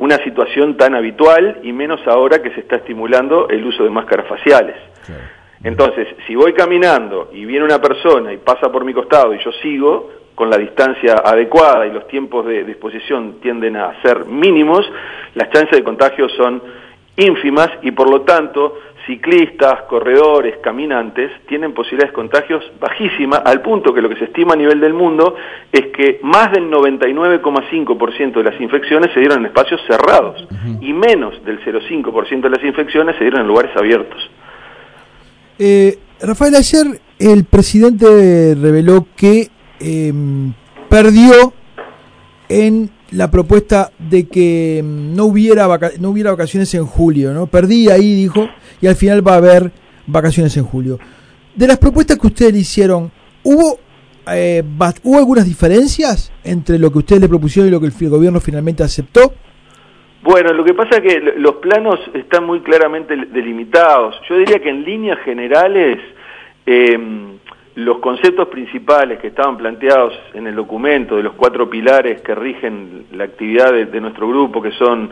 una 0.02 0.18
situación 0.24 0.78
tan 0.78 0.96
habitual 0.96 1.60
y 1.62 1.72
menos 1.72 2.00
ahora 2.08 2.42
que 2.42 2.50
se 2.56 2.62
está 2.62 2.78
estimulando 2.78 3.48
el 3.50 3.64
uso 3.64 3.84
de 3.84 3.92
máscaras 3.92 4.28
faciales. 4.28 4.76
Entonces, 5.64 6.08
si 6.26 6.34
voy 6.34 6.54
caminando 6.54 7.30
y 7.32 7.46
viene 7.46 7.66
una 7.66 7.80
persona 7.80 8.34
y 8.34 8.38
pasa 8.38 8.72
por 8.72 8.84
mi 8.84 8.96
costado 8.96 9.32
y 9.36 9.38
yo 9.44 9.52
sigo 9.62 10.10
con 10.34 10.50
la 10.50 10.58
distancia 10.58 11.22
adecuada 11.24 11.86
y 11.86 11.92
los 11.92 12.08
tiempos 12.08 12.48
de 12.48 12.64
disposición 12.64 13.40
tienden 13.42 13.76
a 13.76 14.02
ser 14.02 14.26
mínimos, 14.26 14.92
las 15.36 15.52
chances 15.52 15.78
de 15.78 15.84
contagio 15.84 16.28
son 16.30 16.64
ínfimas 17.16 17.70
y 17.84 17.92
por 17.92 18.10
lo 18.10 18.22
tanto 18.22 18.80
ciclistas, 19.06 19.84
corredores, 19.90 20.58
caminantes 20.64 21.32
tienen 21.48 21.74
posibilidades 21.74 22.12
de 22.12 22.16
contagios 22.16 22.64
bajísimas, 22.80 23.42
al 23.46 23.62
punto 23.62 23.94
que 23.94 24.02
lo 24.02 24.10
que 24.10 24.16
se 24.16 24.26
estima 24.26 24.54
a 24.54 24.58
nivel 24.58 24.80
del 24.80 24.94
mundo 24.94 25.36
es 25.72 25.88
que 25.88 26.20
más 26.24 26.52
del 26.52 26.70
99,5% 26.70 28.34
de 28.34 28.44
las 28.44 28.60
infecciones 28.62 29.12
se 29.14 29.20
dieron 29.20 29.40
en 29.40 29.46
espacios 29.48 29.82
cerrados 29.88 30.48
y 30.80 30.94
menos 30.94 31.44
del 31.46 31.60
0,5% 31.64 32.42
de 32.42 32.50
las 32.50 32.64
infecciones 32.64 33.16
se 33.18 33.24
dieron 33.24 33.42
en 33.42 33.48
lugares 33.48 33.76
abiertos. 33.76 34.30
Eh, 35.58 35.98
Rafael, 36.22 36.56
ayer 36.56 37.00
el 37.20 37.46
presidente 37.46 38.56
reveló 38.56 39.06
que 39.16 39.50
em, 39.80 40.54
perdió 40.90 41.54
en 42.50 42.90
la 43.12 43.30
propuesta 43.30 43.92
de 44.00 44.28
que 44.28 44.82
mm, 44.84 45.16
no 45.16 45.26
hubiera, 45.26 45.68
no 46.00 46.10
hubiera 46.10 46.32
vacaciones 46.32 46.74
en 46.74 46.86
julio, 46.86 47.34
¿no? 47.34 47.48
Perdí 47.48 47.90
ahí, 47.90 48.16
dijo, 48.16 48.50
y 48.82 48.88
al 48.88 48.96
final 48.96 49.26
va 49.26 49.34
a 49.34 49.38
haber 49.38 49.72
vacaciones 50.08 50.56
en 50.58 50.64
julio. 50.64 51.00
De 51.56 51.68
las 51.68 51.78
propuestas 51.78 52.18
que 52.18 52.28
ustedes 52.28 52.54
le 52.54 52.60
hicieron, 52.60 53.12
¿hubo, 53.44 53.80
eh, 54.32 54.64
¿hubo 55.04 55.18
algunas 55.18 55.46
diferencias 55.46 56.32
entre 56.44 56.80
lo 56.80 56.92
que 56.92 57.00
ustedes 57.00 57.22
le 57.22 57.30
propusieron 57.30 57.68
y 57.68 57.72
lo 57.72 57.80
que 57.80 57.88
el 57.88 58.10
gobierno 58.10 58.40
finalmente 58.40 58.84
aceptó? 58.84 59.34
Bueno, 60.24 60.54
lo 60.54 60.64
que 60.64 60.74
pasa 60.74 60.98
es 60.98 61.02
que 61.02 61.20
los 61.38 61.56
planos 61.56 62.00
están 62.14 62.46
muy 62.46 62.62
claramente 62.62 63.16
delimitados. 63.16 64.16
Yo 64.30 64.38
diría 64.38 64.60
que 64.60 64.70
en 64.70 64.84
líneas 64.84 65.18
generales 65.26 65.98
Em, 66.66 67.40
los 67.76 68.00
conceptos 68.00 68.48
principales 68.50 69.20
que 69.20 69.28
estaban 69.28 69.58
planteados 69.58 70.14
en 70.34 70.48
el 70.48 70.56
documento 70.56 71.16
de 71.16 71.24
los 71.24 71.34
cuatro 71.34 71.70
pilares 71.70 72.22
que 72.22 72.36
rigen 72.36 73.06
la 73.14 73.24
actividad 73.24 73.72
de, 73.72 74.02
nuestro 74.02 74.28
grupo, 74.28 74.62
que 74.62 74.72
son 74.72 75.10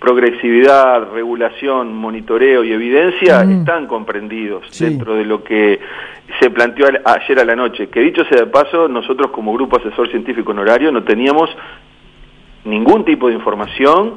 progresividad, 0.00 1.12
regulación, 1.12 1.94
monitoreo 1.94 2.64
y 2.64 2.72
evidencia, 2.72 3.44
mm. 3.44 3.60
están 3.60 3.86
comprendidos 3.86 4.78
dentro 4.78 5.14
de 5.14 5.24
lo 5.24 5.44
que 5.44 5.78
se 6.40 6.50
planteó 6.50 6.86
ayer 7.04 7.38
a 7.38 7.44
la 7.44 7.54
noche. 7.54 7.88
Que 7.88 8.00
dicho 8.00 8.24
sea 8.24 8.40
de 8.40 8.46
paso, 8.46 8.88
nosotros 8.88 9.30
como 9.30 9.52
grupo 9.52 9.76
asesor 9.76 10.08
científico 10.10 10.50
honorario 10.50 10.90
no 10.90 11.04
teníamos 11.04 11.50
ningún 12.64 13.04
tipo 13.04 13.28
de 13.28 13.34
información 13.34 14.14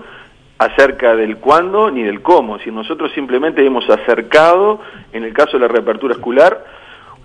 acerca 0.57 1.15
del 1.15 1.37
cuándo 1.37 1.91
ni 1.91 2.03
del 2.03 2.21
cómo, 2.21 2.57
si 2.59 2.71
nosotros 2.71 3.11
simplemente 3.13 3.65
hemos 3.65 3.87
acercado, 3.89 4.79
en 5.11 5.23
el 5.23 5.33
caso 5.33 5.53
de 5.53 5.59
la 5.59 5.67
reapertura 5.67 6.13
escolar, 6.13 6.63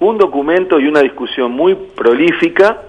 un 0.01 0.19
documento 0.19 0.79
y 0.79 0.87
una 0.87 1.01
discusión 1.01 1.53
muy 1.53 1.75
prolífica. 1.75 2.83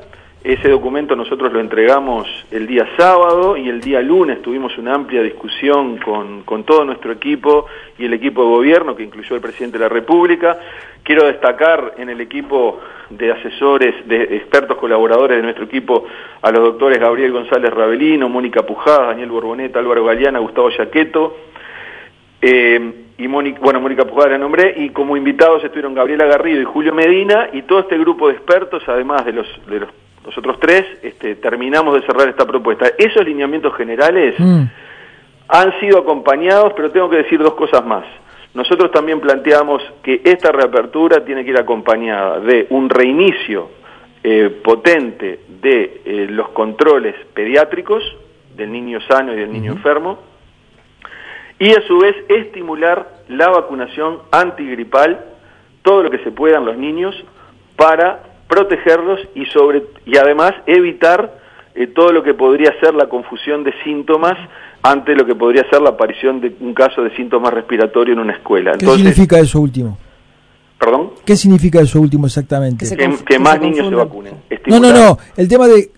Ese 0.44 0.70
documento 0.70 1.16
nosotros 1.18 1.52
lo 1.52 1.60
entregamos 1.60 2.28
el 2.50 2.66
día 2.66 2.88
sábado 2.96 3.58
y 3.58 3.68
el 3.68 3.82
día 3.82 4.02
lunes 4.02 4.42
tuvimos 4.42 4.78
una 4.78 4.94
amplia 4.94 5.22
discusión 5.22 5.98
con, 5.98 6.44
con 6.44 6.64
todo 6.64 6.86
nuestro 6.86 7.12
equipo 7.12 7.66
y 7.98 8.06
el 8.06 8.14
equipo 8.14 8.44
de 8.44 8.50
gobierno 8.50 8.96
que 8.96 9.04
incluyó 9.04 9.36
el 9.36 9.42
presidente 9.42 9.78
de 9.78 9.84
la 9.84 9.90
República. 9.90 10.58
Quiero 11.04 11.26
destacar 11.26 11.96
en 11.98 12.10
el 12.10 12.22
equipo 12.22 12.80
de 13.10 13.32
asesores, 13.32 14.08
de 14.08 14.38
expertos 14.38 14.78
colaboradores 14.78 15.38
de 15.38 15.44
nuestro 15.44 15.66
equipo 15.66 16.06
a 16.42 16.52
los 16.52 16.62
doctores 16.62 17.00
Gabriel 17.00 17.32
González 17.34 17.74
Rabelino, 17.74 18.30
Mónica 18.30 18.64
Pujada, 18.64 19.08
Daniel 19.08 19.32
Borboneta, 19.32 19.80
Álvaro 19.80 20.06
Galeana, 20.06 20.40
Gustavo 20.40 20.70
Yaqueto. 20.70 21.36
Y 23.20 23.28
Mónica, 23.28 23.60
bueno, 23.62 23.82
Mónica 23.82 24.06
Pujada 24.06 24.30
la 24.32 24.38
nombré, 24.38 24.76
y 24.78 24.90
como 24.92 25.18
invitados 25.18 25.62
estuvieron 25.62 25.94
Gabriela 25.94 26.26
Garrido 26.26 26.62
y 26.62 26.66
Julio 26.66 26.94
Medina, 26.94 27.50
y 27.52 27.64
todo 27.64 27.80
este 27.80 27.98
grupo 27.98 28.30
de 28.30 28.36
expertos, 28.36 28.82
además 28.88 29.26
de 29.26 29.34
los, 29.34 29.48
de 29.68 29.82
los, 29.82 30.38
otros 30.38 30.58
tres, 30.62 30.86
este, 31.04 31.36
terminamos 31.36 31.96
de 31.96 32.08
cerrar 32.08 32.30
esta 32.30 32.46
propuesta. 32.46 32.86
Esos 32.98 33.26
lineamientos 33.26 33.76
generales 33.76 34.36
mm. 34.38 34.64
han 35.50 35.80
sido 35.82 36.00
acompañados, 36.00 36.72
pero 36.78 36.92
tengo 36.92 37.10
que 37.10 37.18
decir 37.18 37.40
dos 37.40 37.56
cosas 37.56 37.86
más. 37.86 38.06
Nosotros 38.54 38.90
también 38.92 39.20
planteamos 39.20 39.84
que 40.02 40.22
esta 40.24 40.54
reapertura 40.54 41.26
tiene 41.26 41.44
que 41.44 41.52
ir 41.52 41.58
acompañada 41.58 42.40
de 42.40 42.68
un 42.70 42.90
reinicio 42.90 43.70
eh, 44.24 44.50
potente 44.64 45.42
de 45.62 46.02
eh, 46.06 46.28
los 46.30 46.50
controles 46.50 47.16
pediátricos 47.34 48.02
del 48.56 48.72
niño 48.72 49.02
sano 49.02 49.34
y 49.34 49.36
del 49.36 49.52
niño 49.52 49.74
enfermo, 49.74 50.29
y 51.60 51.72
a 51.72 51.86
su 51.88 52.00
vez 52.00 52.16
estimular 52.30 53.20
la 53.28 53.50
vacunación 53.50 54.20
antigripal, 54.32 55.20
todo 55.84 56.04
lo 56.04 56.10
que 56.10 56.20
se 56.20 56.32
pueda 56.32 56.58
en 56.58 56.66
los 56.66 56.78
niños, 56.78 57.16
para 57.76 58.24
protegerlos 58.48 59.20
y, 59.36 59.46
sobre, 59.48 59.84
y 60.06 60.18
además 60.18 60.54
evitar 60.66 61.38
eh, 61.76 61.88
todo 61.88 62.12
lo 62.12 62.24
que 62.24 62.34
podría 62.34 62.74
ser 62.80 62.96
la 62.96 63.08
confusión 63.08 63.64
de 63.64 63.74
síntomas 63.84 64.38
ante 64.82 65.16
lo 65.16 65.26
que 65.26 65.36
podría 65.36 65.70
ser 65.70 65.82
la 65.82 65.90
aparición 65.90 66.42
de 66.42 66.56
un 66.62 66.74
caso 66.74 67.04
de 67.04 67.16
síntomas 67.16 67.54
respiratorios 67.54 68.16
en 68.16 68.24
una 68.24 68.34
escuela. 68.34 68.74
¿Qué 68.78 68.86
significa 68.86 69.40
eso 69.40 69.60
último? 69.60 69.98
¿Perdón? 70.80 71.12
¿Qué 71.26 71.36
significa 71.36 71.82
eso 71.82 72.00
último 72.00 72.26
exactamente? 72.26 72.86
Que, 73.26 73.40
más 73.40 73.60
niños 73.60 73.90
se 73.90 73.96
vacunen. 73.96 74.34
No, 74.68 74.80
no, 74.80 74.94
no. 74.94 75.18
El 75.36 75.50
tema 75.50 75.68
de 75.68 75.92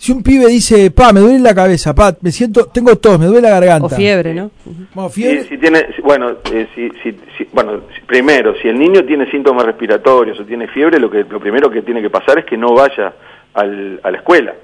si 0.00 0.12
un 0.12 0.22
pibe 0.22 0.46
dice, 0.46 0.90
pa, 0.90 1.12
me 1.12 1.20
duele 1.20 1.40
la 1.40 1.54
cabeza, 1.54 1.94
pa, 1.94 2.16
me 2.22 2.30
siento, 2.32 2.68
tengo 2.72 2.96
tos, 2.96 3.18
me 3.18 3.26
duele 3.26 3.42
la 3.42 3.60
garganta. 3.60 3.84
O 3.84 3.90
fiebre, 3.90 4.32
¿no? 4.32 4.50
Bueno, 4.94 5.10
fiebre. 5.10 5.44
Si, 5.44 5.58
tiene, 5.58 5.88
bueno, 6.02 6.38
eh, 6.50 6.68
si, 6.74 6.88
si, 7.02 7.44
bueno, 7.52 7.82
primero, 8.06 8.54
si 8.62 8.68
el 8.68 8.78
niño 8.78 9.04
tiene 9.04 9.30
síntomas 9.30 9.66
respiratorios 9.66 10.40
o 10.40 10.46
tiene 10.46 10.68
fiebre, 10.68 10.98
lo 10.98 11.10
que 11.10 11.26
lo 11.28 11.38
primero 11.38 11.70
que 11.70 11.82
tiene 11.82 12.00
que 12.00 12.08
pasar 12.08 12.38
es 12.38 12.46
que 12.46 12.56
no 12.56 12.72
vaya 12.72 13.12
al, 13.52 14.00
a 14.02 14.10
la 14.10 14.16
escuela. 14.16 14.54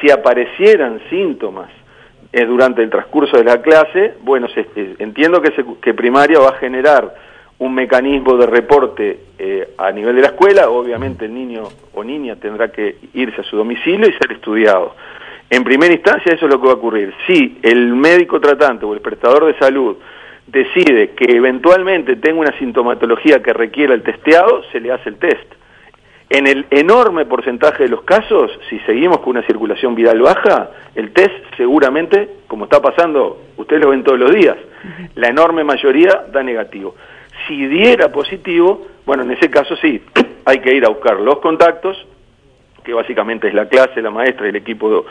Si 0.00 0.10
aparecieran 0.10 1.00
síntomas 1.08 1.70
eh, 2.32 2.44
durante 2.44 2.82
el 2.82 2.90
transcurso 2.90 3.36
de 3.36 3.44
la 3.44 3.62
clase, 3.62 4.14
bueno, 4.22 4.48
se, 4.48 4.62
eh, 4.74 4.96
entiendo 4.98 5.40
que, 5.40 5.52
que 5.80 5.94
primaria 5.94 6.40
va 6.40 6.48
a 6.48 6.58
generar 6.58 7.14
un 7.62 7.74
mecanismo 7.74 8.36
de 8.36 8.46
reporte 8.46 9.20
eh, 9.38 9.74
a 9.78 9.92
nivel 9.92 10.16
de 10.16 10.22
la 10.22 10.28
escuela, 10.28 10.68
obviamente 10.68 11.26
el 11.26 11.34
niño 11.34 11.62
o 11.94 12.02
niña 12.02 12.34
tendrá 12.34 12.72
que 12.72 12.96
irse 13.14 13.40
a 13.40 13.44
su 13.44 13.56
domicilio 13.56 14.08
y 14.08 14.12
ser 14.14 14.32
estudiado. 14.32 14.96
En 15.48 15.62
primera 15.62 15.94
instancia 15.94 16.32
eso 16.32 16.46
es 16.46 16.52
lo 16.52 16.60
que 16.60 16.66
va 16.66 16.72
a 16.72 16.76
ocurrir. 16.76 17.14
Si 17.24 17.58
el 17.62 17.94
médico 17.94 18.40
tratante 18.40 18.84
o 18.84 18.94
el 18.94 19.00
prestador 19.00 19.46
de 19.46 19.56
salud 19.60 19.96
decide 20.48 21.10
que 21.10 21.36
eventualmente 21.36 22.16
tenga 22.16 22.40
una 22.40 22.58
sintomatología 22.58 23.40
que 23.40 23.52
requiera 23.52 23.94
el 23.94 24.02
testeado, 24.02 24.64
se 24.72 24.80
le 24.80 24.90
hace 24.90 25.10
el 25.10 25.16
test. 25.18 25.54
En 26.30 26.48
el 26.48 26.66
enorme 26.70 27.26
porcentaje 27.26 27.84
de 27.84 27.90
los 27.90 28.02
casos, 28.02 28.50
si 28.70 28.80
seguimos 28.80 29.18
con 29.20 29.36
una 29.36 29.46
circulación 29.46 29.94
viral 29.94 30.20
baja, 30.20 30.70
el 30.96 31.12
test 31.12 31.44
seguramente, 31.56 32.28
como 32.48 32.64
está 32.64 32.82
pasando, 32.82 33.40
ustedes 33.56 33.82
lo 33.82 33.90
ven 33.90 34.02
todos 34.02 34.18
los 34.18 34.34
días, 34.34 34.56
la 35.14 35.28
enorme 35.28 35.62
mayoría 35.62 36.24
da 36.32 36.42
negativo. 36.42 36.96
Si 37.46 37.66
diera 37.66 38.10
positivo, 38.10 38.86
bueno, 39.06 39.22
en 39.24 39.32
ese 39.32 39.50
caso 39.50 39.76
sí, 39.76 40.02
hay 40.44 40.60
que 40.60 40.74
ir 40.74 40.84
a 40.84 40.88
buscar 40.88 41.20
los 41.20 41.38
contactos, 41.38 41.96
que 42.84 42.92
básicamente 42.92 43.48
es 43.48 43.54
la 43.54 43.68
clase, 43.68 44.02
la 44.02 44.10
maestra 44.10 44.46
y 44.46 44.50
el 44.50 44.56
equipo 44.56 45.04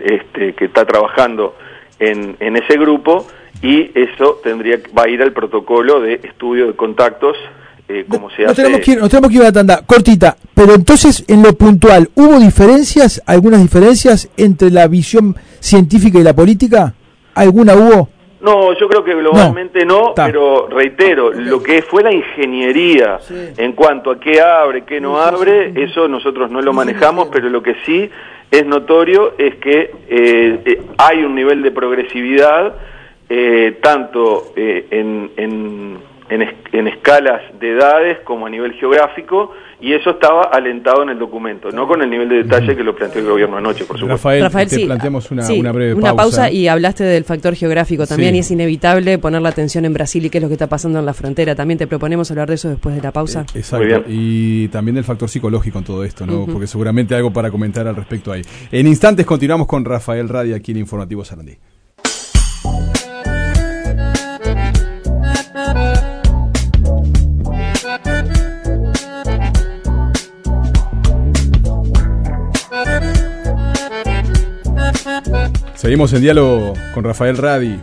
este, 0.00 0.54
que 0.54 0.64
está 0.66 0.84
trabajando 0.84 1.56
en, 1.98 2.36
en 2.40 2.56
ese 2.56 2.78
grupo, 2.78 3.26
y 3.62 3.90
eso 3.94 4.40
tendría 4.42 4.78
va 4.96 5.02
a 5.04 5.08
ir 5.08 5.22
al 5.22 5.32
protocolo 5.32 6.00
de 6.00 6.14
estudio 6.14 6.66
de 6.68 6.72
contactos 6.74 7.36
eh, 7.92 8.06
como 8.08 8.30
se 8.30 8.44
hace. 8.44 8.54
Tenemos 8.54 8.80
que 8.80 8.92
ir, 8.92 9.00
tenemos 9.08 9.30
que 9.30 9.36
ir 9.36 9.42
a 9.42 9.46
la 9.46 9.52
tanda 9.52 9.82
cortita, 9.84 10.36
pero 10.54 10.74
entonces 10.74 11.24
en 11.26 11.42
lo 11.42 11.54
puntual, 11.54 12.08
¿hubo 12.14 12.38
diferencias, 12.38 13.20
algunas 13.26 13.60
diferencias 13.60 14.28
entre 14.36 14.70
la 14.70 14.86
visión 14.86 15.36
científica 15.58 16.20
y 16.20 16.22
la 16.22 16.32
política? 16.32 16.94
¿Alguna 17.34 17.74
hubo? 17.74 18.08
No, 18.40 18.72
yo 18.72 18.88
creo 18.88 19.04
que 19.04 19.14
globalmente 19.14 19.84
no, 19.84 20.14
pero 20.14 20.66
reitero, 20.68 21.30
lo 21.30 21.62
que 21.62 21.82
fue 21.82 22.02
la 22.02 22.12
ingeniería 22.12 23.18
en 23.56 23.72
cuanto 23.72 24.10
a 24.10 24.18
qué 24.18 24.40
abre, 24.40 24.84
qué 24.84 25.00
no 25.00 25.20
abre, 25.20 25.72
eso 25.76 26.08
nosotros 26.08 26.50
no 26.50 26.62
lo 26.62 26.72
manejamos, 26.72 27.28
pero 27.30 27.50
lo 27.50 27.62
que 27.62 27.74
sí 27.84 28.10
es 28.50 28.66
notorio 28.66 29.34
es 29.36 29.56
que 29.56 29.90
eh, 30.08 30.60
eh, 30.64 30.82
hay 30.96 31.22
un 31.22 31.34
nivel 31.34 31.62
de 31.62 31.70
progresividad 31.70 32.74
eh, 33.28 33.78
tanto 33.82 34.52
en, 34.56 35.30
en, 35.36 35.98
en 36.30 36.88
escalas 36.88 37.42
de 37.58 37.72
edades 37.72 38.18
como 38.24 38.46
a 38.46 38.50
nivel 38.50 38.72
geográfico 38.74 39.52
y 39.80 39.94
eso 39.94 40.10
estaba 40.10 40.42
alentado 40.42 41.02
en 41.02 41.08
el 41.08 41.18
documento, 41.18 41.70
no 41.70 41.88
con 41.88 42.02
el 42.02 42.10
nivel 42.10 42.28
de 42.28 42.42
detalle 42.42 42.76
que 42.76 42.84
lo 42.84 42.94
planteó 42.94 43.22
el 43.22 43.28
gobierno 43.28 43.56
anoche, 43.56 43.84
por 43.84 43.98
supuesto. 43.98 44.28
Rafael, 44.28 44.68
te 44.68 44.84
planteamos 44.84 45.30
una, 45.30 45.46
una, 45.48 45.72
breve 45.72 45.94
una 45.94 46.14
pausa. 46.14 46.50
y 46.50 46.68
hablaste 46.68 47.04
del 47.04 47.24
factor 47.24 47.54
geográfico 47.54 48.06
también 48.06 48.34
y 48.36 48.40
es 48.40 48.50
inevitable 48.50 49.18
poner 49.18 49.40
la 49.40 49.48
atención 49.48 49.84
en 49.86 49.94
Brasil 49.94 50.24
y 50.26 50.30
qué 50.30 50.38
es 50.38 50.42
lo 50.42 50.48
que 50.48 50.54
está 50.54 50.68
pasando 50.68 50.98
en 50.98 51.06
la 51.06 51.14
frontera. 51.14 51.54
También 51.54 51.78
te 51.78 51.86
proponemos 51.86 52.30
hablar 52.30 52.48
de 52.48 52.56
eso 52.56 52.68
después 52.68 52.94
de 52.94 53.00
la 53.00 53.10
pausa. 53.10 53.46
Eh, 53.54 53.58
exacto, 53.58 54.04
y 54.08 54.68
también 54.68 54.96
del 54.96 55.04
factor 55.04 55.28
psicológico 55.28 55.78
en 55.78 55.84
todo 55.84 56.04
esto, 56.04 56.26
¿no? 56.26 56.46
Porque 56.46 56.66
seguramente 56.66 57.14
algo 57.14 57.32
para 57.32 57.50
comentar 57.50 57.86
al 57.88 57.96
respecto 57.96 58.32
ahí. 58.32 58.42
En 58.70 58.86
instantes 58.86 59.24
continuamos 59.24 59.66
con 59.66 59.84
Rafael 59.84 60.28
Radia 60.28 60.56
aquí 60.56 60.72
en 60.72 60.78
Informativo 60.78 61.24
Sarandí. 61.24 61.56
Seguimos 75.80 76.12
en 76.12 76.20
diálogo 76.20 76.74
con 76.92 77.04
Rafael 77.04 77.38
Radi, 77.38 77.80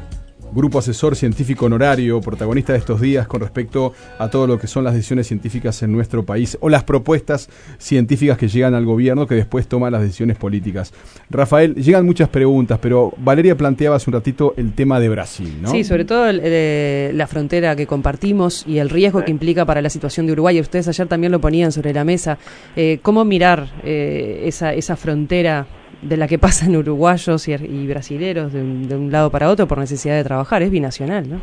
grupo 0.53 0.77
asesor 0.77 1.15
científico 1.15 1.65
honorario, 1.65 2.21
protagonista 2.21 2.73
de 2.73 2.77
estos 2.77 3.01
días 3.01 3.25
con 3.25 3.41
respecto 3.41 3.91
a 4.19 4.29
todo 4.29 4.45
lo 4.45 4.59
que 4.59 4.67
son 4.67 4.83
las 4.83 4.93
decisiones 4.93 5.25
científicas 5.25 5.81
en 5.81 5.93
nuestro 5.93 6.23
país 6.23 6.59
o 6.61 6.69
las 6.69 6.83
propuestas 6.83 7.49
científicas 7.79 8.37
que 8.37 8.49
llegan 8.49 8.75
al 8.75 8.85
gobierno 8.85 9.25
que 9.25 9.33
después 9.33 9.67
toma 9.67 9.89
las 9.89 10.03
decisiones 10.03 10.37
políticas. 10.37 10.93
Rafael, 11.31 11.73
llegan 11.73 12.05
muchas 12.05 12.29
preguntas, 12.29 12.77
pero 12.79 13.15
Valeria 13.17 13.57
planteaba 13.57 13.95
hace 13.95 14.11
un 14.11 14.13
ratito 14.13 14.53
el 14.57 14.73
tema 14.73 14.99
de 14.99 15.09
Brasil, 15.09 15.57
¿no? 15.59 15.71
Sí, 15.71 15.83
sobre 15.83 16.05
todo 16.05 16.31
la 16.31 17.25
frontera 17.25 17.75
que 17.75 17.87
compartimos 17.87 18.63
y 18.67 18.77
el 18.77 18.91
riesgo 18.91 19.25
que 19.25 19.31
implica 19.31 19.65
para 19.65 19.81
la 19.81 19.89
situación 19.89 20.27
de 20.27 20.33
Uruguay. 20.33 20.61
Ustedes 20.61 20.87
ayer 20.87 21.07
también 21.07 21.31
lo 21.31 21.41
ponían 21.41 21.71
sobre 21.71 21.95
la 21.95 22.03
mesa. 22.03 22.37
Eh, 22.75 22.99
¿Cómo 23.01 23.25
mirar 23.25 23.71
eh, 23.83 24.43
esa, 24.45 24.75
esa 24.75 24.95
frontera 24.95 25.65
de 26.01 26.17
la 26.17 26.27
que 26.27 26.37
pasan 26.37 26.75
uruguayos 26.75 27.47
y, 27.47 27.87
brasileros 27.87 28.53
de 28.53 28.61
un, 28.61 29.09
lado 29.11 29.29
para 29.31 29.49
otro 29.49 29.67
por 29.67 29.77
necesidad 29.77 30.15
de 30.15 30.23
trabajar, 30.23 30.61
es 30.61 30.71
binacional, 30.71 31.29
¿no? 31.29 31.41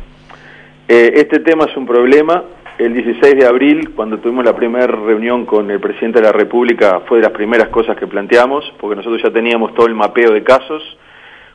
Eh, 0.87 1.13
este 1.15 1.39
tema 1.39 1.65
es 1.65 1.75
un 1.75 1.85
problema. 1.85 2.43
El 2.77 2.93
16 2.93 3.35
de 3.37 3.47
abril, 3.47 3.91
cuando 3.95 4.19
tuvimos 4.19 4.43
la 4.43 4.55
primera 4.55 4.85
reunión 4.85 5.45
con 5.45 5.71
el 5.71 5.79
presidente 5.79 6.19
de 6.19 6.25
la 6.25 6.33
República, 6.33 7.01
fue 7.07 7.19
de 7.19 7.23
las 7.23 7.31
primeras 7.31 7.69
cosas 7.69 7.97
que 7.97 8.05
planteamos, 8.05 8.65
porque 8.79 8.97
nosotros 8.97 9.21
ya 9.23 9.31
teníamos 9.31 9.73
todo 9.73 9.87
el 9.87 9.95
mapeo 9.95 10.31
de 10.31 10.43
casos, 10.43 10.83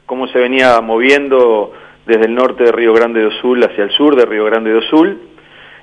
cómo 0.07 0.27
se 0.29 0.39
venía 0.39 0.81
moviendo 0.81 1.73
desde 2.07 2.25
el 2.25 2.35
norte 2.35 2.65
de 2.65 2.73
Río 2.73 2.95
Grande 2.95 3.23
do 3.23 3.31
Sul 3.43 3.63
hacia 3.63 3.85
el 3.85 3.91
sur 3.91 4.17
de 4.17 4.25
Río 4.25 4.47
Grande 4.47 4.73
do 4.73 4.83
Sul, 4.83 5.21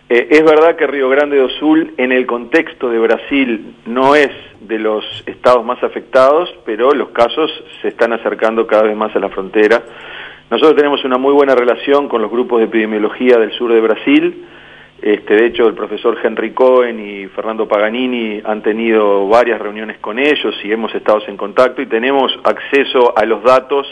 Eh, 0.09 0.27
es 0.31 0.43
verdad 0.43 0.77
que 0.77 0.87
Río 0.87 1.09
Grande 1.09 1.37
do 1.37 1.49
Sul, 1.49 1.93
en 1.97 2.13
el 2.13 2.25
contexto 2.25 2.89
de 2.89 2.97
Brasil, 2.97 3.75
no 3.85 4.15
es 4.15 4.31
de 4.61 4.79
los 4.79 5.03
estados 5.25 5.65
más 5.65 5.83
afectados, 5.83 6.49
pero 6.65 6.91
los 6.91 7.09
casos 7.09 7.51
se 7.81 7.89
están 7.89 8.13
acercando 8.13 8.65
cada 8.65 8.83
vez 8.83 8.95
más 8.95 9.13
a 9.15 9.19
la 9.19 9.27
frontera. 9.29 9.83
Nosotros 10.49 10.77
tenemos 10.77 11.03
una 11.03 11.17
muy 11.17 11.33
buena 11.33 11.55
relación 11.55 12.07
con 12.07 12.21
los 12.21 12.31
grupos 12.31 12.59
de 12.59 12.65
epidemiología 12.65 13.37
del 13.37 13.51
sur 13.51 13.73
de 13.73 13.81
Brasil. 13.81 14.45
Este, 15.01 15.35
de 15.35 15.45
hecho, 15.45 15.67
el 15.67 15.73
profesor 15.73 16.17
Henry 16.23 16.51
Cohen 16.51 16.99
y 17.05 17.27
Fernando 17.27 17.67
Paganini 17.67 18.41
han 18.45 18.63
tenido 18.63 19.27
varias 19.27 19.59
reuniones 19.59 19.97
con 19.99 20.19
ellos 20.19 20.55
y 20.63 20.71
hemos 20.71 20.95
estado 20.95 21.21
en 21.27 21.35
contacto 21.35 21.81
y 21.81 21.85
tenemos 21.85 22.31
acceso 22.45 23.13
a 23.17 23.25
los 23.25 23.43
datos 23.43 23.85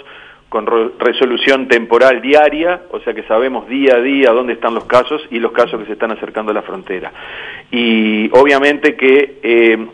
con 0.56 0.66
resolución 1.00 1.68
temporal 1.68 2.22
diaria, 2.22 2.84
o 2.92 3.02
sea 3.02 3.14
que 3.14 3.24
sabemos 3.24 3.68
día 3.68 3.96
a 3.98 4.00
día 4.00 4.32
dónde 4.32 4.54
están 4.54 4.74
los 4.74 4.86
casos 4.86 5.22
y 5.30 5.40
los 5.40 5.52
casos 5.52 5.82
que 5.82 5.86
se 5.86 5.92
están 5.92 6.12
acercando 6.12 6.52
a 6.52 6.54
la 6.54 6.62
frontera. 6.62 7.12
Y 7.72 8.30
obviamente 8.32 8.96
que 8.96 9.40
eh, 9.44 9.88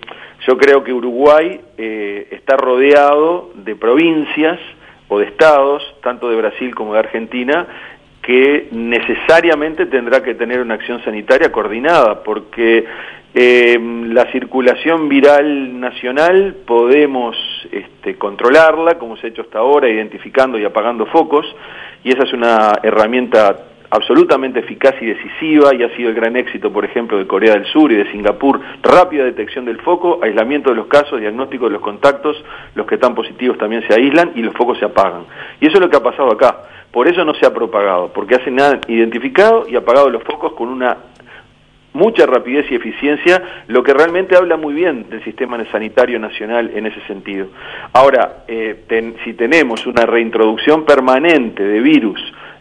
yo 0.45 0.58
creo 0.60 0.84
que 0.84 0.93
Uruguay 0.93 1.60
eh, 1.80 2.28
está 2.30 2.58
rodeado 2.58 3.50
de 3.56 3.76
provincias 3.76 4.60
o 5.08 5.17
de 5.17 5.26
estados, 5.26 5.82
tanto 6.04 6.30
de 6.30 6.36
Brasil 6.36 6.76
como 6.76 6.93
de 6.93 7.00
Argentina, 7.00 7.65
que 8.21 8.67
necesariamente 8.69 9.88
tendrá 9.88 10.21
que 10.21 10.36
tener 10.36 10.60
una 10.60 10.76
acción 10.76 11.04
sanitaria 11.04 11.52
coordinada, 11.52 12.21
porque 12.21 12.86
eh, 13.34 13.80
la 13.80 14.30
circulación 14.32 15.08
viral 15.08 15.80
nacional 15.80 16.56
podemos 16.65 17.36
este, 17.72 18.15
controlarla, 18.15 18.98
como 18.98 19.15
se 19.15 19.28
ha 19.28 19.30
hecho 19.30 19.44
hasta 19.44 19.60
ahora, 19.60 19.89
identificando 19.89 20.60
y 20.60 20.65
apagando 20.65 21.06
focos, 21.06 21.46
y 22.04 22.12
esa 22.12 22.24
es 22.24 22.34
una 22.34 22.74
herramienta 22.84 23.67
absolutamente 23.89 24.60
eficaz 24.60 24.96
y 25.02 25.06
decisiva, 25.06 25.74
y 25.74 25.84
ha 25.84 25.96
sido 25.96 26.10
el 26.10 26.15
gran 26.15 26.36
éxito, 26.36 26.72
por 26.72 26.84
ejemplo, 26.84 27.17
de 27.17 27.28
Corea 27.28 27.54
del 27.54 27.65
Sur 27.65 27.91
y 27.91 27.96
de 27.96 28.12
Singapur, 28.12 28.60
rápida 28.82 29.24
detección 29.24 29.65
del 29.65 29.80
foco, 29.80 30.20
aislamiento 30.22 30.70
de 30.70 30.78
los 30.78 30.88
casos, 30.88 31.20
diagnóstico 31.20 31.65
de 31.65 31.72
los 31.72 31.82
contactos, 31.82 32.41
los 32.76 32.86
que 32.86 32.96
están 32.96 33.15
positivos 33.15 33.58
también 33.58 33.86
se 33.88 33.94
aíslan 33.94 34.32
y 34.36 34.41
los 34.41 34.54
focos 34.56 34.78
se 34.78 34.86
apagan. 34.86 35.24
Y 35.60 35.67
eso 35.67 35.76
es 35.76 35.82
lo 35.82 35.89
que 35.89 35.98
ha 35.98 36.04
pasado 36.04 36.32
acá. 36.32 36.63
Por 36.91 37.08
eso 37.08 37.24
no 37.24 37.34
se 37.36 37.46
ha 37.46 37.54
propagado, 37.54 38.12
porque 38.13 38.36
hacen 38.36 38.58
identificado 38.88 39.65
y 39.70 39.78
apagado 39.78 40.10
los 40.10 40.24
focos 40.24 40.54
con 40.54 40.67
una 40.67 40.98
mucha 41.93 42.25
rapidez 42.25 42.65
y 42.71 42.75
eficiencia, 42.75 43.41
lo 43.67 43.84
que 43.84 43.93
realmente 43.93 44.36
habla 44.36 44.58
muy 44.58 44.73
bien 44.73 45.10
del 45.10 45.23
sistema 45.23 45.63
sanitario 45.71 46.19
nacional 46.19 46.71
en 46.73 46.86
ese 46.86 47.01
sentido. 47.01 47.47
Ahora, 47.93 48.43
eh, 48.47 49.15
si 49.23 49.34
tenemos 49.34 49.86
una 49.86 50.06
reintroducción 50.06 50.86
permanente 50.86 51.63
de 51.63 51.80
virus 51.82 52.19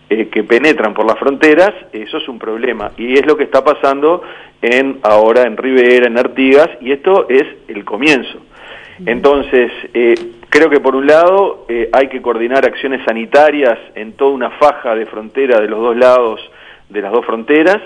eh, 0.08 0.28
que 0.28 0.42
penetran 0.42 0.94
por 0.94 1.06
las 1.06 1.18
fronteras, 1.18 1.72
eso 1.92 2.18
es 2.18 2.28
un 2.28 2.38
problema. 2.38 2.90
Y 2.96 3.14
es 3.14 3.26
lo 3.26 3.36
que 3.36 3.44
está 3.44 3.64
pasando 3.64 4.22
en 4.60 4.98
ahora 5.02 5.42
en 5.42 5.56
Rivera, 5.56 6.06
en 6.06 6.18
Artigas, 6.18 6.68
y 6.80 6.90
esto 6.92 7.28
es 7.28 7.44
el 7.68 7.84
comienzo. 7.84 8.40
Entonces, 9.06 9.70
eh, 9.94 10.14
creo 10.50 10.68
que 10.68 10.80
por 10.80 10.94
un 10.94 11.06
lado 11.06 11.66
hay 11.92 12.08
que 12.08 12.20
coordinar 12.20 12.66
acciones 12.66 13.02
sanitarias 13.06 13.78
en 13.94 14.12
toda 14.12 14.32
una 14.32 14.50
faja 14.50 14.94
de 14.94 15.06
frontera 15.06 15.58
de 15.58 15.68
los 15.68 15.80
dos 15.80 15.96
lados 15.96 16.40
de 16.90 17.00
las 17.00 17.12
dos 17.12 17.24
fronteras, 17.24 17.80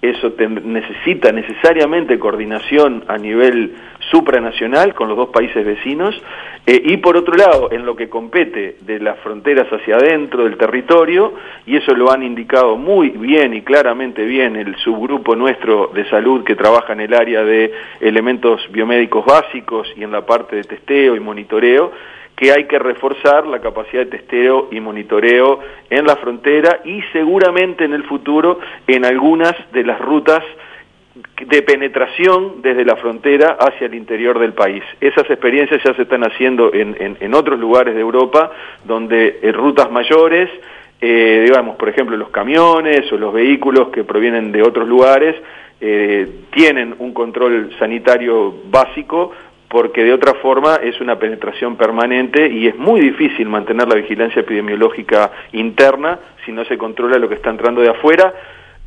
eso 0.00 0.32
necesita 0.38 1.32
necesariamente 1.32 2.18
coordinación 2.18 3.04
a 3.08 3.18
nivel 3.18 3.74
supranacional 4.10 4.94
con 4.94 5.08
los 5.08 5.16
dos 5.16 5.28
países 5.30 5.66
vecinos 5.66 6.14
eh, 6.66 6.80
y 6.82 6.98
por 6.98 7.16
otro 7.16 7.34
lado 7.34 7.70
en 7.72 7.84
lo 7.84 7.96
que 7.96 8.08
compete 8.08 8.76
de 8.80 9.00
las 9.00 9.18
fronteras 9.18 9.66
hacia 9.70 9.96
adentro 9.96 10.44
del 10.44 10.56
territorio 10.56 11.34
y 11.66 11.76
eso 11.76 11.92
lo 11.94 12.10
han 12.12 12.22
indicado 12.22 12.76
muy 12.76 13.10
bien 13.10 13.54
y 13.54 13.62
claramente 13.62 14.24
bien 14.24 14.56
el 14.56 14.76
subgrupo 14.76 15.34
nuestro 15.34 15.90
de 15.92 16.08
salud 16.08 16.44
que 16.44 16.54
trabaja 16.54 16.92
en 16.92 17.00
el 17.00 17.12
área 17.12 17.42
de 17.42 17.72
elementos 18.00 18.60
biomédicos 18.70 19.26
básicos 19.26 19.92
y 19.96 20.04
en 20.04 20.12
la 20.12 20.24
parte 20.24 20.56
de 20.56 20.64
testeo 20.64 21.16
y 21.16 21.20
monitoreo 21.20 21.92
que 22.38 22.52
hay 22.52 22.66
que 22.66 22.78
reforzar 22.78 23.48
la 23.48 23.60
capacidad 23.60 24.04
de 24.04 24.18
testeo 24.18 24.68
y 24.70 24.78
monitoreo 24.78 25.58
en 25.90 26.06
la 26.06 26.14
frontera 26.16 26.82
y 26.84 27.02
seguramente 27.12 27.84
en 27.84 27.94
el 27.94 28.04
futuro 28.04 28.60
en 28.86 29.04
algunas 29.04 29.56
de 29.72 29.82
las 29.82 30.00
rutas 30.00 30.44
de 31.44 31.62
penetración 31.62 32.62
desde 32.62 32.84
la 32.84 32.94
frontera 32.94 33.56
hacia 33.58 33.88
el 33.88 33.94
interior 33.94 34.38
del 34.38 34.52
país. 34.52 34.84
Esas 35.00 35.28
experiencias 35.28 35.82
ya 35.82 35.92
se 35.94 36.02
están 36.02 36.22
haciendo 36.22 36.72
en, 36.72 37.16
en, 37.18 37.34
otros 37.34 37.58
lugares 37.58 37.96
de 37.96 38.00
Europa, 38.00 38.52
donde 38.84 39.40
en 39.42 39.54
rutas 39.54 39.90
mayores, 39.90 40.48
eh, 41.00 41.42
digamos, 41.44 41.74
por 41.74 41.88
ejemplo, 41.88 42.16
los 42.16 42.28
camiones 42.28 43.10
o 43.10 43.16
los 43.16 43.34
vehículos 43.34 43.88
que 43.88 44.04
provienen 44.04 44.52
de 44.52 44.62
otros 44.62 44.86
lugares, 44.86 45.34
eh, 45.80 46.28
tienen 46.52 46.94
un 47.00 47.12
control 47.12 47.72
sanitario 47.80 48.54
básico 48.70 49.32
porque 49.68 50.02
de 50.02 50.12
otra 50.12 50.34
forma 50.34 50.76
es 50.76 51.00
una 51.00 51.18
penetración 51.18 51.76
permanente 51.76 52.48
y 52.48 52.66
es 52.66 52.76
muy 52.76 53.00
difícil 53.00 53.48
mantener 53.48 53.86
la 53.86 53.96
vigilancia 53.96 54.40
epidemiológica 54.40 55.30
interna 55.52 56.18
si 56.44 56.52
no 56.52 56.64
se 56.64 56.78
controla 56.78 57.18
lo 57.18 57.28
que 57.28 57.34
está 57.34 57.50
entrando 57.50 57.82
de 57.82 57.90
afuera, 57.90 58.32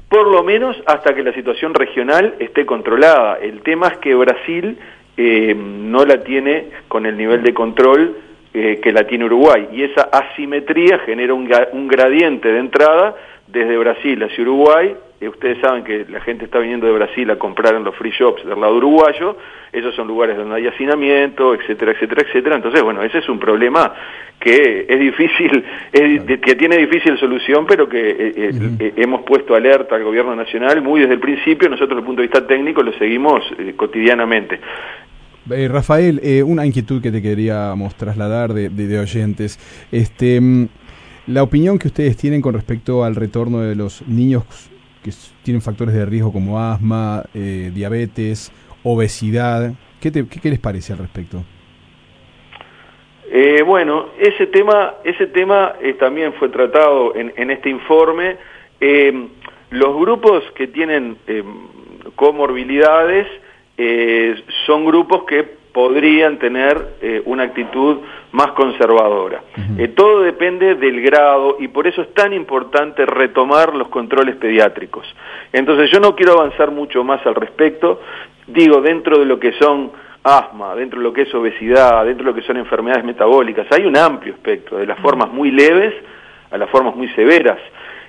por 0.10 0.28
lo 0.28 0.44
menos 0.44 0.76
hasta 0.88 1.13
que 1.13 1.24
la 1.24 1.34
situación 1.34 1.74
regional 1.74 2.36
esté 2.39 2.65
controlada. 2.65 3.38
El 3.39 3.62
tema 3.62 3.88
es 3.88 3.98
que 4.00 4.15
Brasil 4.15 4.78
eh, 5.15 5.56
no 5.56 6.04
la 6.04 6.24
tiene 6.24 6.70
con 6.88 7.06
el 7.06 7.15
nivel 7.15 7.44
de 7.44 7.54
control 7.54 8.17
eh, 8.54 8.80
que 8.82 8.91
la 8.91 9.06
tiene 9.06 9.26
Uruguay 9.26 9.70
y 9.72 9.84
esa 9.84 10.10
asimetría 10.12 11.00
genera 11.00 11.34
un, 11.34 11.50
un 11.74 11.88
gradiente 11.88 12.52
de 12.52 12.60
entrada 12.60 13.15
desde 13.48 13.78
Brasil 13.78 14.22
hacia 14.24 14.41
Uruguay 14.44 14.96
eh, 15.22 15.30
ustedes 15.30 15.60
saben 15.62 15.84
que 15.84 16.06
la 16.10 16.20
gente 16.22 16.46
está 16.46 16.58
viniendo 16.58 16.88
de 16.88 16.94
Brasil 16.94 17.30
a 17.30 17.38
comprar 17.38 17.76
en 17.76 17.84
los 17.84 17.96
free 17.96 18.12
shops 18.12 18.44
del 18.44 18.60
lado 18.60 18.76
uruguayo, 18.78 19.38
esos 19.72 19.94
son 19.94 20.08
lugares 20.08 20.36
donde 20.36 20.56
hay 20.56 20.66
hacinamiento, 20.66 21.54
etcétera, 21.54 21.92
etcétera, 21.92 22.24
etcétera. 22.28 22.56
Entonces, 22.56 22.82
bueno, 22.82 23.04
ese 23.04 23.20
es 23.20 23.30
un 23.30 23.40
problema 23.40 23.94
que 24.40 24.88
es 24.90 25.00
difícil, 25.00 25.64
que 25.92 26.56
tiene 26.56 26.78
difícil 26.78 27.20
solución, 27.20 27.68
pero 27.68 27.88
que 27.88 28.00
eh, 28.10 28.34
eh, 28.36 28.94
hemos 28.98 29.22
puesto 29.22 29.54
alerta 29.54 29.96
al 29.96 30.04
gobierno 30.04 30.36
nacional 30.36 30.82
muy 30.82 31.02
desde 31.02 31.14
el 31.14 31.20
principio, 31.20 31.70
nosotros 31.70 31.90
desde 31.90 32.00
el 32.00 32.06
punto 32.06 32.22
de 32.24 32.28
vista 32.28 32.48
técnico 32.48 32.82
lo 32.82 32.92
seguimos 32.94 33.44
cotidianamente. 33.76 34.60
Rafael, 35.70 36.20
una 36.46 36.66
inquietud 36.66 37.02
que 37.02 37.12
te 37.12 37.22
queríamos 37.22 37.94
trasladar 37.96 38.54
de, 38.54 38.70
de, 38.70 38.88
de 38.88 39.00
oyentes. 39.00 39.60
Este, 39.92 40.42
mm, 40.42 40.68
la 41.28 41.44
opinión 41.44 41.78
que 41.78 41.88
ustedes 41.88 42.18
tienen 42.18 42.42
con 42.42 42.56
respecto 42.56 43.04
al 43.04 43.16
retorno 43.16 43.60
de 43.60 43.76
los 43.76 44.02
niños 44.08 44.44
que 45.04 45.12
tienen 45.44 45.62
factores 45.62 45.94
de 45.94 46.06
riesgo 46.06 46.32
como 46.32 46.60
asma, 46.60 47.24
eh, 47.34 47.72
diabetes, 47.74 48.52
obesidad. 48.84 49.74
¿Qué, 50.00 50.12
qué, 50.12 50.50
les 50.50 50.60
parece 50.60 50.94
al 50.94 51.00
respecto? 51.00 51.44
Eh, 53.32 53.64
bueno, 53.64 54.10
ese 54.20 54.48
tema, 54.48 54.96
ese 55.04 55.28
tema 55.28 55.74
eh, 55.82 55.94
también 55.94 56.34
fue 56.34 56.50
tratado 56.50 57.16
en, 57.16 57.34
en 57.36 57.52
este 57.52 57.70
informe. 57.70 58.38
los 59.70 59.96
grupos 59.96 60.44
que 60.56 60.68
tienen 60.68 61.18
comorbilidades 62.16 63.28
son 64.66 64.86
grupos 64.86 65.24
que 65.24 65.61
podrían 65.74 66.38
tener 66.38 66.96
eh, 67.02 67.22
una 67.26 67.44
actitud 67.44 68.00
más 68.32 68.52
conservadora. 68.52 69.42
Eh, 69.78 69.90
todo 69.90 70.22
depende 70.22 70.76
del 70.76 71.02
grado 71.02 71.58
y 71.60 71.68
por 71.70 71.88
eso 71.88 72.02
es 72.02 72.14
tan 72.14 72.34
importante 72.34 73.06
retomar 73.06 73.74
los 73.74 73.88
controles 73.90 74.36
pediátricos. 74.36 75.06
Entonces 75.54 75.90
yo 75.92 76.00
no 76.00 76.16
quiero 76.16 76.34
avanzar 76.34 76.72
mucho 76.72 77.04
más 77.04 77.26
al 77.26 77.36
respecto, 77.36 78.02
digo, 78.48 78.82
dentro 78.82 79.20
de 79.20 79.26
lo 79.26 79.40
que 79.40 79.54
son 79.54 79.92
asma, 80.24 80.76
dentro 80.76 81.00
de 81.00 81.04
lo 81.04 81.14
que 81.14 81.24
es 81.24 81.34
obesidad, 81.34 82.06
dentro 82.06 82.26
de 82.26 82.32
lo 82.32 82.36
que 82.36 82.46
son 82.46 82.58
enfermedades 82.58 83.04
metabólicas, 83.04 83.68
hay 83.72 83.86
un 83.86 83.98
amplio 83.98 84.34
espectro, 84.34 84.78
de 84.78 84.86
las 84.86 85.00
formas 85.00 85.32
muy 85.32 85.52
leves 85.52 85.94
a 86.52 86.58
las 86.58 86.70
formas 86.70 86.96
muy 86.96 87.08
severas. 87.10 87.60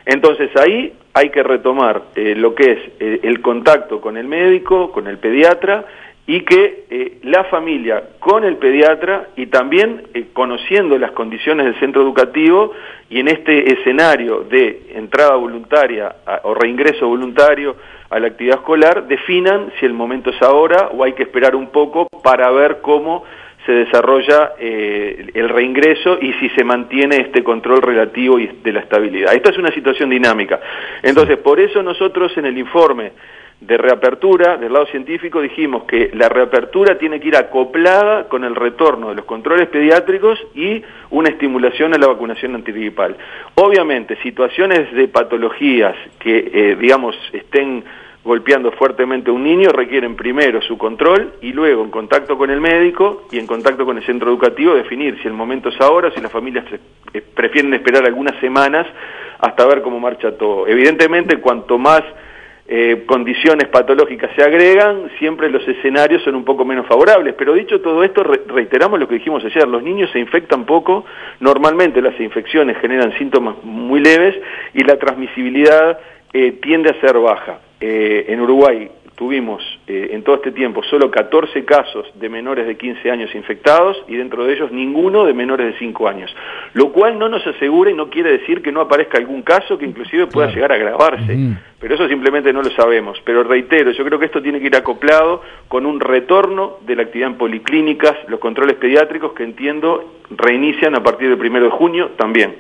Entonces 0.05 0.51
ahí 0.57 0.93
hay 1.15 1.31
que 1.31 1.45
retomar 1.45 2.03
eh, 2.17 2.35
lo 2.37 2.57
que 2.57 2.73
es 2.73 3.23
el 3.23 3.41
contacto 3.41 4.01
con 4.01 4.17
el 4.17 4.27
médico, 4.27 4.91
con 4.91 5.07
el 5.07 5.19
pediatra, 5.19 5.85
y 6.27 6.43
que 6.43 6.85
eh, 6.89 7.19
la 7.23 7.45
familia 7.45 8.03
con 8.21 8.45
el 8.45 8.57
pediatra 8.57 9.29
y 9.37 9.47
también 9.47 10.09
eh, 10.15 10.29
conociendo 10.33 10.97
las 10.97 11.11
condiciones 11.13 11.67
del 11.67 11.81
centro 11.81 12.03
educativo 12.03 12.73
y 13.11 13.21
en 13.21 13.29
este 13.29 13.73
escenario 13.73 14.45
de 14.45 14.93
entrada 14.95 15.35
voluntaria 15.35 16.15
o 16.45 16.55
reingreso 16.55 17.09
voluntario 17.09 17.77
a 18.09 18.21
la 18.21 18.29
actividad 18.29 18.59
escolar 18.59 19.09
definan 19.09 19.73
si 19.81 19.87
el 19.87 19.95
momento 19.95 20.31
es 20.31 20.41
ahora 20.43 20.91
o 20.93 21.03
hay 21.03 21.15
que 21.15 21.25
esperar 21.25 21.57
un 21.57 21.69
poco 21.69 22.07
para 22.23 22.51
ver 22.51 22.81
cómo 22.83 23.25
se 23.67 23.73
desarrolla 23.73 24.53
eh, 24.59 25.31
el 25.35 25.49
reingreso 25.49 26.19
y 26.21 26.33
si 26.35 26.49
se 26.51 26.65
mantiene 26.65 27.17
este 27.19 27.45
control 27.45 27.81
relativo 27.83 28.39
y 28.39 28.47
de 28.47 28.73
la 28.73 28.81
estabilidad. 28.81 29.35
Esta 29.35 29.51
es 29.51 29.59
una 29.59 29.71
situación 29.71 30.11
dinámica. 30.11 30.61
Entonces, 31.03 31.39
por 31.39 31.61
eso 31.61 31.83
nosotros 31.83 32.37
en 32.37 32.47
el 32.47 32.59
informe 32.59 33.13
de 33.61 33.79
reapertura, 33.79 34.57
del 34.57 34.73
lado 34.73 34.87
científico, 34.87 35.41
dijimos 35.41 35.85
que 35.85 36.11
la 36.15 36.29
reapertura 36.29 36.99
tiene 36.99 37.21
que 37.21 37.29
ir 37.29 37.37
acoplada 37.37 38.29
con 38.29 38.43
el 38.43 38.57
retorno 38.57 39.11
de 39.11 39.15
los 39.15 39.25
controles 39.25 39.69
pediátricos 39.69 40.39
y 40.55 40.83
una 41.11 41.29
estimulación 41.29 41.95
a 41.95 41.99
la 41.99 42.09
vacunación 42.09 42.57
antigripal. 42.57 43.17
Obviamente, 43.55 44.17
situaciones 44.17 44.93
de 44.93 45.07
patologías 45.07 45.95
que, 46.19 46.51
eh, 46.53 46.77
digamos, 46.77 47.17
estén 47.33 47.85
golpeando 48.25 48.71
fuertemente 48.73 49.31
a 49.31 49.33
un 49.33 49.43
niño 49.43 49.71
requieren 49.71 50.15
primero 50.15 50.63
su 50.63 50.79
control 50.79 51.35
y 51.41 51.53
luego 51.53 51.83
en 51.83 51.91
contacto 51.91 52.39
con 52.39 52.51
el 52.51 52.61
médico 52.61 53.25
y 53.33 53.39
en 53.39 53.47
contacto 53.47 53.85
con 53.85 53.97
el 53.97 54.05
centro 54.05 54.31
educativo 54.31 54.75
definir 54.75 55.21
si 55.21 55.29
el 55.29 55.35
momento 55.35 55.71
es 55.71 55.81
ahora 55.81 56.09
o 56.09 56.13
si 56.13 56.21
las 56.21 56.31
familias 56.31 56.65
eh, 57.13 57.23
prefieren 57.35 57.75
esperar 57.75 58.07
algunas 58.07 58.39
semanas 58.41 58.87
hasta 59.41 59.67
ver 59.67 59.83
cómo 59.83 59.99
marcha 59.99 60.37
todo. 60.39 60.69
Evidentemente, 60.69 61.39
cuanto 61.39 61.77
más 61.77 62.03
eh, 62.69 63.03
condiciones 63.07 63.67
patológicas 63.69 64.31
se 64.37 64.43
agregan, 64.43 65.11
siempre 65.19 65.51
los 65.51 65.67
escenarios 65.67 66.23
son 66.23 66.37
un 66.37 66.45
poco 66.45 66.65
menos 66.65 66.87
favorables. 66.87 67.35
Pero 67.37 67.55
dicho 67.55 67.81
todo 67.81 68.05
esto, 68.05 68.23
reiteramos 68.23 69.01
lo 69.01 69.09
que 69.09 69.17
dijimos 69.17 69.45
ayer, 69.45 69.67
los 69.67 69.83
niños 69.83 70.11
se 70.13 70.21
infectan 70.21 70.65
poco, 70.65 71.05
normalmente 71.41 72.01
las 72.01 72.19
infecciones 72.21 72.79
generan 72.79 73.13
síntomas 73.19 73.57
muy 73.65 74.01
leves 74.01 74.37
y 74.75 74.85
la 74.85 74.97
transmisibilidad 74.97 75.99
eh, 76.33 76.53
tiende 76.63 76.91
a 76.91 77.01
ser 77.01 77.19
baja. 77.19 77.59
Eh, 77.85 78.27
en 78.29 78.41
Uruguay 78.41 78.89
tuvimos 79.17 79.61
eh, 79.89 80.11
en 80.13 80.23
todo 80.23 80.37
este 80.37 80.53
tiempo 80.53 80.85
solo 80.85 81.11
14 81.11 81.65
casos 81.65 82.07
de 82.15 82.29
menores 82.29 82.65
de 82.65 82.77
15 82.77 83.11
años 83.11 83.35
infectados 83.35 83.97
y 84.07 84.17
dentro 84.17 84.45
de 84.45 84.55
ellos 84.55 84.71
ninguno 84.71 85.25
de 85.25 85.35
menores 85.35 85.73
de 85.73 85.79
5 85.81 86.09
años, 86.09 86.35
lo 86.75 86.93
cual 86.93 87.19
no 87.19 87.29
nos 87.29 87.45
asegura 87.45 87.91
y 87.91 87.95
no 87.95 88.09
quiere 88.09 88.31
decir 88.39 88.63
que 88.63 88.71
no 88.71 88.81
aparezca 88.81 89.19
algún 89.19 89.43
caso 89.43 89.77
que 89.79 89.85
inclusive 89.85 90.29
pueda 90.29 90.53
llegar 90.53 90.71
a 90.71 90.77
agravarse, 90.77 91.37
pero 91.83 91.97
eso 91.97 92.07
simplemente 92.07 92.53
no 92.53 92.63
lo 92.63 92.71
sabemos. 92.71 93.19
Pero 93.25 93.43
reitero, 93.43 93.91
yo 93.91 94.05
creo 94.05 94.17
que 94.17 94.27
esto 94.27 94.41
tiene 94.41 94.61
que 94.61 94.69
ir 94.69 94.77
acoplado 94.77 95.43
con 95.67 95.85
un 95.85 95.99
retorno 95.99 96.77
de 96.87 96.95
la 96.95 97.03
actividad 97.03 97.31
en 97.31 97.37
policlínicas, 97.37 98.17
los 98.29 98.39
controles 98.39 98.77
pediátricos 98.77 99.33
que 99.33 99.43
entiendo 99.43 100.19
reinician 100.31 100.95
a 100.95 101.03
partir 101.03 101.29
del 101.29 101.39
primero 101.39 101.65
de 101.65 101.73
junio 101.73 102.11
también. 102.17 102.55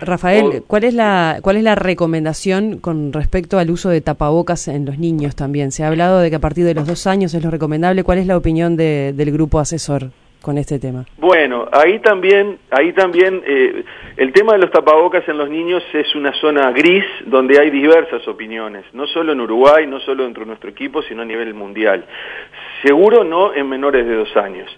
Rafael, 0.00 0.64
¿cuál 0.66 0.82
es 0.82 0.94
la 0.94 1.38
cuál 1.42 1.56
es 1.58 1.62
la 1.62 1.76
recomendación 1.76 2.78
con 2.78 3.12
respecto 3.12 3.60
al 3.60 3.70
uso 3.70 3.88
de 3.88 4.00
tapabocas 4.00 4.66
en 4.66 4.84
los 4.84 4.98
niños 4.98 5.36
también? 5.36 5.70
Se 5.70 5.84
hablado 5.84 6.18
de 6.18 6.28
que 6.28 6.36
a 6.36 6.40
partir 6.40 6.64
de 6.64 6.74
los 6.74 6.88
dos 6.88 7.06
años 7.06 7.34
es 7.34 7.44
lo 7.44 7.52
recomendable. 7.52 8.02
¿Cuál 8.02 8.18
es 8.18 8.26
la 8.26 8.36
opinión 8.36 8.76
del 8.76 9.30
grupo 9.30 9.60
asesor 9.60 10.10
con 10.46 10.58
este 10.58 10.78
tema? 10.78 11.04
Bueno, 11.18 11.66
ahí 11.72 11.98
también, 11.98 12.60
ahí 12.70 12.92
también 12.92 13.42
eh, 13.44 13.82
el 14.16 14.32
tema 14.32 14.52
de 14.52 14.60
los 14.60 14.70
tapabocas 14.70 15.28
en 15.28 15.38
los 15.38 15.50
niños 15.50 15.82
es 15.92 16.14
una 16.14 16.32
zona 16.34 16.70
gris 16.70 17.04
donde 17.24 17.58
hay 17.58 17.68
diversas 17.70 18.26
opiniones, 18.28 18.84
no 18.92 19.08
solo 19.08 19.32
en 19.32 19.40
Uruguay, 19.40 19.88
no 19.88 19.98
solo 19.98 20.22
dentro 20.22 20.44
de 20.44 20.46
nuestro 20.46 20.70
equipo, 20.70 21.02
sino 21.02 21.22
a 21.22 21.24
nivel 21.24 21.52
mundial. 21.52 22.04
Seguro 22.84 23.24
no 23.24 23.54
en 23.54 23.68
menores 23.68 24.06
de 24.06 24.14
dos 24.14 24.36
años. 24.36 24.70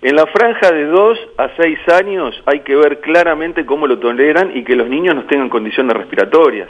En 0.00 0.14
la 0.14 0.26
franja 0.26 0.70
de 0.70 0.84
dos 0.84 1.18
a 1.38 1.48
seis 1.60 1.80
años 1.88 2.40
hay 2.46 2.60
que 2.60 2.76
ver 2.76 3.00
claramente 3.00 3.66
cómo 3.66 3.88
lo 3.88 3.98
toleran 3.98 4.56
y 4.56 4.62
que 4.62 4.76
los 4.76 4.88
niños 4.88 5.16
no 5.16 5.24
tengan 5.24 5.48
condiciones 5.48 5.96
respiratorias. 5.96 6.68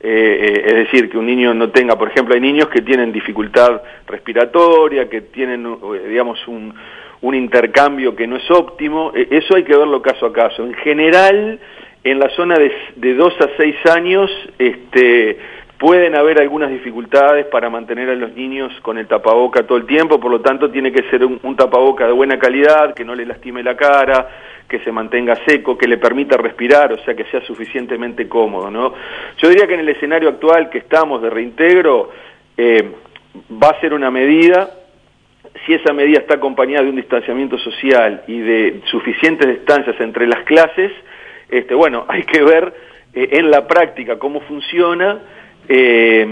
Eh, 0.00 0.08
eh, 0.08 0.62
es 0.66 0.74
decir, 0.84 1.10
que 1.10 1.18
un 1.18 1.26
niño 1.26 1.52
no 1.52 1.70
tenga, 1.70 1.96
por 1.96 2.08
ejemplo, 2.08 2.34
hay 2.34 2.40
niños 2.40 2.68
que 2.68 2.80
tienen 2.80 3.12
dificultad 3.12 3.82
respiratoria, 4.06 5.08
que 5.08 5.20
tienen, 5.20 5.64
eh, 5.64 6.08
digamos, 6.08 6.48
un, 6.48 6.74
un 7.22 7.34
intercambio 7.34 8.14
que 8.14 8.26
no 8.26 8.36
es 8.36 8.50
óptimo, 8.50 9.12
eso 9.14 9.56
hay 9.56 9.64
que 9.64 9.76
verlo 9.76 10.02
caso 10.02 10.26
a 10.26 10.32
caso. 10.32 10.64
En 10.64 10.74
general, 10.74 11.58
en 12.04 12.18
la 12.18 12.28
zona 12.30 12.56
de, 12.56 12.72
de 12.96 13.14
2 13.14 13.34
a 13.40 13.48
6 13.56 13.76
años, 13.94 14.30
este, 14.58 15.38
pueden 15.78 16.16
haber 16.16 16.40
algunas 16.40 16.70
dificultades 16.70 17.46
para 17.46 17.70
mantener 17.70 18.10
a 18.10 18.14
los 18.14 18.34
niños 18.34 18.72
con 18.82 18.98
el 18.98 19.06
tapaboca 19.06 19.66
todo 19.66 19.78
el 19.78 19.86
tiempo, 19.86 20.18
por 20.18 20.32
lo 20.32 20.40
tanto 20.40 20.70
tiene 20.70 20.92
que 20.92 21.08
ser 21.10 21.24
un, 21.24 21.38
un 21.42 21.56
tapaboca 21.56 22.06
de 22.06 22.12
buena 22.12 22.38
calidad, 22.38 22.92
que 22.92 23.04
no 23.04 23.14
le 23.14 23.24
lastime 23.24 23.62
la 23.62 23.76
cara, 23.76 24.28
que 24.68 24.80
se 24.80 24.90
mantenga 24.90 25.36
seco, 25.46 25.78
que 25.78 25.86
le 25.86 25.98
permita 25.98 26.36
respirar, 26.36 26.92
o 26.92 26.98
sea, 27.04 27.14
que 27.14 27.24
sea 27.26 27.40
suficientemente 27.42 28.28
cómodo, 28.28 28.70
¿no? 28.70 28.94
Yo 29.38 29.48
diría 29.48 29.66
que 29.68 29.74
en 29.74 29.80
el 29.80 29.88
escenario 29.90 30.28
actual 30.28 30.70
que 30.70 30.78
estamos 30.78 31.22
de 31.22 31.30
reintegro, 31.30 32.10
eh, 32.56 32.90
va 33.62 33.68
a 33.68 33.80
ser 33.80 33.94
una 33.94 34.10
medida, 34.10 34.70
si 35.66 35.74
esa 35.74 35.92
medida 35.92 36.18
está 36.18 36.34
acompañada 36.34 36.84
de 36.84 36.90
un 36.90 36.96
distanciamiento 36.96 37.58
social 37.58 38.24
y 38.26 38.38
de 38.38 38.80
suficientes 38.86 39.48
distancias 39.48 39.96
entre 40.00 40.26
las 40.26 40.44
clases, 40.44 40.92
este, 41.48 41.74
bueno, 41.74 42.04
hay 42.08 42.22
que 42.24 42.42
ver 42.42 42.72
eh, 43.14 43.28
en 43.32 43.50
la 43.50 43.66
práctica 43.66 44.18
cómo 44.18 44.40
funciona, 44.40 45.20
eh, 45.68 46.26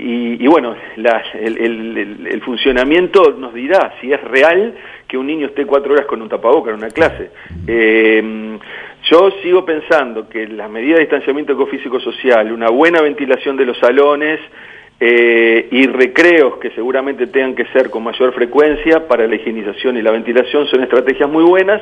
y, 0.00 0.46
bueno, 0.46 0.76
el, 0.96 2.40
funcionamiento 2.44 3.32
nos 3.32 3.52
dirá 3.52 3.94
si 4.00 4.12
es 4.12 4.22
real 4.22 4.74
que 5.08 5.18
un 5.18 5.26
niño 5.26 5.48
esté 5.48 5.66
cuatro 5.66 5.92
horas 5.92 6.06
con 6.06 6.22
un 6.22 6.28
tapaboca 6.28 6.70
en 6.70 6.76
una 6.76 6.90
clase. 6.90 7.30
Eh, 7.66 8.58
yo 9.10 9.30
sigo 9.42 9.64
pensando 9.64 10.28
que 10.28 10.46
las 10.46 10.70
medidas 10.70 10.98
de 10.98 11.04
distanciamiento 11.04 11.54
ecofísico-social, 11.54 12.52
una 12.52 12.70
buena 12.70 13.02
ventilación 13.02 13.56
de 13.56 13.66
los 13.66 13.76
salones 13.78 14.38
eh, 15.00 15.68
y 15.70 15.86
recreos 15.86 16.58
que 16.58 16.70
seguramente 16.70 17.28
tengan 17.28 17.54
que 17.54 17.66
ser 17.66 17.88
con 17.88 18.02
mayor 18.02 18.32
frecuencia 18.34 19.06
para 19.06 19.26
la 19.26 19.36
higienización 19.36 19.96
y 19.96 20.02
la 20.02 20.10
ventilación 20.10 20.66
son 20.66 20.82
estrategias 20.82 21.30
muy 21.30 21.44
buenas 21.44 21.80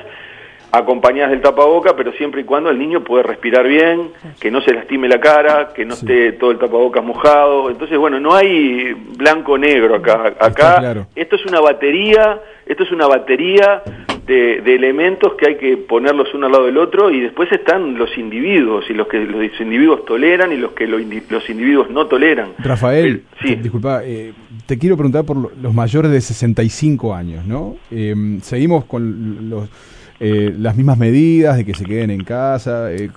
acompañadas 0.78 1.30
del 1.30 1.40
tapaboca, 1.40 1.96
pero 1.96 2.12
siempre 2.12 2.42
y 2.42 2.44
cuando 2.44 2.70
el 2.70 2.78
niño 2.78 3.02
pueda 3.02 3.22
respirar 3.22 3.66
bien, 3.66 4.10
que 4.40 4.50
no 4.50 4.60
se 4.60 4.72
lastime 4.72 5.08
la 5.08 5.20
cara, 5.20 5.72
que 5.74 5.84
no 5.84 5.94
esté 5.94 6.32
todo 6.32 6.50
el 6.50 6.58
tapabocas 6.58 7.04
mojado. 7.04 7.70
Entonces, 7.70 7.98
bueno, 7.98 8.20
no 8.20 8.34
hay 8.34 8.94
blanco-negro 9.16 9.96
acá. 9.96 10.34
Acá 10.38 11.06
esto 11.14 11.36
es 11.36 11.46
una 11.46 11.60
batería, 11.60 12.40
esto 12.66 12.82
es 12.82 12.92
una 12.92 13.06
batería 13.06 13.82
de, 14.26 14.74
elementos 14.74 15.34
que 15.34 15.46
hay 15.46 15.56
que 15.56 15.76
ponerlos 15.76 16.28
uno 16.34 16.46
al 16.46 16.52
lado 16.52 16.66
del 16.66 16.76
otro 16.76 17.10
y 17.10 17.20
después 17.20 17.50
están 17.52 17.96
los 17.96 18.16
individuos 18.18 18.84
y 18.90 18.94
los 18.94 19.06
que 19.08 19.18
los 19.18 19.60
individuos 19.60 20.04
toleran 20.04 20.52
y 20.52 20.56
los 20.56 20.72
que 20.72 20.86
los 20.86 21.00
individuos 21.48 21.90
no 21.90 22.06
toleran. 22.06 22.50
Rafael, 22.58 23.22
sí. 23.42 23.54
disculpa, 23.54 24.02
eh, 24.04 24.32
te 24.66 24.78
quiero 24.78 24.96
preguntar 24.96 25.24
por 25.24 25.56
los 25.56 25.74
mayores 25.74 26.10
de 26.10 26.20
65 26.20 27.14
años, 27.14 27.46
¿no? 27.46 27.76
Eh, 27.90 28.14
seguimos 28.42 28.84
con 28.84 29.48
los 29.48 29.68
eh, 30.18 30.52
las 30.58 30.76
mismas 30.76 30.98
medidas 30.98 31.56
de 31.56 31.64
que 31.64 31.74
se 31.74 31.84
queden 31.84 32.10
en 32.10 32.24
casa? 32.24 32.92
Eh, 32.92 33.10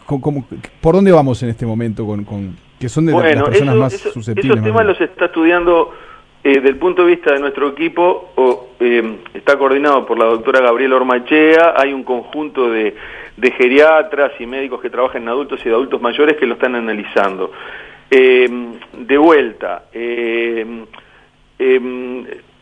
por 0.81 0.95
dónde 0.95 1.11
vamos 1.11 1.41
en 1.43 1.49
este 1.49 1.65
momento 1.65 2.05
con, 2.05 2.23
con 2.25 2.55
que 2.79 2.89
son 2.89 3.05
de 3.05 3.13
las 3.13 3.43
personas 3.43 3.75
más 3.75 3.93
susceptibles? 3.93 4.57
Esos 4.57 4.63
temas 4.63 4.85
los 4.85 5.01
está 5.01 5.25
estudiando 5.25 5.93
eh, 6.43 6.61
del 6.61 6.77
punto 6.77 7.03
de 7.03 7.09
vista 7.15 7.33
de 7.33 7.39
nuestro 7.39 7.69
equipo, 7.69 8.31
o, 8.35 8.69
eh, 8.79 9.17
está 9.33 9.57
coordinado 9.57 10.05
por 10.05 10.17
la 10.17 10.25
doctora 10.25 10.61
Gabriela 10.61 10.95
Ormachea, 10.95 11.73
hay 11.75 11.91
un 11.93 12.03
conjunto 12.03 12.69
de, 12.71 12.95
de, 13.35 13.51
geriatras 13.51 14.31
y 14.39 14.45
médicos 14.45 14.81
que 14.81 14.89
trabajan 14.89 15.23
en 15.23 15.29
adultos 15.29 15.59
y 15.61 15.69
de 15.69 15.75
adultos 15.75 16.01
mayores 16.01 16.37
que 16.37 16.45
lo 16.45 16.53
están 16.53 16.75
analizando. 16.75 17.51
de 18.09 19.17
vuelta, 19.17 19.83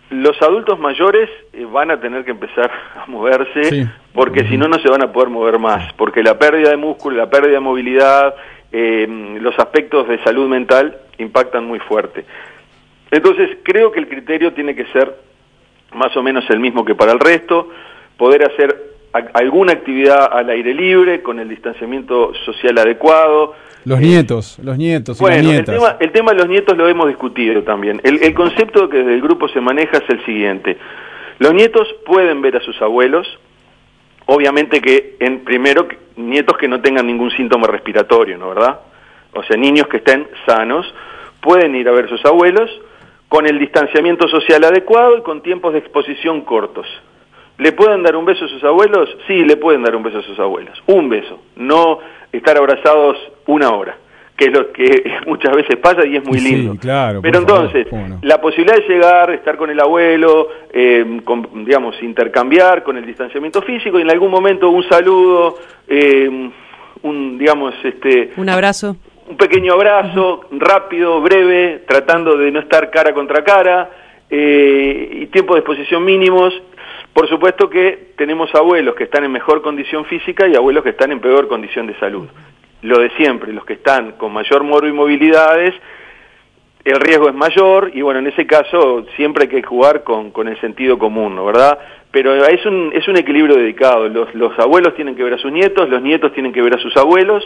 los 0.10 0.42
adultos 0.42 0.80
mayores 0.80 1.30
eh, 1.54 1.66
van 1.66 1.92
a 1.92 2.00
tener 2.00 2.24
que 2.24 2.32
empezar 2.32 2.72
a 2.96 3.06
moverse 3.08 3.88
porque 4.14 4.48
si 4.48 4.58
no, 4.58 4.68
no 4.68 4.80
se 4.80 4.90
van 4.90 5.04
a 5.04 5.12
poder 5.12 5.30
mover 5.30 5.60
más, 5.60 5.94
porque 5.94 6.24
la 6.24 6.40
pérdida 6.40 6.70
de 6.70 6.78
músculo, 6.78 7.18
la 7.18 7.30
pérdida 7.30 7.54
de 7.54 7.60
movilidad, 7.60 8.36
eh, 8.72 9.38
los 9.40 9.58
aspectos 9.60 10.08
de 10.08 10.22
salud 10.24 10.48
mental 10.48 10.98
impactan 11.18 11.66
muy 11.66 11.80
fuerte. 11.80 12.26
Entonces, 13.12 13.58
creo 13.64 13.92
que 13.92 14.00
el 14.00 14.08
criterio 14.08 14.54
tiene 14.54 14.76
que 14.76 14.86
ser 14.88 15.16
más 15.94 16.16
o 16.18 16.24
menos 16.24 16.50
el 16.50 16.60
mismo 16.60 16.84
que 16.84 16.96
para 16.96 17.12
el 17.12 17.20
resto, 17.20 17.70
poder 18.18 18.44
hacer 18.44 18.87
alguna 19.34 19.74
actividad 19.74 20.30
al 20.32 20.50
aire 20.50 20.74
libre, 20.74 21.22
con 21.22 21.40
el 21.40 21.50
distanciamiento 21.50 22.34
social 22.46 22.78
adecuado, 22.78 23.56
los 23.88 24.02
nietos, 24.02 24.60
los 24.62 24.78
nietos. 24.78 25.18
bueno, 25.18 25.50
el 25.50 25.64
tema, 25.64 25.96
el 26.02 26.12
tema 26.12 26.32
de 26.32 26.40
los 26.40 26.50
nietos 26.50 26.78
lo 26.78 26.90
hemos 26.90 27.08
discutido 27.08 27.64
también. 27.64 28.02
El, 28.04 28.22
el 28.22 28.34
concepto 28.34 28.90
que 28.90 28.98
desde 28.98 29.14
el 29.14 29.22
grupo 29.22 29.48
se 29.48 29.62
maneja 29.62 30.00
es 30.00 30.10
el 30.10 30.26
siguiente. 30.26 30.78
Los 31.40 31.54
nietos 31.54 31.88
pueden 32.06 32.42
ver 32.42 32.58
a 32.58 32.60
sus 32.60 32.82
abuelos, 32.82 33.26
obviamente 34.26 34.82
que 34.82 35.16
en 35.22 35.46
primero 35.46 35.88
nietos 36.18 36.58
que 36.58 36.68
no 36.68 36.82
tengan 36.82 37.08
ningún 37.08 37.32
síntoma 37.32 37.68
respiratorio, 37.68 38.38
¿no 38.38 38.50
verdad? 38.50 38.80
O 39.34 39.44
sea, 39.44 39.56
niños 39.56 39.88
que 39.88 39.98
estén 39.98 40.28
sanos 40.46 40.86
pueden 41.40 41.74
ir 41.74 41.88
a 41.88 41.94
ver 41.94 42.06
a 42.06 42.10
sus 42.10 42.26
abuelos 42.26 42.70
con 43.30 43.46
el 43.48 43.58
distanciamiento 43.58 44.28
social 44.28 44.64
adecuado 44.66 45.18
y 45.18 45.22
con 45.22 45.42
tiempos 45.42 45.74
de 45.74 45.80
exposición 45.80 46.42
cortos. 46.42 46.88
¿Le 47.58 47.72
pueden 47.72 48.04
dar 48.04 48.16
un 48.16 48.26
beso 48.26 48.46
a 48.46 48.48
sus 48.48 48.64
abuelos? 48.64 49.10
Sí, 49.26 49.44
le 49.44 49.58
pueden 49.58 49.82
dar 49.84 49.96
un 49.96 50.04
beso 50.04 50.20
a 50.20 50.22
sus 50.22 50.40
abuelos. 50.40 50.82
Un 50.88 51.10
beso, 51.10 51.40
no 51.56 52.00
estar 52.32 52.56
abrazados 52.58 53.18
una 53.48 53.72
hora, 53.72 53.98
que 54.36 54.46
es 54.46 54.52
lo 54.52 54.72
que 54.72 55.12
muchas 55.26 55.56
veces 55.56 55.78
pasa 55.78 56.06
y 56.06 56.18
es 56.18 56.26
muy 56.26 56.40
lindo. 56.40 56.76
claro, 56.80 57.20
Pero 57.22 57.40
entonces, 57.40 57.88
la 58.22 58.40
posibilidad 58.40 58.78
de 58.78 58.88
llegar, 58.88 59.32
estar 59.32 59.58
con 59.58 59.72
el 59.72 59.80
abuelo, 59.80 60.50
eh, 60.72 61.04
digamos, 61.66 62.02
intercambiar 62.04 62.84
con 62.84 62.98
el 62.98 63.06
distanciamiento 63.06 63.62
físico 63.64 63.98
y 63.98 64.04
en 64.04 64.12
algún 64.12 64.30
momento 64.30 64.70
un 64.70 64.88
saludo, 64.88 65.58
eh, 65.88 66.30
un, 67.02 67.38
digamos, 67.40 67.74
este... 67.84 68.34
Un 68.38 68.50
abrazo. 68.50 68.98
Un 69.28 69.36
pequeño 69.36 69.74
abrazo, 69.74 70.46
rápido, 70.52 71.20
breve, 71.22 71.84
tratando 71.88 72.38
de 72.38 72.52
no 72.52 72.60
estar 72.60 72.90
cara 72.92 73.14
contra 73.14 73.44
cara, 73.44 73.90
eh, 74.30 75.20
y 75.22 75.26
tiempo 75.28 75.54
de 75.54 75.62
exposición 75.62 76.04
mínimos, 76.06 76.54
por 77.18 77.28
supuesto 77.28 77.68
que 77.68 78.12
tenemos 78.16 78.54
abuelos 78.54 78.94
que 78.94 79.06
están 79.06 79.24
en 79.24 79.32
mejor 79.32 79.64
condición 79.64 80.06
física 80.06 80.48
y 80.48 80.56
abuelos 80.56 80.84
que 80.84 80.92
están 80.92 81.12
en 81.12 81.20
peor 81.20 81.48
condición 81.48 81.88
de 81.88 81.98
salud. 81.98 82.28
Lo 82.84 83.00
de 83.00 83.10
siempre, 83.18 83.52
los 83.54 83.66
que 83.66 83.74
están 83.74 84.12
con 84.20 84.32
mayor 84.32 84.62
morbo 84.62 84.88
y 84.88 84.92
movilidades, 84.92 85.74
el 86.84 87.00
riesgo 87.00 87.28
es 87.28 87.34
mayor 87.34 87.90
y 87.96 88.04
bueno, 88.04 88.20
en 88.20 88.28
ese 88.28 88.46
caso 88.46 89.04
siempre 89.16 89.46
hay 89.46 89.50
que 89.50 89.64
jugar 89.64 90.04
con, 90.04 90.30
con 90.30 90.48
el 90.48 90.62
sentido 90.62 91.00
común, 91.00 91.36
¿no 91.36 91.46
verdad? 91.46 91.80
Pero 92.18 92.34
es 92.48 92.66
un, 92.66 92.90
es 92.96 93.08
un 93.08 93.16
equilibrio 93.16 93.56
dedicado. 93.56 94.10
Los, 94.10 94.34
los 94.34 94.58
abuelos 94.58 94.96
tienen 94.96 95.16
que 95.16 95.24
ver 95.24 95.36
a 95.36 95.38
sus 95.38 95.52
nietos, 95.52 95.88
los 95.88 96.02
nietos 96.02 96.34
tienen 96.34 96.52
que 96.52 96.64
ver 96.64 96.74
a 96.74 96.80
sus 96.80 96.98
abuelos. 96.98 97.44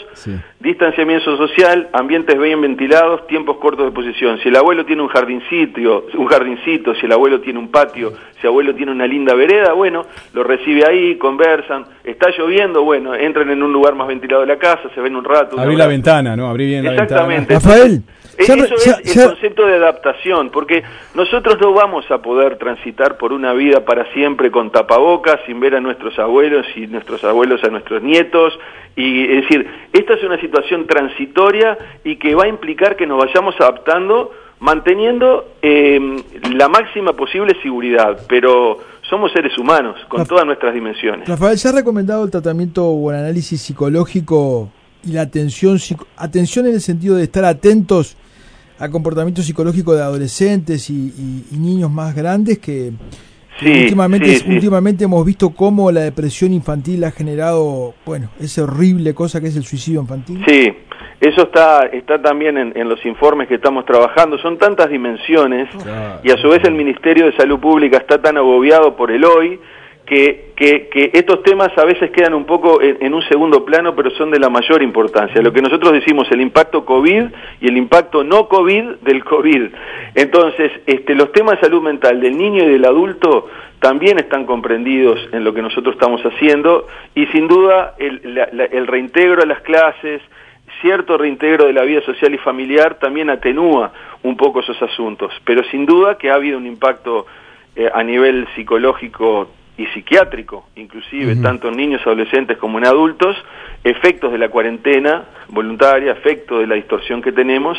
Distanciamiento 0.62 1.36
social, 1.36 1.90
ambientes 1.92 2.40
bien 2.40 2.62
ventilados, 2.62 3.28
tiempos 3.28 3.58
cortos 3.58 3.88
de 3.88 3.92
posición. 3.92 4.40
Si 4.42 4.48
el 4.48 4.56
abuelo 4.56 4.86
tiene 4.86 5.02
un 5.02 5.10
jardincito, 5.10 6.06
un 6.14 6.26
jardincito, 6.26 6.96
si 6.96 7.06
el 7.06 7.12
abuelo 7.12 7.42
tiene 7.42 7.60
un 7.60 7.70
patio, 7.70 8.14
si 8.36 8.44
el 8.44 8.48
abuelo 8.48 8.74
tiene 8.74 8.94
una 8.94 9.06
linda 9.06 9.34
vereda, 9.34 9.74
bueno, 9.74 10.06
lo 10.34 10.42
recibe 10.46 10.86
ahí, 10.88 11.18
conversan. 11.18 11.84
Está 12.06 12.30
lloviendo, 12.30 12.86
bueno, 12.86 13.14
entran 13.14 13.50
en 13.50 13.62
un 13.62 13.74
lugar 13.74 13.96
más 13.96 14.08
ventilado 14.08 14.40
de 14.40 14.48
la 14.48 14.58
casa, 14.58 14.84
se 14.96 15.02
ven 15.02 15.18
un 15.18 15.26
rato. 15.26 15.60
Abrir 15.60 15.78
la 15.78 15.88
ventana, 15.88 16.38
¿no? 16.38 16.48
Abrir 16.48 16.68
bien 16.70 16.86
la 16.86 16.92
ventana. 16.92 17.46
Rafael. 17.50 18.04
Eso 18.42 18.76
es 18.76 19.18
el 19.18 19.28
concepto 19.28 19.66
de 19.66 19.76
adaptación, 19.76 20.50
porque 20.50 20.84
nosotros 21.16 21.58
no 21.62 21.74
vamos 21.74 22.10
a 22.12 22.22
poder 22.22 22.58
transitar 22.58 23.18
por 23.18 23.34
una 23.34 23.54
vida 23.54 23.86
para 23.86 24.12
siempre 24.14 24.52
con 24.52 24.72
tapabocas, 24.72 25.40
sin 25.46 25.60
ver 25.60 25.76
a 25.76 25.82
nuestros 25.82 26.18
abuelos 26.20 26.66
y 26.76 26.88
nuestros 26.88 27.24
abuelos 27.24 27.64
a 27.64 27.68
nuestros 27.68 28.02
nietos. 28.02 28.58
Y 28.96 29.24
es 29.24 29.42
decir, 29.44 29.68
esta 29.94 30.14
es 30.14 30.24
una 30.24 30.40
situación 30.40 30.88
transitoria 30.88 31.78
y 32.04 32.18
que 32.18 32.36
va 32.36 32.46
a 32.46 32.48
implicar 32.48 32.96
que 32.96 33.08
nos 33.08 33.20
vayamos 33.20 33.56
adaptando 33.60 34.32
manteniendo 34.62 35.56
em, 35.62 36.22
la 36.54 36.70
máxima 36.70 37.14
posible 37.14 37.56
seguridad, 37.64 38.26
pero 38.30 38.78
somos 39.10 39.32
seres 39.32 39.58
humanos 39.58 39.98
con 40.08 40.26
todas 40.26 40.46
nuestras 40.46 40.74
dimensiones. 40.74 41.28
Rafael, 41.28 41.58
¿se 41.58 41.68
ha 41.68 41.72
recomendado 41.72 42.24
el 42.24 42.32
tratamiento 42.32 42.86
o 42.88 43.12
el 43.12 43.18
análisis 43.18 43.60
psicológico 43.60 44.70
y 45.04 45.14
la 45.14 45.22
atención, 45.22 45.80
atención 46.16 46.68
en 46.68 46.76
el 46.76 46.82
sentido 46.82 47.16
de 47.16 47.24
estar 47.24 47.44
atentos 47.44 48.16
al 48.82 48.90
comportamiento 48.90 49.44
psicológico 49.44 49.94
de 49.94 50.02
adolescentes 50.02 50.90
y, 50.90 51.46
niños 51.52 51.92
más 51.92 52.16
grandes 52.16 52.58
que, 52.58 52.92
últimamente, 53.62 54.42
últimamente 54.48 55.04
hemos 55.04 55.24
visto 55.24 55.52
cómo 55.52 55.92
la 55.92 56.02
depresión 56.02 56.52
infantil 56.52 57.04
ha 57.04 57.12
generado, 57.12 57.94
bueno, 58.08 58.32
esa 58.40 58.64
horrible 58.64 59.14
cosa 59.14 59.40
que 59.40 59.48
es 59.48 59.56
el 59.56 59.66
suicidio 59.66 60.02
infantil. 60.02 60.44
Sí, 60.48 60.74
eso 61.20 61.44
está, 61.44 61.86
está 61.94 62.20
también 62.20 62.58
en, 62.58 62.90
los 62.90 63.06
informes 63.06 63.48
que 63.48 63.56
estamos 63.56 63.86
trabajando. 63.86 64.40
Son 64.40 64.58
tantas 64.58 64.90
dimensiones 64.90 65.70
y 66.24 66.32
a 66.32 66.38
su 66.38 66.50
vez 66.50 66.64
el 66.64 66.74
Ministerio 66.74 67.28
de 67.28 67.38
Salud 67.38 67.60
Pública 67.60 67.98
está 67.98 68.20
tan 68.20 68.38
agobiado 68.38 68.96
por 68.96 69.12
el 69.12 69.24
hoy 69.24 69.60
que, 70.12 71.12
estos 71.14 71.42
temas 71.44 71.70
a 71.78 71.86
veces 71.86 72.12
quedan 72.12 72.34
un 72.34 72.46
poco 72.46 72.82
en, 72.82 73.14
un 73.14 73.22
segundo 73.24 73.64
plano, 73.64 73.96
pero 73.96 74.12
son 74.12 74.30
de 74.30 74.40
la 74.40 74.50
mayor 74.50 74.84
importancia. 74.84 75.42
Lo 75.42 75.54
que 75.54 75.62
nosotros 75.62 75.94
decimos, 75.94 76.30
el 76.32 76.42
impacto 76.42 76.84
COVID 76.84 77.24
y 77.62 77.68
el 77.68 77.78
impacto 77.78 78.24
no 78.24 78.50
COVID 78.50 78.96
del 79.02 79.24
COVID. 79.24 79.70
Entonces, 80.16 80.72
este, 80.86 81.16
los 81.16 81.32
temas 81.32 81.56
de 81.56 81.62
salud 81.62 81.82
mental 81.82 82.20
del 82.20 82.38
niño 82.38 82.64
y 82.64 82.68
del 82.68 82.84
adulto 82.84 83.50
también 83.80 84.20
están 84.20 84.46
comprendidos 84.46 85.18
en 85.32 85.46
lo 85.46 85.54
que 85.54 85.62
nosotros 85.62 85.96
estamos 85.96 86.22
haciendo 86.24 86.88
y 87.16 87.26
sin 87.28 87.48
duda 87.48 87.96
el, 87.98 88.38
el 88.72 88.88
reintegro 88.88 89.42
a 89.42 89.46
las 89.46 89.62
clases, 89.62 90.22
cierto 90.82 91.18
reintegro 91.18 91.68
de 91.68 91.74
la 91.74 91.84
vida 91.84 92.02
social 92.02 92.34
y 92.34 92.38
familiar 92.38 92.96
también 92.96 93.30
atenúa 93.30 93.94
un 94.24 94.36
poco 94.36 94.60
esos 94.60 94.80
asuntos, 94.82 95.32
pero 95.46 95.64
sin 95.72 95.86
duda 95.86 96.18
que 96.18 96.30
ha 96.30 96.36
habido 96.36 96.58
un 96.58 96.68
impacto 96.68 97.26
eh, 97.76 97.90
a 97.92 98.04
nivel 98.04 98.48
psicológico 98.56 99.48
y 99.78 99.86
psiquiátrico, 99.88 100.66
inclusive, 100.76 101.36
tanto 101.38 101.70
en 101.70 101.78
niños, 101.78 102.02
adolescentes 102.02 102.58
como 102.58 102.78
en 102.78 102.86
adultos, 102.86 103.36
efectos 103.84 104.32
de 104.32 104.38
la 104.38 104.50
cuarentena 104.50 105.24
voluntaria, 105.48 106.12
efectos 106.12 106.60
de 106.60 106.68
la 106.68 106.76
distorsión 106.76 107.22
que 107.22 107.32
tenemos, 107.32 107.78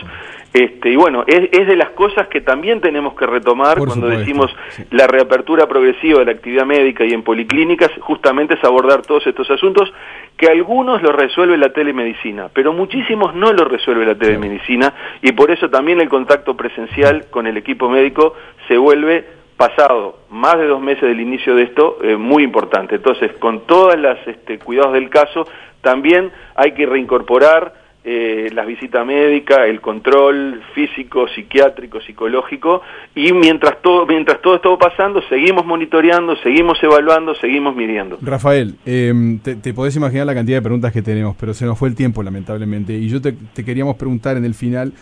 este, 0.52 0.90
y 0.90 0.96
bueno, 0.96 1.24
es, 1.26 1.50
de 1.50 1.76
las 1.76 1.90
cosas 1.90 2.28
que 2.28 2.40
también 2.40 2.80
tenemos 2.80 3.14
que 3.14 3.26
retomar 3.26 3.78
cuando 3.78 4.08
decimos 4.08 4.50
la 4.90 5.06
reapertura 5.06 5.66
progresiva 5.66 6.18
de 6.18 6.26
la 6.26 6.32
actividad 6.32 6.66
médica 6.66 7.04
y 7.04 7.12
en 7.12 7.22
policlínicas, 7.22 7.90
justamente 8.00 8.54
es 8.54 8.64
abordar 8.64 9.02
todos 9.02 9.26
estos 9.26 9.50
asuntos 9.50 9.92
que 10.36 10.48
algunos 10.48 11.02
lo 11.02 11.12
resuelve 11.12 11.56
la 11.56 11.72
telemedicina, 11.72 12.48
pero 12.52 12.72
muchísimos 12.72 13.34
no 13.34 13.52
lo 13.52 13.64
resuelve 13.64 14.04
la 14.06 14.14
telemedicina, 14.14 14.92
y 15.22 15.32
por 15.32 15.50
eso 15.50 15.70
también 15.70 16.00
el 16.00 16.08
contacto 16.08 16.56
presencial 16.56 17.26
con 17.30 17.46
el 17.46 17.56
equipo 17.56 17.88
médico 17.88 18.34
se 18.66 18.76
vuelve 18.76 19.41
pasado 19.62 20.18
más 20.28 20.58
de 20.58 20.66
dos 20.66 20.80
meses 20.80 21.02
del 21.02 21.20
inicio 21.20 21.54
de 21.54 21.62
esto, 21.62 21.98
eh, 22.02 22.16
muy 22.16 22.42
importante. 22.42 22.96
Entonces, 22.96 23.30
con 23.38 23.64
todos 23.64 23.96
los 23.96 24.18
este, 24.26 24.58
cuidados 24.58 24.94
del 24.94 25.08
caso, 25.08 25.46
también 25.80 26.32
hay 26.56 26.72
que 26.72 26.84
reincorporar 26.84 27.72
eh, 28.02 28.50
las 28.52 28.66
visitas 28.66 29.06
médicas, 29.06 29.60
el 29.68 29.80
control 29.80 30.60
físico, 30.74 31.28
psiquiátrico, 31.28 32.00
psicológico, 32.00 32.82
y 33.14 33.32
mientras 33.32 33.80
todo, 33.82 34.04
mientras 34.04 34.42
todo 34.42 34.56
esto 34.56 34.70
va 34.72 34.90
pasando, 34.90 35.22
seguimos 35.28 35.64
monitoreando, 35.64 36.34
seguimos 36.42 36.82
evaluando, 36.82 37.32
seguimos 37.36 37.76
midiendo. 37.76 38.18
Rafael, 38.20 38.74
em, 38.84 39.38
te, 39.38 39.72
podés 39.72 39.94
imaginar 39.94 40.26
la 40.26 40.34
cantidad 40.34 40.56
de 40.56 40.62
preguntas 40.62 40.92
que 40.92 41.02
tenemos, 41.02 41.36
pero 41.38 41.54
se 41.54 41.66
nos 41.66 41.78
fue 41.78 41.88
el 41.88 41.94
tiempo, 41.94 42.24
lamentablemente, 42.24 42.94
y 42.94 43.08
yo 43.08 43.22
te, 43.22 43.30
te 43.30 43.64
queríamos 43.64 43.94
preguntar 43.94 44.36
en 44.36 44.44
el 44.44 44.54
final, 44.54 44.92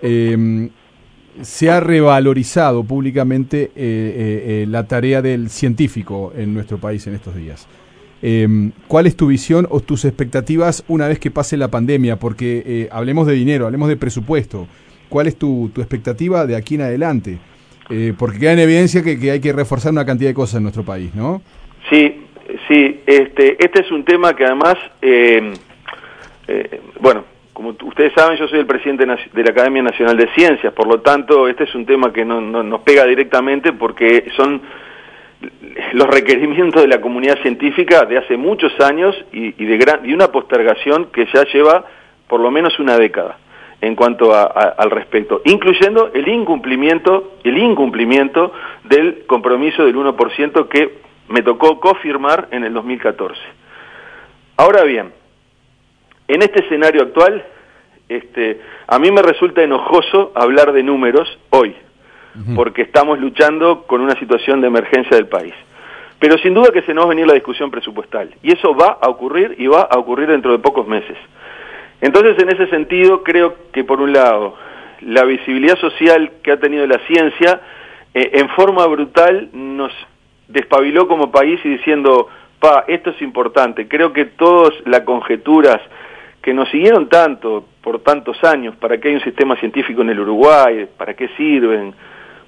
eh, 0.00 0.70
se 1.42 1.70
ha 1.70 1.80
revalorizado 1.80 2.84
públicamente 2.84 3.62
eh, 3.62 3.70
eh, 3.76 4.62
eh, 4.62 4.66
la 4.68 4.86
tarea 4.86 5.22
del 5.22 5.48
científico 5.50 6.32
en 6.36 6.54
nuestro 6.54 6.78
país 6.78 7.06
en 7.06 7.14
estos 7.14 7.34
días. 7.34 7.68
Em, 8.22 8.72
¿Cuál 8.86 9.06
es 9.06 9.16
tu 9.16 9.28
visión 9.28 9.66
o 9.70 9.80
tus 9.80 10.04
expectativas 10.04 10.84
una 10.88 11.08
vez 11.08 11.18
que 11.18 11.30
pase 11.30 11.56
la 11.56 11.68
pandemia? 11.68 12.16
Porque 12.16 12.88
hablemos 12.92 13.26
de 13.26 13.32
dinero, 13.32 13.66
hablemos 13.66 13.88
de 13.88 13.96
presupuesto. 13.96 14.66
¿Cuál 15.08 15.26
es 15.26 15.36
tu, 15.36 15.70
expectativa 15.76 16.46
de 16.46 16.56
aquí 16.56 16.74
en 16.74 16.82
adelante? 16.82 17.38
porque 18.18 18.38
queda 18.38 18.52
en 18.52 18.60
evidencia 18.60 19.02
que, 19.02 19.18
que, 19.18 19.32
hay 19.32 19.40
que 19.40 19.52
reforzar 19.52 19.90
una 19.90 20.06
cantidad 20.06 20.30
de 20.30 20.34
cosas 20.34 20.58
en 20.58 20.62
nuestro 20.62 20.84
país, 20.84 21.12
¿no? 21.12 21.42
Sí, 21.90 22.22
sí. 22.68 23.00
Este, 23.04 23.56
este 23.58 23.80
es 23.80 23.90
un 23.90 24.04
tema 24.04 24.36
que 24.36 24.44
además, 24.44 24.76
bueno, 27.00 27.24
como 27.60 27.76
ustedes 27.84 28.14
saben, 28.14 28.38
yo 28.38 28.48
soy 28.48 28.60
el 28.60 28.66
presidente 28.66 29.04
de 29.04 29.44
la 29.44 29.50
Academia 29.50 29.82
Nacional 29.82 30.16
de 30.16 30.28
Ciencias, 30.28 30.72
por 30.72 30.86
lo 30.86 31.02
tanto, 31.02 31.46
este 31.46 31.64
es 31.64 31.74
un 31.74 31.84
tema 31.84 32.10
que 32.10 32.24
no, 32.24 32.40
nos 32.40 32.80
pega 32.80 33.04
directamente 33.04 33.74
porque 33.74 34.30
son 34.34 34.62
los 35.92 36.08
requerimientos 36.08 36.80
de 36.80 36.88
la 36.88 37.02
comunidad 37.02 37.38
científica 37.42 38.06
de 38.06 38.16
hace 38.16 38.38
muchos 38.38 38.72
años 38.80 39.14
y, 39.30 39.52
de, 39.62 39.76
gran, 39.76 40.08
y 40.08 40.14
una 40.14 40.28
postergación 40.28 41.10
que 41.12 41.26
ya 41.34 41.44
lleva 41.52 41.84
por 42.28 42.40
lo 42.40 42.50
menos 42.50 42.78
una 42.78 42.96
década 42.96 43.36
en 43.82 43.94
cuanto 43.94 44.34
al 44.34 44.90
respecto, 44.90 45.42
incluyendo 45.44 46.12
el 46.14 46.28
incumplimiento, 46.28 47.34
el 47.44 47.58
incumplimiento 47.58 48.54
del 48.84 49.26
compromiso 49.26 49.84
del 49.84 49.96
1% 49.96 50.66
que 50.68 50.94
me 51.28 51.42
tocó 51.42 51.78
confirmar 51.78 52.48
en 52.52 52.64
el 52.64 52.72
2014. 52.72 53.38
Ahora 54.56 54.82
bien, 54.84 55.19
en 56.34 56.42
este 56.42 56.64
escenario 56.64 57.02
actual, 57.02 57.44
este, 58.08 58.60
a 58.86 58.98
mí 58.98 59.10
me 59.10 59.22
resulta 59.22 59.62
enojoso 59.62 60.32
hablar 60.34 60.72
de 60.72 60.82
números 60.82 61.38
hoy, 61.50 61.74
porque 62.54 62.82
estamos 62.82 63.18
luchando 63.18 63.82
con 63.86 64.00
una 64.00 64.14
situación 64.18 64.60
de 64.60 64.68
emergencia 64.68 65.16
del 65.16 65.26
país. 65.26 65.54
Pero 66.20 66.38
sin 66.38 66.54
duda 66.54 66.70
que 66.72 66.82
se 66.82 66.94
nos 66.94 67.04
va 67.04 67.06
a 67.06 67.10
venir 67.10 67.26
la 67.26 67.34
discusión 67.34 67.70
presupuestal, 67.70 68.34
y 68.42 68.52
eso 68.52 68.74
va 68.74 68.98
a 69.00 69.08
ocurrir 69.08 69.56
y 69.58 69.66
va 69.66 69.82
a 69.82 69.98
ocurrir 69.98 70.28
dentro 70.28 70.52
de 70.52 70.58
pocos 70.58 70.86
meses. 70.86 71.16
Entonces, 72.00 72.38
en 72.42 72.48
ese 72.48 72.68
sentido, 72.68 73.22
creo 73.22 73.56
que 73.72 73.84
por 73.84 74.00
un 74.00 74.12
lado, 74.12 74.56
la 75.00 75.24
visibilidad 75.24 75.78
social 75.78 76.32
que 76.42 76.52
ha 76.52 76.60
tenido 76.60 76.86
la 76.86 76.98
ciencia, 77.06 77.60
eh, 78.14 78.30
en 78.34 78.48
forma 78.50 78.86
brutal 78.86 79.50
nos 79.52 79.92
despabiló 80.48 81.08
como 81.08 81.30
país 81.30 81.60
y 81.64 81.70
diciendo, 81.70 82.28
pa, 82.60 82.84
esto 82.88 83.10
es 83.10 83.22
importante. 83.22 83.88
Creo 83.88 84.12
que 84.12 84.26
todas 84.26 84.72
las 84.84 85.00
conjeturas 85.00 85.80
que 86.42 86.54
nos 86.54 86.68
siguieron 86.70 87.08
tanto 87.08 87.64
por 87.82 88.00
tantos 88.00 88.42
años, 88.44 88.76
para 88.76 88.98
qué 88.98 89.08
hay 89.08 89.14
un 89.14 89.22
sistema 89.22 89.56
científico 89.56 90.02
en 90.02 90.10
el 90.10 90.20
Uruguay, 90.20 90.88
para 90.96 91.14
qué 91.14 91.28
sirven, 91.36 91.94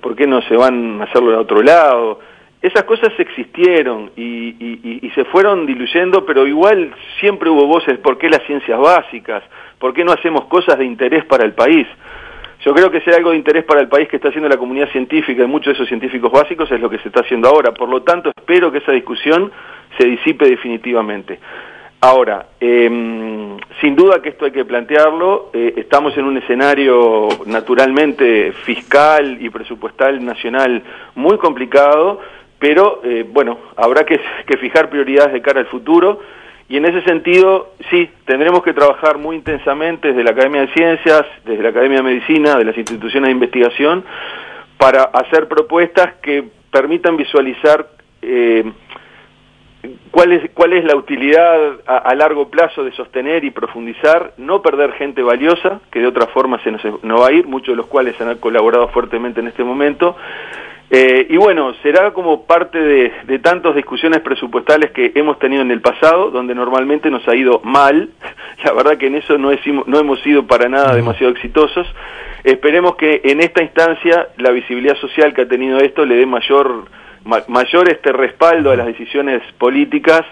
por 0.00 0.16
qué 0.16 0.26
no 0.26 0.42
se 0.42 0.56
van 0.56 1.00
a 1.00 1.04
hacerlo 1.04 1.30
de 1.30 1.36
otro 1.36 1.62
lado. 1.62 2.20
Esas 2.60 2.84
cosas 2.84 3.12
existieron 3.18 4.10
y, 4.16 5.10
se 5.14 5.24
fueron 5.26 5.66
diluyendo, 5.66 6.24
pero 6.24 6.46
igual 6.46 6.94
siempre 7.20 7.50
hubo 7.50 7.66
voces, 7.66 7.98
¿por 7.98 8.16
qué 8.16 8.30
las 8.30 8.42
ciencias 8.44 8.78
básicas? 8.78 9.42
¿Por 9.78 9.92
qué 9.92 10.04
no 10.04 10.12
hacemos 10.12 10.46
cosas 10.46 10.78
de 10.78 10.86
interés 10.86 11.24
para 11.26 11.44
el 11.44 11.52
país? 11.52 11.86
Yo 12.64 12.72
creo 12.72 12.90
que 12.90 13.02
hay 13.04 13.14
algo 13.14 13.30
de 13.30 13.36
interés 13.36 13.64
para 13.64 13.80
el 13.80 13.88
país 13.88 14.08
que 14.08 14.16
está 14.16 14.28
haciendo 14.28 14.48
la 14.48 14.56
comunidad 14.56 14.88
científica 14.90 15.42
y 15.42 15.46
muchos 15.46 15.66
de 15.66 15.72
esos 15.72 15.88
científicos 15.88 16.30
básicos 16.30 16.70
es 16.70 16.80
lo 16.80 16.88
que 16.88 16.98
se 16.98 17.08
está 17.08 17.20
haciendo 17.20 17.48
ahora. 17.48 17.74
Por 17.74 17.88
lo 17.88 18.02
tanto, 18.02 18.30
espero 18.34 18.70
que 18.70 18.78
esa 18.78 18.92
discusión 18.92 19.50
se 19.98 20.06
disipe 20.06 20.48
definitivamente. 20.48 21.40
Ahora, 22.04 22.46
em, 22.58 23.56
sin 23.80 23.94
duda 23.94 24.20
que 24.20 24.30
esto 24.30 24.44
hay 24.44 24.50
que 24.50 24.64
plantearlo, 24.64 25.50
eh, 25.52 25.74
estamos 25.76 26.18
en 26.18 26.24
un 26.24 26.36
escenario 26.36 27.28
naturalmente 27.46 28.50
fiscal 28.64 29.38
y 29.40 29.48
presupuestal 29.50 30.24
nacional 30.24 30.82
muy 31.14 31.38
complicado, 31.38 32.18
pero 32.58 33.02
eh, 33.04 33.24
bueno, 33.28 33.56
habrá 33.76 34.04
que, 34.04 34.18
fijar 34.58 34.90
prioridades 34.90 35.32
de 35.32 35.42
cara 35.42 35.60
al 35.60 35.66
futuro 35.66 36.18
Y 36.68 36.76
en 36.76 36.86
ese 36.86 37.02
sentido, 37.02 37.74
sí, 37.88 38.10
tendremos 38.24 38.64
que 38.64 38.72
trabajar 38.72 39.18
muy 39.18 39.36
intensamente 39.36 40.08
desde 40.08 40.24
la 40.24 40.32
Academia 40.32 40.62
de 40.62 40.72
Ciencias, 40.72 41.24
desde 41.44 41.62
la 41.62 41.68
Academia 41.68 41.98
de 41.98 42.02
Medicina, 42.02 42.56
de 42.56 42.64
las 42.64 42.76
instituciones 42.76 43.28
de 43.28 43.32
investigación, 43.32 44.04
para 44.76 45.04
hacer 45.04 45.46
propuestas 45.46 46.14
que 46.20 46.42
permitan 46.72 47.16
visualizar 47.16 47.86
eh, 48.22 48.64
cuál, 50.10 50.32
es, 50.32 50.50
cuál 50.52 50.72
es 50.72 50.84
la 50.84 50.96
utilidad 50.96 51.80
a, 51.86 52.14
largo 52.14 52.48
plazo 52.48 52.84
de 52.84 52.92
sostener 52.92 53.44
y 53.44 53.50
profundizar, 53.50 54.34
no 54.36 54.62
perder 54.62 54.92
gente 54.92 55.22
valiosa, 55.22 55.80
que 55.90 56.00
de 56.00 56.06
otra 56.06 56.26
forma 56.28 56.62
se 56.62 56.70
nos, 56.70 56.82
no 57.02 57.18
va 57.18 57.28
a 57.28 57.32
ir, 57.32 57.46
muchos 57.46 57.72
de 57.72 57.76
los 57.76 57.86
cuales 57.86 58.20
han 58.20 58.36
colaborado 58.38 58.88
fuertemente 58.88 59.40
en 59.40 59.48
este 59.48 59.64
momento, 59.64 60.16
eh, 60.94 61.26
y 61.30 61.38
bueno, 61.38 61.72
será 61.82 62.12
como 62.12 62.44
parte 62.44 62.78
de, 62.78 63.12
de 63.24 63.38
tantas 63.38 63.74
discusiones 63.74 64.20
presupuestales 64.20 64.90
que 64.90 65.12
hemos 65.14 65.38
tenido 65.38 65.62
en 65.62 65.70
el 65.70 65.80
pasado, 65.80 66.30
donde 66.30 66.54
normalmente 66.54 67.10
nos 67.10 67.26
ha 67.26 67.34
ido 67.34 67.62
mal. 67.64 68.10
La 68.62 68.74
verdad 68.74 68.98
que 68.98 69.06
en 69.06 69.14
eso 69.14 69.38
no, 69.38 69.52
no 69.86 69.98
hemos 69.98 70.20
sido 70.20 70.46
para 70.46 70.68
nada 70.68 70.94
demasiado 70.94 71.32
exitosos. 71.32 71.86
Esperemos 72.44 72.96
que 72.96 73.22
en 73.24 73.40
esta 73.40 73.62
instancia 73.62 74.28
la 74.36 74.50
visibilidad 74.50 74.96
social 74.96 75.32
que 75.32 75.42
ha 75.42 75.48
tenido 75.48 75.78
esto 75.78 76.04
le 76.04 76.16
dé 76.16 76.26
mayor, 76.26 76.84
mayor 77.24 77.88
este 77.88 78.12
respaldo 78.12 78.70
a 78.70 78.76
las 78.76 78.86
decisiones 78.86 79.42
políticas 79.58 80.22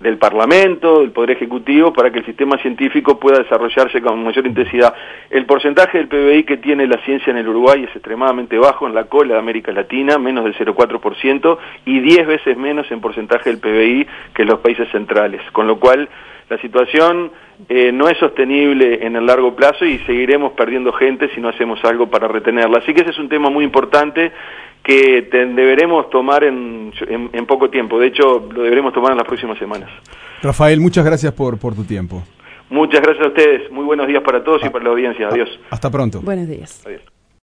del 0.00 0.16
Parlamento, 0.16 1.00
del 1.00 1.10
Poder 1.10 1.32
Ejecutivo, 1.32 1.92
para 1.92 2.10
que 2.10 2.20
el 2.20 2.26
sistema 2.26 2.56
científico 2.58 3.18
pueda 3.18 3.38
desarrollarse 3.38 4.00
con 4.00 4.22
mayor 4.22 4.46
intensidad. 4.46 4.94
El 5.28 5.44
porcentaje 5.44 5.98
del 5.98 6.08
PBI 6.08 6.44
que 6.44 6.56
tiene 6.56 6.86
la 6.86 6.98
ciencia 7.04 7.30
en 7.32 7.38
el 7.38 7.48
Uruguay 7.48 7.82
es 7.82 7.90
extremadamente 7.90 8.56
bajo 8.58 8.86
en 8.86 8.94
la 8.94 9.04
cola 9.04 9.34
de 9.34 9.40
América 9.40 9.72
Latina, 9.72 10.18
menos 10.18 10.44
del 10.44 10.54
0,4%, 10.54 11.58
y 11.84 12.00
10 12.00 12.26
veces 12.26 12.56
menos 12.56 12.88
en 12.92 13.00
porcentaje 13.00 13.50
del 13.50 13.58
PBI 13.58 14.06
que 14.34 14.42
en 14.42 14.48
los 14.48 14.60
países 14.60 14.88
centrales, 14.90 15.40
con 15.52 15.66
lo 15.66 15.80
cual 15.80 16.08
la 16.48 16.58
situación 16.58 17.32
eh, 17.68 17.90
no 17.92 18.08
es 18.08 18.16
sostenible 18.18 19.04
en 19.04 19.16
el 19.16 19.26
largo 19.26 19.56
plazo 19.56 19.84
y 19.84 19.98
seguiremos 20.00 20.52
perdiendo 20.52 20.92
gente 20.92 21.28
si 21.34 21.40
no 21.40 21.48
hacemos 21.48 21.84
algo 21.84 22.08
para 22.08 22.28
retenerla. 22.28 22.78
Así 22.78 22.94
que 22.94 23.00
ese 23.00 23.10
es 23.10 23.18
un 23.18 23.28
tema 23.28 23.50
muy 23.50 23.64
importante 23.64 24.32
que 24.82 25.28
deberemos 25.30 26.08
tomar 26.10 26.44
en, 26.44 26.92
en, 27.08 27.46
poco 27.46 27.68
tiempo. 27.68 27.98
De 27.98 28.08
hecho, 28.08 28.48
lo 28.52 28.62
deberemos 28.62 28.92
tomar 28.92 29.12
en 29.12 29.18
las 29.18 29.26
próximas 29.26 29.58
semanas. 29.58 29.90
Rafael, 30.42 30.80
muchas 30.80 31.04
gracias 31.04 31.32
por, 31.32 31.58
por 31.58 31.74
tu 31.74 31.84
tiempo. 31.84 32.22
Muchas 32.70 33.00
gracias 33.00 33.26
a 33.26 33.28
ustedes. 33.28 33.70
Muy 33.70 33.84
buenos 33.84 34.06
días 34.06 34.22
para 34.22 34.42
todos 34.42 34.62
y 34.62 34.66
ah. 34.66 34.70
para 34.70 34.84
la 34.84 34.90
audiencia. 34.90 35.28
Adiós. 35.28 35.48
Hasta 35.70 35.90
pronto. 35.90 36.20
Buenos 36.20 36.48
días. 36.48 36.82
Adiós. 36.86 37.02